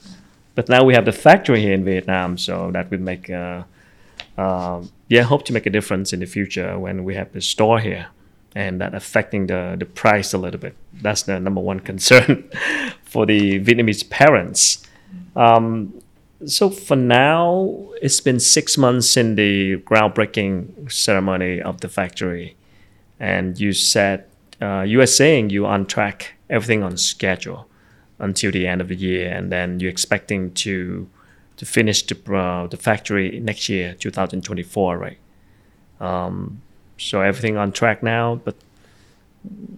But 0.55 0.68
now 0.68 0.85
we 0.85 0.94
have 0.94 1.05
the 1.07 1.12
factory 1.12 1.61
here 1.62 1.72
in 1.72 1.85
Vietnam, 1.85 2.37
so 2.37 2.70
that 2.72 2.90
would 2.90 3.01
make, 3.01 3.31
uh, 3.31 3.62
um, 4.37 4.90
yeah, 5.09 5.22
hope 5.22 5.44
to 5.46 5.53
make 5.53 5.64
a 5.66 5.70
difference 5.70 6.12
in 6.12 6.20
the 6.20 6.27
future 6.27 6.79
when 6.79 7.05
we 7.05 7.14
have 7.14 7.33
the 7.33 7.40
store 7.40 7.81
here, 7.81 8.07
and 8.54 8.80
that 8.80 8.94
affecting 8.94 9.46
the 9.46 9.76
the 9.78 9.86
price 9.86 10.32
a 10.32 10.38
little 10.38 10.60
bit. 10.60 10.76
That's 11.00 11.22
the 11.22 11.40
number 11.40 11.60
one 11.60 11.80
concern 11.80 12.50
for 13.02 13.26
the 13.26 13.60
Vietnamese 13.60 14.08
parents. 14.08 14.86
Um, 15.36 15.94
so 16.46 16.70
for 16.70 16.96
now, 16.96 17.88
it's 18.02 18.20
been 18.20 18.40
six 18.40 18.76
months 18.76 19.16
in 19.16 19.36
the 19.36 19.76
groundbreaking 19.78 20.90
ceremony 20.90 21.60
of 21.60 21.80
the 21.80 21.88
factory, 21.88 22.56
and 23.20 23.58
you 23.58 23.72
said 23.72 24.26
uh, 24.60 24.82
you 24.82 25.00
are 25.00 25.06
saying 25.06 25.50
you're 25.50 25.68
on 25.68 25.86
track, 25.86 26.34
everything 26.50 26.82
on 26.82 26.96
schedule 26.96 27.68
until 28.18 28.52
the 28.52 28.66
end 28.66 28.80
of 28.80 28.88
the 28.88 28.96
year, 28.96 29.32
and 29.32 29.50
then 29.50 29.80
you're 29.80 29.90
expecting 29.90 30.52
to 30.54 31.08
to 31.56 31.66
finish 31.66 32.02
the 32.06 32.34
uh, 32.34 32.66
the 32.66 32.76
factory 32.76 33.38
next 33.40 33.68
year, 33.68 33.94
2024, 33.94 34.98
right? 34.98 35.18
Um, 36.00 36.62
so 36.98 37.20
everything 37.20 37.57
on 37.57 37.72
track 37.72 38.02
now, 38.02 38.37
but 38.37 38.55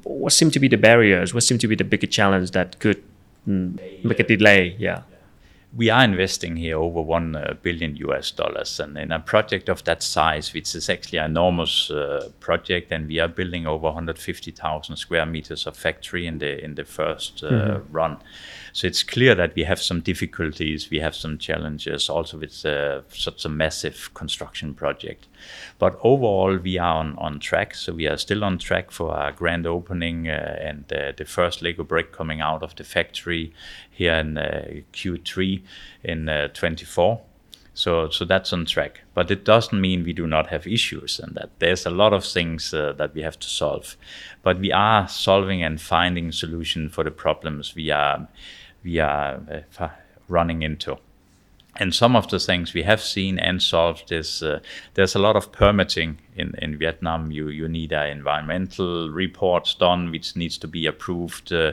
what 0.02 0.32
seem 0.32 0.50
to 0.50 0.60
be 0.60 0.68
the 0.68 0.76
barriers? 0.76 1.32
What 1.32 1.42
seem 1.42 1.58
to 1.58 1.68
be 1.68 1.74
the 1.74 1.84
bigger 1.84 2.06
challenge 2.06 2.50
that 2.52 2.78
could 2.80 3.02
mm, 3.48 4.04
make 4.04 4.20
a 4.20 4.24
delay? 4.24 4.76
Yeah. 4.78 5.02
we 5.76 5.90
are 5.90 6.04
investing 6.04 6.56
here 6.56 6.78
over 6.78 7.00
1 7.00 7.36
uh, 7.36 7.54
billion 7.62 7.96
US 7.96 8.30
dollars 8.30 8.78
and 8.78 8.96
in 8.96 9.10
a 9.10 9.18
project 9.18 9.68
of 9.68 9.82
that 9.84 10.02
size 10.02 10.52
which 10.52 10.74
is 10.74 10.88
actually 10.88 11.18
an 11.18 11.30
enormous 11.32 11.90
uh, 11.90 12.30
project 12.40 12.92
and 12.92 13.08
we 13.08 13.18
are 13.18 13.28
building 13.28 13.66
over 13.66 13.86
150,000 13.86 14.96
square 14.96 15.26
meters 15.26 15.66
of 15.66 15.76
factory 15.76 16.26
in 16.26 16.38
the 16.38 16.64
in 16.64 16.74
the 16.76 16.84
first 16.84 17.42
uh, 17.42 17.80
run 17.90 18.18
so 18.74 18.88
it's 18.88 19.04
clear 19.04 19.36
that 19.36 19.54
we 19.54 19.62
have 19.62 19.80
some 19.80 20.00
difficulties 20.00 20.90
we 20.90 20.98
have 20.98 21.14
some 21.14 21.38
challenges 21.38 22.08
also 22.10 22.36
with 22.36 22.66
uh, 22.66 23.02
such 23.08 23.44
a 23.44 23.48
massive 23.48 24.10
construction 24.14 24.74
project. 24.74 25.28
But 25.78 25.96
overall 26.02 26.56
we 26.56 26.76
are 26.76 26.96
on, 26.96 27.16
on 27.18 27.38
track. 27.38 27.76
So 27.76 27.92
we 27.92 28.08
are 28.08 28.16
still 28.16 28.42
on 28.42 28.58
track 28.58 28.90
for 28.90 29.14
our 29.14 29.30
grand 29.30 29.64
opening 29.64 30.28
uh, 30.28 30.58
and 30.60 30.92
uh, 30.92 31.12
the 31.16 31.24
first 31.24 31.62
lego 31.62 31.84
brick 31.84 32.10
coming 32.10 32.40
out 32.40 32.64
of 32.64 32.74
the 32.74 32.82
factory 32.82 33.52
here 33.88 34.14
in 34.14 34.38
uh, 34.38 34.66
q3 34.92 35.62
in 36.02 36.28
uh, 36.28 36.48
24 36.48 37.20
so 37.74 38.08
so 38.08 38.24
that's 38.24 38.52
on 38.52 38.64
track. 38.66 39.02
But 39.14 39.30
it 39.30 39.44
doesn't 39.44 39.80
mean 39.80 40.04
we 40.04 40.12
do 40.12 40.26
not 40.26 40.48
have 40.48 40.66
issues 40.66 41.18
and 41.18 41.34
that. 41.34 41.50
There's 41.58 41.84
a 41.84 41.90
lot 41.90 42.12
of 42.12 42.24
things 42.24 42.72
uh, 42.72 42.92
that 42.92 43.14
we 43.14 43.22
have 43.22 43.38
to 43.40 43.48
solve. 43.48 43.96
But 44.42 44.60
we 44.60 44.72
are 44.72 45.08
solving 45.08 45.62
and 45.62 45.80
finding 45.80 46.32
solution 46.32 46.88
for 46.88 47.04
the 47.04 47.10
problems 47.10 47.74
we 47.74 47.90
are 47.90 48.28
we 48.84 48.98
are 48.98 49.40
uh, 49.78 49.88
running 50.28 50.62
into 50.62 50.98
and 51.76 51.94
some 51.94 52.14
of 52.14 52.28
the 52.28 52.38
things 52.38 52.72
we 52.72 52.82
have 52.82 53.02
seen 53.02 53.38
and 53.38 53.60
solved 53.60 54.12
is 54.12 54.42
uh, 54.42 54.60
there's 54.94 55.14
a 55.14 55.18
lot 55.18 55.34
of 55.34 55.50
permitting 55.50 56.18
in, 56.36 56.54
in 56.58 56.78
Vietnam. 56.78 57.32
You 57.32 57.48
you 57.48 57.68
need 57.68 57.92
uh, 57.92 58.06
environmental 58.10 59.10
reports 59.10 59.74
done, 59.74 60.10
which 60.10 60.36
needs 60.36 60.56
to 60.58 60.68
be 60.68 60.86
approved. 60.86 61.52
Uh, 61.52 61.72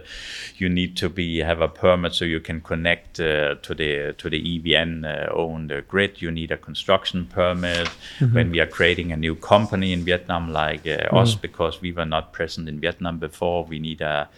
you 0.57 0.69
need 0.69 0.97
to 0.97 1.09
be 1.09 1.39
have 1.39 1.61
a 1.61 1.67
permit 1.67 2.13
so 2.13 2.25
you 2.25 2.39
can 2.39 2.61
connect 2.61 3.19
uh, 3.19 3.55
to 3.61 3.75
the 3.75 4.15
to 4.17 4.29
the 4.29 4.41
EVN 4.41 5.05
uh, 5.05 5.31
owned 5.33 5.71
uh, 5.71 5.81
grid. 5.81 6.21
You 6.21 6.31
need 6.31 6.51
a 6.51 6.57
construction 6.57 7.25
permit. 7.25 7.87
When 8.31 8.49
we 8.51 8.59
are 8.59 8.67
creating 8.67 9.11
a 9.11 9.17
new 9.17 9.35
company 9.35 9.93
in 9.93 10.03
Vietnam, 10.03 10.51
like 10.51 10.87
uh, 10.87 11.15
us, 11.15 11.35
because 11.35 11.81
we 11.81 11.91
were 11.91 12.05
not 12.05 12.33
present 12.33 12.67
in 12.67 12.79
Vietnam 12.79 13.19
before, 13.19 13.65
we 13.65 13.79
need 13.79 14.01
a 14.01 14.29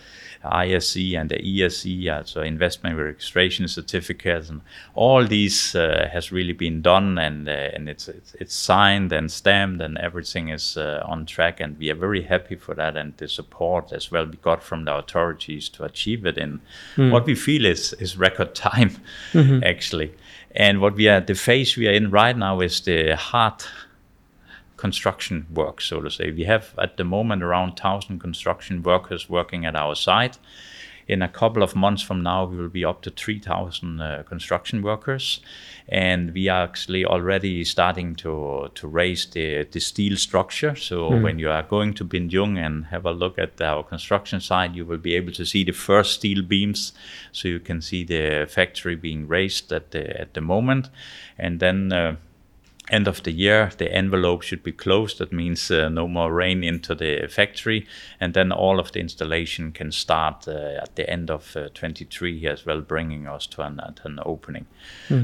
IRC 0.44 1.18
and 1.20 1.30
the 1.30 1.38
ERC, 1.38 2.08
uh, 2.10 2.24
so 2.24 2.42
investment 2.42 2.98
registration 2.98 3.68
certificates, 3.68 4.50
and 4.50 4.62
all 4.94 5.26
these 5.26 5.76
uh, 5.76 6.10
has 6.12 6.32
really 6.32 6.54
been 6.54 6.82
done, 6.82 7.18
and 7.18 7.48
uh, 7.48 7.52
and 7.52 7.88
it's, 7.88 8.08
it's 8.08 8.36
it's 8.36 8.56
signed 8.56 9.12
and 9.12 9.32
stamped, 9.32 9.82
and 9.82 9.98
everything 9.98 10.50
is 10.50 10.78
uh, 10.78 11.04
on 11.06 11.26
track, 11.26 11.60
and 11.60 11.78
we 11.78 11.90
are 11.90 11.96
very 11.96 12.24
happy 12.24 12.56
for 12.56 12.76
that, 12.76 12.98
and 12.98 13.16
the 13.18 13.28
support 13.28 13.92
as 13.94 14.12
well 14.12 14.26
we 14.26 14.38
got 14.38 14.62
from 14.62 14.86
the 14.86 14.96
authorities 14.96 15.70
to 15.70 15.84
achieve 15.84 16.26
it 16.26 16.38
in 16.38 16.62
what 16.96 17.26
we 17.26 17.36
feel 17.36 17.66
is 17.66 17.94
is 17.94 18.18
record 18.18 18.54
time, 18.70 18.98
actually, 19.64 20.14
and 20.56 20.82
what 20.82 20.96
we 20.96 21.08
are 21.08 21.22
the 21.22 21.36
phase 21.36 21.78
we 21.78 21.88
are 21.88 21.94
in 21.94 22.12
right 22.12 22.38
now 22.38 22.60
is 22.60 22.82
the 22.82 23.16
hard 23.16 23.64
construction 24.84 25.46
work, 25.50 25.80
so 25.80 26.02
to 26.02 26.10
say. 26.10 26.30
We 26.32 26.44
have 26.44 26.76
at 26.78 26.98
the 26.98 27.06
moment 27.06 27.42
around 27.42 27.70
1,000 27.70 28.20
construction 28.20 28.84
workers 28.84 29.30
working 29.30 29.66
at 29.66 29.78
our 29.78 29.96
site. 29.96 30.38
In 31.08 31.22
a 31.22 31.30
couple 31.30 31.64
of 31.64 31.74
months 31.74 32.04
from 32.04 32.22
now, 32.22 32.46
we 32.46 32.58
will 32.58 32.74
be 32.82 32.84
up 32.84 33.02
to 33.04 33.10
3,000 33.10 34.02
uh, 34.02 34.24
construction 34.28 34.82
workers. 34.82 35.40
And 35.88 36.34
we 36.34 36.50
are 36.50 36.64
actually 36.64 37.06
already 37.06 37.64
starting 37.64 38.16
to, 38.16 38.72
to 38.76 38.88
raise 38.88 39.26
the, 39.26 39.66
the 39.72 39.80
steel 39.80 40.18
structure. 40.18 40.76
So 40.76 41.10
when 41.24 41.40
you 41.40 41.50
are 41.50 41.64
going 41.64 41.94
to 41.96 42.06
Bình 42.06 42.30
Dương 42.30 42.58
and 42.58 42.86
have 42.86 43.06
a 43.06 43.12
look 43.12 43.40
at 43.40 43.62
our 43.62 43.84
construction 43.84 44.42
site, 44.42 44.76
you 44.76 44.86
will 44.86 45.02
be 45.02 45.16
able 45.16 45.34
to 45.34 45.46
see 45.46 45.64
the 45.64 45.74
first 45.74 46.14
steel 46.14 46.42
beams. 46.42 46.94
So 47.32 47.48
you 47.48 47.60
can 47.60 47.82
see 47.82 48.04
the 48.04 48.46
factory 48.50 48.96
being 48.96 49.30
raised 49.30 49.72
at 49.72 49.92
the, 49.92 50.20
at 50.20 50.34
the 50.34 50.42
moment. 50.42 50.90
And 51.38 51.60
then 51.60 51.92
uh, 51.94 52.16
end 52.90 53.08
of 53.08 53.24
the 53.24 53.32
year 53.32 53.72
the 53.78 53.92
envelope 53.92 54.42
should 54.42 54.64
be 54.64 54.72
closed. 54.72 55.20
That 55.20 55.32
means 55.32 55.72
uh, 55.72 55.90
no 55.90 56.08
more 56.08 56.34
rain 56.34 56.64
into 56.64 56.96
the 56.96 57.28
factory. 57.30 57.88
And 58.20 58.34
then 58.34 58.52
all 58.52 58.80
of 58.80 58.92
the 58.92 59.00
installation 59.00 59.72
can 59.72 59.92
start 59.92 60.48
uh, 60.48 60.82
at 60.82 60.96
the 60.96 61.10
end 61.10 61.32
of 61.32 61.56
uh, 61.56 61.70
23 61.74 62.40
here 62.40 62.52
as 62.52 62.66
well 62.66 62.82
bringing 62.82 63.28
us 63.28 63.48
to 63.48 63.62
an, 63.62 63.80
an 64.04 64.20
opening. 64.26 64.66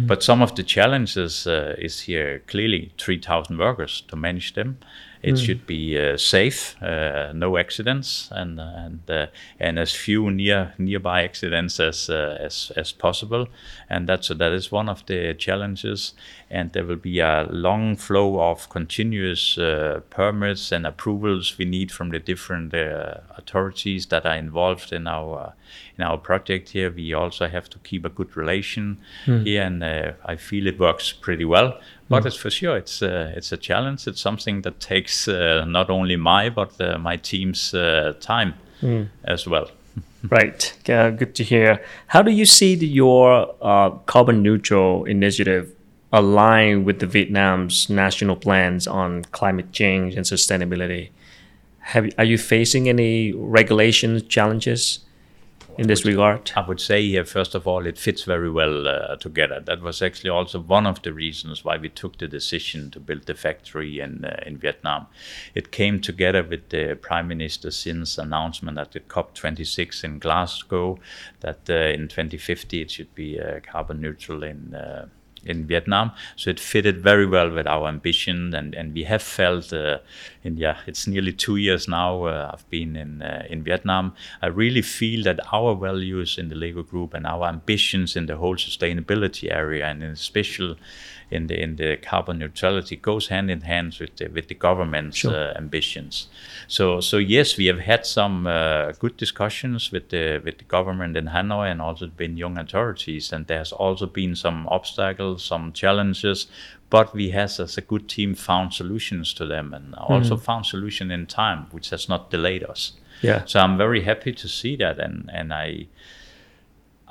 But 0.08 0.24
some 0.24 0.42
of 0.42 0.56
the 0.56 0.64
challenges 0.64 1.48
uh, 1.48 1.76
is 1.78 2.02
here 2.02 2.40
clearly 2.48 2.92
3000 2.98 3.58
workers 3.58 4.02
to 4.08 4.16
manage 4.16 4.54
them 4.54 4.78
It 5.22 5.38
should 5.38 5.68
be 5.68 6.00
uh, 6.00 6.16
safe, 6.18 6.82
uh, 6.82 7.34
no 7.34 7.58
accidents, 7.58 8.30
and 8.32 8.60
and 8.60 9.02
uh, 9.10 9.28
and 9.60 9.78
as 9.78 9.94
few 9.94 10.32
near 10.32 10.74
nearby 10.78 11.24
accidents 11.24 11.80
as 11.80 12.10
uh, 12.10 12.38
as 12.40 12.72
as 12.78 12.94
possible. 12.94 13.48
And 13.90 14.08
that's 14.08 14.30
that 14.30 14.54
is 14.54 14.72
one 14.72 14.88
of 14.88 15.06
the 15.08 15.34
challenges. 15.34 16.14
And 16.50 16.72
there 16.72 16.86
will 16.86 16.96
be 16.96 17.20
a 17.20 17.48
long 17.52 17.98
flow 17.98 18.40
of 18.40 18.70
continuous 18.70 19.58
uh, 19.58 20.00
permits 20.10 20.72
and 20.72 20.88
approvals 20.88 21.58
we 21.58 21.66
need 21.66 21.92
from 21.92 22.10
the 22.12 22.20
different 22.20 22.74
uh, 22.74 23.16
authorities 23.38 24.08
that 24.08 24.26
are 24.26 24.38
involved 24.38 24.94
in 24.94 25.06
our 25.08 25.54
in 25.98 26.04
our 26.04 26.18
project 26.18 26.70
here. 26.70 26.90
We 26.92 27.14
also 27.14 27.48
have 27.48 27.70
to 27.70 27.80
keep 27.80 28.06
a 28.06 28.10
good 28.10 28.38
relation 28.38 29.00
here, 29.26 29.64
and 29.64 29.84
I 29.84 30.38
feel 30.38 30.66
it 30.66 30.80
works 30.80 31.12
pretty 31.12 31.46
well. 31.46 31.78
But 32.10 32.26
it's 32.26 32.36
for 32.36 32.50
sure 32.50 32.76
it's 32.76 33.04
uh, 33.04 33.34
it's 33.36 33.52
a 33.52 33.58
challenge. 33.58 34.08
It's 34.08 34.22
something 34.22 34.64
that 34.64 34.80
takes 34.80 35.09
uh, 35.28 35.66
not 35.66 35.90
only 35.90 36.16
my 36.16 36.50
but 36.50 36.80
uh, 36.80 36.98
my 36.98 37.18
team's 37.18 37.72
time 38.20 38.54
as 39.24 39.48
well. 39.48 39.70
right. 40.30 40.74
Uh, 40.90 41.10
good 41.12 41.36
to 41.36 41.44
hear. 41.44 41.82
How 42.08 42.22
do 42.22 42.32
you 42.32 42.46
see 42.46 42.76
the, 42.76 42.88
your 42.88 43.56
uh, 43.62 43.92
carbon 44.06 44.42
neutral 44.44 45.06
initiative 45.06 45.74
align 46.12 46.86
with 46.86 47.00
the 47.00 47.06
Vietnam's 47.06 47.90
national 47.90 48.36
plans 48.36 48.88
on 48.88 49.24
climate 49.26 49.72
change 49.72 50.16
and 50.16 50.26
sustainability? 50.26 51.10
Have, 51.80 52.10
are 52.18 52.24
you 52.24 52.38
facing 52.38 52.90
any 52.90 53.32
regulation 53.34 54.28
challenges 54.28 55.00
in 55.80 55.88
this 55.88 56.04
regard? 56.04 56.52
I 56.58 56.68
would 56.68 56.82
say 56.82 57.08
here, 57.08 57.24
first 57.24 57.56
of 57.56 57.66
all, 57.66 57.86
it 57.86 57.98
fits 57.98 58.24
very 58.24 58.52
well 58.52 58.86
uh, 58.86 59.16
together. 59.16 59.62
That 59.62 59.82
was 59.82 60.02
actually 60.02 60.30
also 60.30 60.60
one 60.60 60.86
of 60.86 61.02
the 61.04 61.14
reasons 61.14 61.64
why 61.64 61.78
we 61.78 61.88
took 61.88 62.18
the 62.18 62.28
decision 62.28 62.92
to 62.92 63.00
build 63.00 63.24
the 63.28 63.34
factory 63.34 64.02
in 64.02 64.26
uh, 64.26 64.44
in 64.46 64.58
Vietnam. 64.58 65.08
It 65.56 65.72
came 65.72 66.02
together 66.02 66.44
with 66.44 66.68
the 66.70 66.98
Prime 67.02 67.30
Minister 67.30 67.70
Chinh's 67.70 68.18
announcement 68.18 68.78
at 68.78 68.92
the 68.92 69.00
COP26 69.00 70.04
in 70.04 70.20
Glasgow 70.20 71.00
that 71.40 71.70
uh, 71.70 71.74
in 71.74 72.10
2050 72.10 72.82
it 72.82 72.92
should 72.92 73.16
be 73.16 73.40
uh, 73.40 73.62
carbon 73.62 74.02
neutral 74.02 74.44
in 74.44 74.76
uh, 74.76 75.08
in 75.46 75.66
Vietnam. 75.66 76.12
So 76.36 76.50
it 76.50 76.60
fitted 76.60 77.02
very 77.02 77.26
well 77.26 77.50
with 77.50 77.68
our 77.68 77.88
ambition, 77.88 78.54
and, 78.54 78.76
and 78.76 78.94
we 78.94 79.04
have 79.04 79.22
felt 79.22 79.74
uh, 79.74 80.00
in 80.44 80.58
yeah, 80.58 80.78
it's 80.88 81.08
nearly 81.08 81.34
two 81.34 81.58
years 81.58 81.88
now. 81.88 82.26
Uh, 82.26 82.52
I've 82.54 82.70
been 82.70 82.96
in 82.96 83.22
uh, 83.22 83.46
in 83.50 83.64
Vietnam. 83.64 84.14
I 84.42 84.48
really 84.48 84.82
feel 84.82 85.24
that 85.24 85.40
our 85.52 85.76
values 85.76 86.38
in 86.38 86.50
the 86.50 86.56
Lego 86.56 86.84
Group 86.84 87.14
and 87.14 87.26
our 87.26 87.48
ambitions 87.48 88.16
in 88.16 88.26
the 88.26 88.38
whole 88.38 88.56
sustainability 88.56 89.52
area, 89.52 89.86
and 89.86 90.04
in 90.04 90.16
special 90.16 90.76
in 91.32 91.48
the 91.48 91.62
in 91.62 91.76
the 91.76 91.98
carbon 91.98 92.40
neutrality, 92.40 92.96
goes 92.96 93.28
hand 93.28 93.50
in 93.52 93.62
hand 93.62 93.98
with 94.00 94.16
the 94.18 94.28
with 94.28 94.48
the 94.48 94.56
government's 94.56 95.18
Sure. 95.18 95.34
uh, 95.36 95.54
ambitions. 95.58 96.28
So 96.68 97.02
so 97.02 97.18
yes, 97.18 97.58
we 97.58 97.66
have 97.68 97.80
had 97.80 98.06
some 98.06 98.48
uh, 98.48 98.92
good 99.00 99.18
discussions 99.18 99.92
with 99.92 100.10
the 100.10 100.42
with 100.44 100.58
the 100.58 100.66
government 100.66 101.18
in 101.18 101.28
Hanoi 101.28 101.72
and 101.72 101.82
also 101.82 102.06
the 102.08 102.12
Bình 102.26 102.38
Dương 102.38 102.58
authorities, 102.58 103.34
and 103.34 103.46
there's 103.48 103.72
also 103.72 104.06
been 104.06 104.36
some 104.36 104.68
obstacles, 104.68 105.44
some 105.44 105.72
challenges, 105.74 106.48
but 106.90 107.14
we 107.14 107.30
has 107.32 107.60
as 107.60 107.78
a 107.78 107.82
good 107.82 108.08
team 108.08 108.36
found 108.36 108.74
solutions 108.74 109.34
to 109.36 109.46
them, 109.46 109.74
and 109.74 109.96
also 109.96 110.38
found 110.38 110.66
solution 110.66 111.12
in 111.12 111.26
time, 111.28 111.68
which 111.72 111.90
has 111.92 112.10
not 112.10 112.32
delayed 112.32 112.64
us. 112.64 112.94
Yeah. 113.22 113.44
So 113.46 113.60
I'm 113.60 113.78
very 113.78 114.02
happy 114.04 114.34
to 114.34 114.48
see 114.48 114.76
that, 114.78 115.00
and 115.00 115.30
and 115.34 115.54
I. 115.54 115.88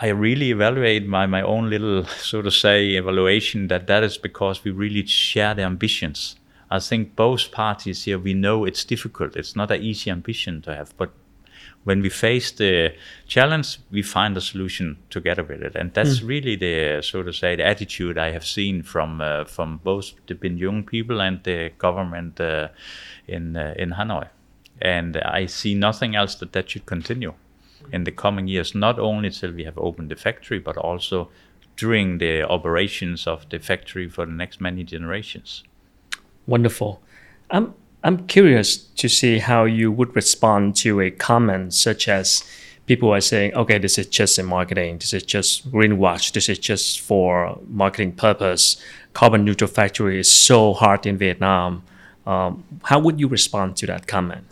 I 0.01 0.09
really 0.09 0.53
evaluate 0.53 1.09
my, 1.09 1.27
my 1.27 1.43
own 1.43 1.71
little, 1.71 2.05
so 2.05 2.41
to 2.41 2.53
say, 2.53 2.91
evaluation 2.91 3.67
that 3.67 3.89
that 3.89 4.05
is 4.05 4.17
because 4.17 4.63
we 4.63 4.71
really 4.71 5.05
share 5.07 5.55
the 5.55 5.63
ambitions. 5.63 6.37
I 6.71 6.79
think 6.79 7.17
both 7.17 7.51
parties 7.51 8.05
here, 8.05 8.19
we 8.19 8.35
know 8.35 8.65
it's 8.65 8.85
difficult. 8.85 9.35
It's 9.35 9.57
not 9.57 9.73
an 9.73 9.83
easy 9.83 10.11
ambition 10.11 10.63
to 10.63 10.75
have, 10.75 10.97
but 10.97 11.11
when 11.83 12.01
we 12.01 12.11
face 12.11 12.53
the 12.53 12.95
challenge, 13.27 13.79
we 13.91 14.03
find 14.03 14.37
a 14.37 14.41
solution 14.41 14.99
together 15.11 15.43
with 15.43 15.63
it, 15.63 15.75
and 15.75 15.95
that's 15.95 16.23
really 16.23 16.55
the 16.55 17.01
so 17.03 17.23
to 17.23 17.33
say 17.33 17.57
the 17.57 17.65
attitude 17.65 18.19
I 18.19 18.31
have 18.33 18.45
seen 18.45 18.83
from 18.83 19.21
uh, 19.21 19.45
from 19.45 19.81
both 19.83 20.13
the 20.27 20.35
Bình 20.35 20.59
Dương 20.59 20.85
people 20.85 21.23
and 21.23 21.43
the 21.45 21.71
government 21.79 22.41
uh, 22.41 22.69
in 23.27 23.57
uh, 23.57 23.75
in 23.79 23.93
Hanoi, 23.93 24.29
and 24.83 25.17
I 25.17 25.47
see 25.47 25.75
nothing 25.75 26.15
else 26.15 26.35
that 26.37 26.53
that 26.53 26.69
should 26.69 26.85
continue 26.85 27.33
in 27.93 28.05
the 28.05 28.12
coming 28.12 28.49
years. 28.49 28.74
Not 28.74 28.99
only 28.99 29.30
till 29.30 29.53
we 29.53 29.64
have 29.64 29.78
opened 29.78 30.11
the 30.11 30.16
factory, 30.16 30.59
but 30.59 30.76
also 30.76 31.30
during 31.76 32.18
the 32.18 32.43
operations 32.43 33.26
of 33.26 33.49
the 33.49 33.59
factory 33.59 34.09
for 34.09 34.26
the 34.26 34.32
next 34.32 34.61
many 34.61 34.84
generations. 34.84 35.62
Wonderful. 36.47 37.01
I'm 37.51 37.74
I'm 38.05 38.26
curious 38.26 38.76
to 38.76 39.09
see 39.09 39.39
how 39.39 39.64
you 39.64 39.91
would 39.91 40.14
respond 40.14 40.76
to 40.76 41.01
a 41.01 41.11
comment 41.11 41.74
such 41.74 42.07
as 42.09 42.45
people 42.86 43.12
are 43.12 43.20
saying, 43.20 43.55
okay, 43.55 43.76
this 43.76 43.99
is 43.99 44.07
just 44.07 44.39
a 44.39 44.43
marketing, 44.43 44.99
this 44.99 45.12
is 45.12 45.24
just 45.24 45.70
greenwash, 45.70 46.32
this 46.32 46.49
is 46.49 46.59
just 46.59 47.01
for 47.01 47.59
marketing 47.66 48.12
purpose. 48.12 48.80
Carbon 49.12 49.45
neutral 49.45 49.68
factory 49.68 50.20
is 50.20 50.30
so 50.30 50.74
hard 50.74 51.07
in 51.07 51.18
Vietnam. 51.18 51.82
Um, 52.26 52.64
how 52.84 52.99
would 53.01 53.18
you 53.18 53.28
respond 53.28 53.76
to 53.78 53.86
that 53.86 54.07
comment? 54.07 54.45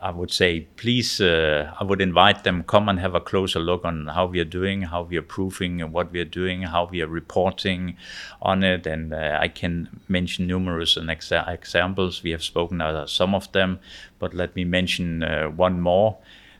I 0.00 0.10
would 0.10 0.30
say, 0.30 0.60
please, 0.76 1.20
uh, 1.20 1.72
I 1.80 1.84
would 1.84 2.00
invite 2.00 2.44
them 2.44 2.62
come 2.64 2.88
and 2.88 2.98
have 3.00 3.14
a 3.14 3.20
closer 3.20 3.58
look 3.58 3.84
on 3.84 4.08
how 4.08 4.26
we 4.26 4.40
are 4.40 4.44
doing, 4.44 4.82
how 4.82 5.02
we 5.02 5.16
are 5.16 5.22
proving 5.22 5.80
what 5.92 6.12
we 6.12 6.20
are 6.20 6.24
doing, 6.24 6.62
how 6.62 6.86
we 6.86 7.02
are 7.02 7.06
reporting 7.06 7.96
on 8.42 8.62
it, 8.62 8.86
and 8.86 9.14
uh, 9.14 9.38
I 9.40 9.48
can 9.48 10.00
mention 10.08 10.46
numerous 10.46 10.96
and 10.96 11.08
exa- 11.08 11.48
examples. 11.48 12.22
We 12.22 12.30
have 12.32 12.42
spoken 12.42 12.80
about 12.80 13.10
some 13.10 13.34
of 13.34 13.50
them, 13.52 13.78
but 14.18 14.34
let 14.34 14.54
me 14.54 14.64
mention 14.64 15.22
uh, 15.22 15.48
one 15.48 15.80
more. 15.80 16.18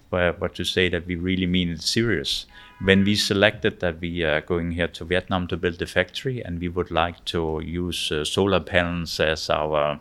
But, 0.08 0.38
but 0.38 0.54
to 0.54 0.64
say 0.64 0.88
that 0.88 1.06
we 1.06 1.16
really 1.16 1.46
mean 1.46 1.70
it 1.70 1.82
serious. 1.82 2.46
When 2.80 3.04
we 3.04 3.16
selected 3.16 3.80
that 3.80 4.00
we 4.00 4.22
are 4.22 4.40
going 4.40 4.72
here 4.72 4.88
to 4.88 5.04
Vietnam 5.04 5.48
to 5.48 5.56
build 5.56 5.78
the 5.78 5.86
factory, 5.86 6.42
and 6.42 6.60
we 6.60 6.68
would 6.68 6.90
like 6.90 7.24
to 7.26 7.60
use 7.64 8.12
uh, 8.12 8.24
solar 8.24 8.60
panels 8.60 9.18
as 9.18 9.50
our 9.50 9.98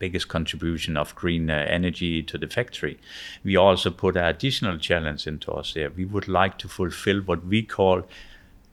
biggest 0.00 0.26
contribution 0.28 0.96
of 0.96 1.14
green 1.14 1.48
uh, 1.50 1.64
energy 1.68 2.22
to 2.24 2.36
the 2.38 2.48
factory. 2.48 2.98
We 3.44 3.54
also 3.56 3.90
put 3.90 4.16
an 4.16 4.24
additional 4.24 4.78
challenge 4.78 5.28
into 5.28 5.52
us 5.52 5.74
there. 5.74 5.90
We 5.90 6.04
would 6.04 6.26
like 6.26 6.58
to 6.58 6.68
fulfill 6.68 7.20
what 7.20 7.44
we 7.46 7.62
call 7.62 8.02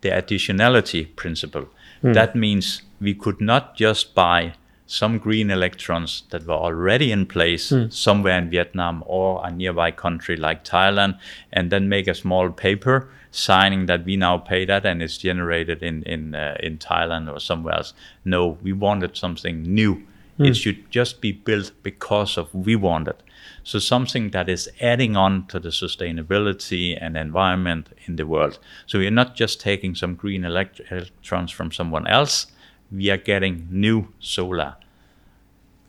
the 0.02 0.10
additionality 0.10 1.16
principle. 1.16 1.68
That 2.14 2.36
means 2.36 2.84
we 3.02 3.14
could 3.14 3.42
not 3.42 3.76
just 3.76 4.16
buy 4.16 4.54
some 4.88 5.18
green 5.18 5.52
electrons 5.52 6.24
that 6.30 6.48
were 6.48 6.54
already 6.54 7.12
in 7.12 7.26
place 7.26 7.74
somewhere 7.90 8.38
in 8.38 8.50
Vietnam 8.50 9.04
or 9.06 9.46
a 9.46 9.52
nearby 9.52 9.92
country 9.92 10.38
like 10.38 10.64
Thailand 10.64 11.20
and 11.52 11.70
then 11.70 11.90
make 11.90 12.08
a 12.08 12.14
small 12.14 12.50
paper 12.50 13.10
signing 13.32 13.88
that 13.88 14.06
we 14.06 14.16
now 14.16 14.38
pay 14.38 14.66
that 14.66 14.86
and 14.86 15.04
it's 15.04 15.18
generated 15.18 15.84
in 15.84 16.04
in 16.04 16.36
uh, 16.36 16.56
in 16.64 16.78
Thailand 16.78 17.32
or 17.32 17.40
somewhere 17.40 17.76
else. 17.76 17.94
No, 18.24 18.58
we 18.64 18.72
wanted 18.74 19.18
something 19.18 19.64
new. 19.64 20.04
Hmm. 20.38 20.46
It 20.46 20.56
should 20.56 20.90
just 20.92 21.20
be 21.22 21.32
built 21.32 21.72
because 21.84 22.38
of 22.38 22.54
we 22.54 22.76
want 22.76 23.08
it. 23.08 23.22
So 23.64 23.80
something 23.80 24.30
that 24.30 24.48
is 24.48 24.70
adding 24.80 25.18
on 25.18 25.48
to 25.48 25.60
the 25.60 25.70
sustainability 25.70 26.98
and 27.00 27.18
environment 27.18 27.90
in 28.06 28.16
the 28.16 28.26
world. 28.26 28.60
So 28.86 29.00
we're 29.00 29.12
not 29.12 29.36
just 29.36 29.60
taking 29.60 29.96
some 29.96 30.16
green 30.16 30.46
elect- 30.46 30.82
electrons 30.90 31.52
from 31.52 31.72
someone 31.72 32.08
else. 32.08 32.48
We 32.92 33.10
are 33.10 33.18
getting 33.18 33.68
new 33.70 34.14
solar 34.20 34.76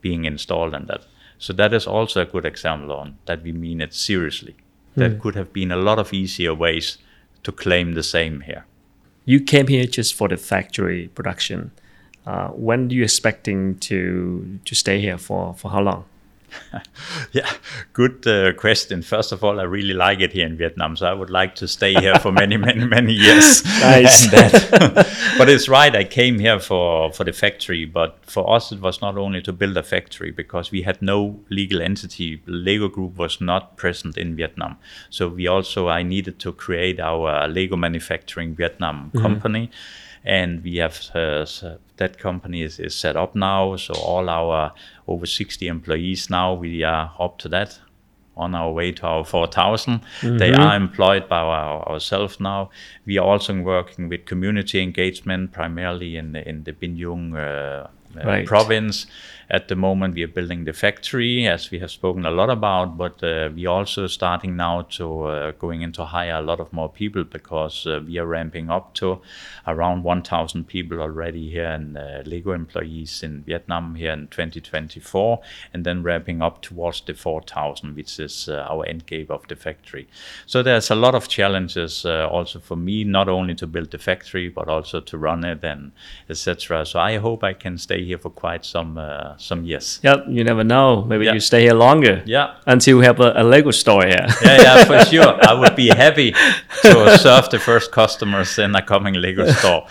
being 0.01 0.25
installed 0.25 0.75
in 0.75 0.87
that. 0.87 1.05
So 1.39 1.53
that 1.53 1.73
is 1.73 1.87
also 1.87 2.23
a 2.23 2.27
good 2.27 2.45
example 2.45 2.93
on 2.93 3.19
that 3.27 3.43
we 3.43 3.53
mean 3.53 3.81
it 3.81 3.95
seriously. 3.95 4.57
Hmm. 4.95 5.01
There 5.01 5.15
could 5.15 5.37
have 5.37 5.53
been 5.53 5.71
a 5.71 5.77
lot 5.77 5.99
of 5.99 6.13
easier 6.13 6.55
ways 6.55 6.99
to 7.45 7.53
claim 7.53 7.93
the 7.93 8.03
same 8.03 8.41
here. 8.41 8.65
You 9.25 9.41
came 9.41 9.67
here 9.67 9.87
just 9.87 10.15
for 10.15 10.29
the 10.29 10.37
factory 10.37 11.09
production. 11.09 11.71
Uh, 12.29 12.49
when 12.49 12.91
are 12.91 12.93
you 12.93 13.03
expecting 13.03 13.79
to 13.79 14.59
to 14.67 14.75
stay 14.75 15.01
here 15.01 15.17
for 15.17 15.55
for 15.55 15.71
how 15.71 15.81
long? 15.81 16.05
Yeah, 17.33 17.51
good 17.93 18.27
uh, 18.27 18.53
question. 18.53 19.03
First 19.03 19.33
of 19.33 19.45
all, 19.45 19.61
I 19.61 19.65
really 19.65 19.95
like 19.95 20.21
it 20.21 20.33
here 20.33 20.47
in 20.47 20.57
Vietnam, 20.57 20.97
so 20.97 21.07
I 21.07 21.13
would 21.13 21.31
like 21.31 21.55
to 21.57 21.69
stay 21.69 21.93
here 21.95 22.19
for 22.19 22.33
many, 22.33 22.57
many, 22.69 22.85
many 22.85 23.13
years. 23.13 23.65
Nice. 23.81 24.31
Then- 24.31 24.51
but 25.39 25.49
it's 25.49 25.69
right. 25.69 25.95
I 25.95 26.05
came 26.05 26.39
here 26.39 26.61
for 26.61 27.13
for 27.13 27.25
the 27.25 27.33
factory, 27.33 27.87
but 27.87 28.19
for 28.23 28.45
us, 28.57 28.73
it 28.73 28.81
was 28.81 29.01
not 29.01 29.17
only 29.17 29.41
to 29.43 29.53
build 29.53 29.77
a 29.77 29.83
factory 29.83 30.31
because 30.31 30.73
we 30.73 30.83
had 30.83 31.01
no 31.01 31.41
legal 31.49 31.81
entity. 31.81 32.43
Lego 32.47 32.89
Group 32.89 33.17
was 33.19 33.41
not 33.41 33.77
present 33.77 34.19
in 34.19 34.37
Vietnam, 34.37 34.77
so 35.11 35.29
we 35.29 35.49
also 35.49 35.89
I 35.89 36.03
needed 36.03 36.39
to 36.41 36.53
create 36.53 37.01
our 37.01 37.49
Lego 37.49 37.77
Manufacturing 37.77 38.55
Vietnam 38.55 39.11
company 39.13 39.71
and 40.29 40.63
we 40.63 40.77
have 40.77 41.01
uh, 41.15 41.47
that 41.97 42.19
company 42.19 42.63
is, 42.63 42.79
is 42.79 42.95
set 42.95 43.17
up 43.17 43.35
now. 43.35 43.77
So 43.77 43.95
all 43.95 44.29
our 44.29 44.73
over 45.07 45.25
60 45.27 45.67
employees 45.67 46.29
now, 46.29 46.53
we 46.53 46.85
are 46.85 47.15
up 47.19 47.39
to 47.39 47.49
that 47.49 47.81
on 48.37 48.55
our 48.55 48.71
way 48.71 48.93
to 48.93 49.07
our 49.07 49.25
4,000. 49.25 50.01
They 50.23 50.53
are 50.53 50.77
employed 50.77 51.29
by 51.29 51.39
our, 51.39 51.89
ourselves 51.89 52.39
now. 52.39 52.71
We 53.07 53.19
are 53.19 53.27
also 53.27 53.61
working 53.63 54.09
with 54.09 54.27
community 54.27 54.81
engagement, 54.83 55.53
primarily 55.53 56.17
in 56.17 56.33
the, 56.33 56.49
in 56.49 56.65
the 56.65 56.73
Bình 56.73 56.99
Dương 56.99 57.35
uh, 57.35 57.89
uh, 58.17 58.25
Right. 58.25 58.47
province. 58.47 59.07
At 59.51 59.69
the 59.69 59.77
moment, 59.77 60.15
we 60.15 60.23
are 60.25 60.29
building 60.29 60.65
the 60.65 60.75
factory, 60.75 61.47
as 61.47 61.71
we 61.71 61.79
have 61.79 61.91
spoken 61.91 62.27
a 62.27 62.31
lot 62.31 62.51
about, 62.51 62.99
but 62.99 63.23
uh, 63.25 63.49
we 63.55 63.65
also 63.65 64.07
starting 64.07 64.57
now 64.57 64.83
to 64.83 65.23
uh, 65.23 65.51
going 65.53 65.81
into 65.81 66.05
hire 66.05 66.37
a 66.37 66.43
lot 66.43 66.61
of 66.61 66.71
more 66.71 66.91
people 66.91 67.25
because 67.25 67.87
uh, 67.87 68.01
we 68.07 68.19
are 68.19 68.27
ramping 68.27 68.69
up 68.69 68.93
to 68.97 69.23
around 69.67 70.05
1,000 70.05 70.69
people 70.69 71.01
already 71.01 71.49
here 71.49 71.71
in 71.71 71.97
uh, 71.97 72.23
Lego 72.27 72.53
employees 72.53 73.23
in 73.23 73.43
Vietnam 73.45 73.95
here 73.95 74.13
in 74.13 74.29
2024, 74.29 75.41
and 75.73 75.83
then 75.83 76.03
ramping 76.03 76.43
up 76.43 76.61
towards 76.61 77.01
the 77.01 77.15
4,000, 77.15 77.97
which 77.97 78.21
is 78.21 78.51
uh, 78.51 78.67
our 78.69 78.85
end 78.85 79.07
game 79.07 79.29
of 79.31 79.49
the 79.49 79.57
factory. 79.57 80.09
So 80.45 80.63
there's 80.63 80.91
a 80.91 80.95
lot 80.95 81.15
of 81.15 81.27
challenges 81.27 82.05
uh, 82.05 82.29
also 82.31 82.59
for 82.59 82.77
me, 82.77 83.03
not 83.03 83.31
only 83.31 83.55
to 83.55 83.67
build 83.67 83.93
the 83.93 83.99
factory 83.99 84.51
but 84.51 84.69
also 84.69 85.01
to 85.01 85.17
run 85.17 85.43
it 85.43 85.65
and 85.65 85.93
etc. 86.29 86.85
So 86.85 87.01
I 87.01 87.17
hope 87.17 87.43
I 87.43 87.55
can 87.55 87.79
stay 87.79 88.05
here 88.05 88.19
for 88.19 88.29
quite 88.29 88.67
some 88.67 88.99
uh, 88.99 89.37
some 89.39 89.65
years. 89.65 90.01
Yep, 90.03 90.25
you 90.29 90.45
never 90.45 90.65
know. 90.65 91.05
Maybe 91.05 91.25
Yeah. 91.25 91.35
you 91.35 91.41
stay 91.41 91.63
here 91.63 91.75
longer. 91.75 92.23
Yeah. 92.27 92.55
Until 92.67 92.99
we 92.99 93.05
have 93.05 93.21
a, 93.21 93.33
a 93.37 93.45
Lego 93.45 93.71
store 93.71 94.05
here. 94.05 94.27
Yeah, 94.43 94.63
yeah, 94.63 94.85
for 94.85 94.99
sure. 95.11 95.39
I 95.49 95.55
would 95.55 95.77
be 95.77 95.89
happy 95.89 96.33
to 96.83 97.17
serve 97.19 97.49
the 97.51 97.59
first 97.59 97.93
customers 97.93 98.59
in 98.59 98.75
a 98.75 98.83
coming 98.83 99.15
Lego 99.15 99.47
store. 99.59 99.87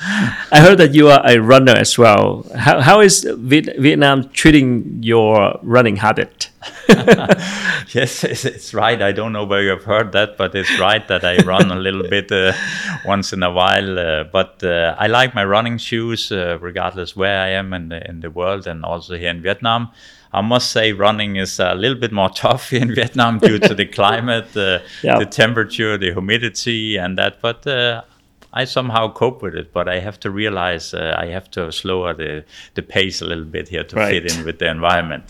I 0.51 0.59
heard 0.59 0.77
that 0.79 0.93
you 0.93 1.07
are 1.09 1.21
a 1.25 1.37
runner 1.39 1.73
as 1.73 1.97
well. 1.97 2.45
How, 2.55 2.81
how 2.81 2.99
is 3.01 3.23
Viet- 3.23 3.77
Vietnam 3.79 4.29
treating 4.29 4.99
your 5.01 5.57
running 5.63 5.95
habit? 5.97 6.36
yes, 7.93 8.23
it's, 8.23 8.45
it's 8.45 8.73
right. 8.73 9.01
I 9.01 9.11
don't 9.11 9.33
know 9.33 9.43
where 9.43 9.61
you 9.61 9.69
have 9.69 9.83
heard 9.83 10.11
that, 10.13 10.37
but 10.37 10.55
it's 10.55 10.79
right 10.79 11.07
that 11.07 11.23
I 11.23 11.37
run 11.43 11.71
a 11.71 11.75
little 11.75 12.03
bit 12.09 12.31
uh, 12.31 12.53
once 13.05 13.33
in 13.33 13.43
a 13.43 13.51
while. 13.51 13.99
Uh, 13.99 14.23
but 14.25 14.63
uh, 14.63 14.95
I 14.97 15.07
like 15.07 15.33
my 15.35 15.43
running 15.45 15.77
shoes, 15.77 16.31
uh, 16.31 16.57
regardless 16.59 17.15
where 17.15 17.41
I 17.41 17.49
am 17.49 17.73
in 17.73 17.89
the, 17.89 18.07
in 18.09 18.19
the 18.21 18.29
world, 18.29 18.67
and 18.67 18.83
also 18.85 19.15
here 19.17 19.29
in 19.29 19.41
Vietnam. 19.41 19.91
I 20.33 20.41
must 20.41 20.71
say, 20.71 20.91
running 20.91 21.37
is 21.37 21.59
a 21.59 21.73
little 21.73 21.97
bit 21.97 22.11
more 22.11 22.29
tough 22.35 22.69
here 22.69 22.81
in 22.81 22.93
Vietnam 22.93 23.39
due 23.39 23.59
to 23.59 23.73
the 23.73 23.85
climate, 23.85 24.55
uh, 24.57 24.79
Yeah. 25.01 25.19
the 25.19 25.25
temperature, 25.25 25.97
the 25.97 26.11
humidity, 26.11 26.97
and 26.97 27.17
that. 27.17 27.41
But 27.41 27.65
uh, 27.65 28.01
I 28.53 28.65
somehow 28.65 29.11
cope 29.13 29.41
with 29.41 29.55
it. 29.55 29.71
But 29.71 29.87
I 29.87 29.99
have 29.99 30.19
to 30.21 30.29
realize 30.29 30.93
uh, 30.93 31.15
I 31.17 31.27
have 31.27 31.49
to 31.51 31.71
slower 31.71 32.13
the, 32.13 32.43
the 32.75 32.81
pace 32.81 33.21
a 33.21 33.25
little 33.25 33.45
bit 33.45 33.69
here 33.69 33.83
to 33.85 33.95
Right. 33.95 34.21
fit 34.21 34.37
in 34.37 34.45
with 34.45 34.59
the 34.59 34.69
environment. 34.69 35.23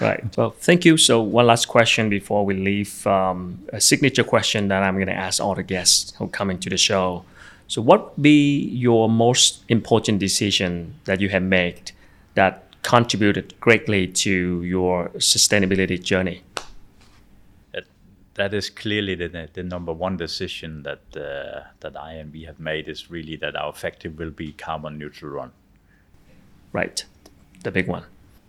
Right. 0.00 0.36
Well, 0.36 0.50
thank 0.50 0.84
you. 0.84 0.96
So, 0.96 1.20
one 1.20 1.46
last 1.46 1.66
question 1.66 2.08
before 2.08 2.44
we 2.44 2.54
leave. 2.54 3.06
Um, 3.06 3.58
a 3.72 3.80
signature 3.80 4.24
question 4.24 4.68
that 4.68 4.82
I'm 4.82 4.94
going 4.94 5.08
to 5.08 5.14
ask 5.14 5.42
all 5.42 5.54
the 5.54 5.62
guests 5.62 6.14
who 6.16 6.28
come 6.28 6.50
into 6.50 6.68
the 6.70 6.76
show. 6.76 7.24
So, 7.68 7.82
what 7.82 8.16
would 8.16 8.22
be 8.22 8.68
your 8.68 9.08
most 9.08 9.64
important 9.68 10.18
decision 10.18 10.94
that 11.04 11.20
you 11.20 11.28
have 11.30 11.42
made 11.42 11.92
that 12.34 12.62
contributed 12.82 13.58
greatly 13.60 14.06
to 14.06 14.62
your 14.62 15.08
sustainability 15.16 16.02
journey? 16.02 16.42
that 17.72 17.84
that 18.34 18.54
is 18.54 18.70
clearly 18.70 19.14
the, 19.14 19.48
the 19.52 19.62
number 19.62 19.92
one 19.92 20.16
decision 20.16 20.82
that 20.82 21.00
uh, 21.16 21.68
that 21.80 21.96
I 22.00 22.14
and 22.14 22.32
we 22.32 22.44
have 22.44 22.60
made 22.60 22.88
is 22.88 23.10
really 23.10 23.36
that 23.36 23.56
our 23.56 23.72
factory 23.72 24.10
will 24.10 24.30
be 24.30 24.52
carbon 24.52 24.98
neutral 24.98 25.32
run. 25.32 25.52
Right. 26.72 27.04
The 27.62 27.70
big 27.70 27.88
one. 27.88 28.04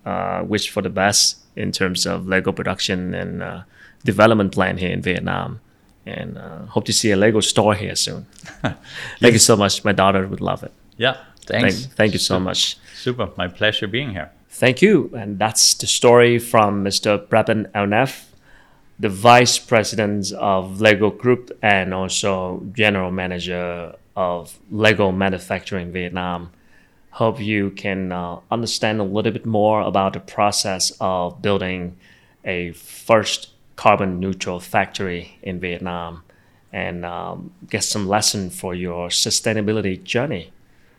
Uh, 0.08 0.44
wish 0.54 0.70
for 0.74 0.82
the 0.84 0.90
best 1.04 1.38
in 1.56 1.72
terms 1.72 2.06
of 2.06 2.28
Lego 2.28 2.52
production 2.54 3.14
and 3.14 3.44
uh, 3.44 3.62
development 4.06 4.52
plan 4.54 4.78
here 4.78 4.94
in 4.98 5.02
Vietnam. 5.02 5.60
And 6.06 6.38
uh, 6.38 6.66
hope 6.74 6.86
to 6.86 6.94
see 6.94 7.12
a 7.12 7.18
Lego 7.18 7.42
store 7.42 7.76
here 7.76 7.96
soon. 7.96 8.26
Thank 9.22 9.34
you 9.34 9.40
so 9.40 9.56
much. 9.58 9.84
My 9.84 9.92
daughter 9.92 10.26
would 10.32 10.40
love 10.42 10.64
it. 10.64 10.72
Yeah, 10.98 11.18
Thank, 11.46 11.64
thanks. 11.64 11.86
thank 12.00 12.14
you 12.14 12.20
so 12.20 12.40
much. 12.40 12.78
Super, 12.96 13.30
my 13.38 13.48
pleasure 13.50 13.88
being 13.88 14.12
here. 14.12 14.30
Thank 14.50 14.82
you. 14.82 15.12
And 15.16 15.38
that's 15.40 15.74
the 15.76 15.88
story 15.88 16.40
from 16.40 16.84
Mr. 16.84 17.18
Preben 17.30 17.70
Elnef, 17.74 18.26
the 19.00 19.10
Vice 19.10 19.60
President 19.60 20.32
of 20.34 20.82
Lego 20.82 21.10
Group 21.12 21.52
and 21.62 21.94
also 21.94 22.64
General 22.74 23.12
Manager 23.12 23.94
of 24.16 24.58
Lego 24.72 25.12
Manufacturing 25.12 25.92
Vietnam. 25.92 26.52
Hope 27.18 27.42
you 27.42 27.72
can 27.72 28.12
uh, 28.12 28.42
understand 28.52 29.00
a 29.00 29.04
little 29.04 29.32
bit 29.32 29.44
more 29.44 29.82
about 29.82 30.14
the 30.14 30.20
process 30.20 30.96
of 31.02 31.42
building 31.42 31.98
a 32.46 32.74
first 32.74 33.50
carbon 33.76 34.20
neutral 34.20 34.60
factory 34.60 35.40
in 35.42 35.60
Vietnam 35.60 36.22
and 36.72 37.04
um, 37.04 37.52
get 37.72 37.84
some 37.84 38.08
lesson 38.08 38.52
for 38.52 38.76
your 38.76 39.10
sustainability 39.10 40.04
journey. 40.04 40.52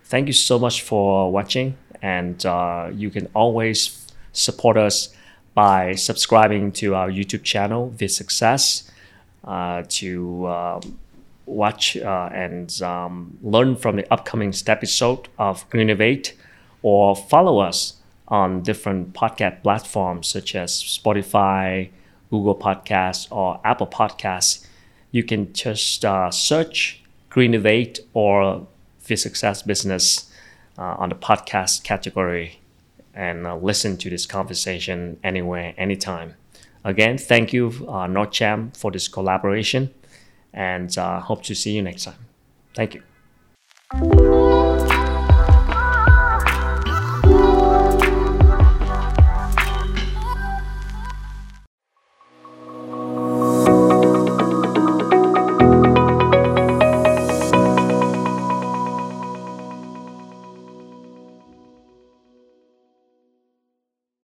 Thank 0.06 0.26
you 0.26 0.32
so 0.32 0.58
much 0.58 0.82
for 0.82 1.30
watching, 1.30 1.76
and 2.02 2.44
uh, 2.44 2.90
you 2.92 3.10
can 3.10 3.28
always 3.32 4.04
support 4.32 4.76
us 4.76 5.14
by 5.54 5.94
subscribing 5.94 6.72
to 6.72 6.96
our 6.96 7.08
YouTube 7.08 7.44
channel, 7.44 7.90
Vid 7.90 8.10
Success, 8.10 8.90
uh, 9.44 9.84
to 9.90 10.48
um, 10.48 10.98
watch 11.48 11.96
uh, 11.96 12.28
and 12.32 12.80
um, 12.82 13.38
learn 13.42 13.76
from 13.76 13.96
the 13.96 14.12
upcoming 14.12 14.52
episode 14.66 15.28
of 15.38 15.68
Greennovate, 15.70 16.32
or 16.82 17.16
follow 17.16 17.58
us 17.58 17.94
on 18.28 18.62
different 18.62 19.14
podcast 19.14 19.62
platforms 19.62 20.28
such 20.28 20.54
as 20.54 20.72
Spotify, 20.72 21.88
Google 22.30 22.54
Podcasts, 22.54 23.30
or 23.32 23.60
Apple 23.64 23.86
Podcasts. 23.86 24.66
You 25.10 25.24
can 25.24 25.52
just 25.52 26.04
uh, 26.04 26.30
search 26.30 27.02
Greennovate 27.30 28.00
or 28.12 28.66
Vid 29.00 29.18
Success 29.18 29.62
Business 29.62 30.30
uh, 30.76 30.96
on 30.98 31.08
the 31.08 31.14
podcast 31.14 31.82
category 31.82 32.60
and 33.14 33.46
uh, 33.46 33.56
listen 33.56 33.96
to 33.96 34.10
this 34.10 34.26
conversation 34.26 35.18
anywhere, 35.24 35.74
anytime. 35.76 36.34
Again, 36.84 37.18
thank 37.18 37.52
you, 37.52 37.72
uh, 37.88 38.06
for 38.74 38.90
this 38.92 39.08
collaboration 39.08 39.92
and 40.52 40.96
uh, 40.98 41.20
hope 41.20 41.42
to 41.44 41.54
see 41.54 41.72
you 41.72 41.82
next 41.82 42.04
time. 42.04 42.26
Thank 42.74 42.94
you. 42.94 44.27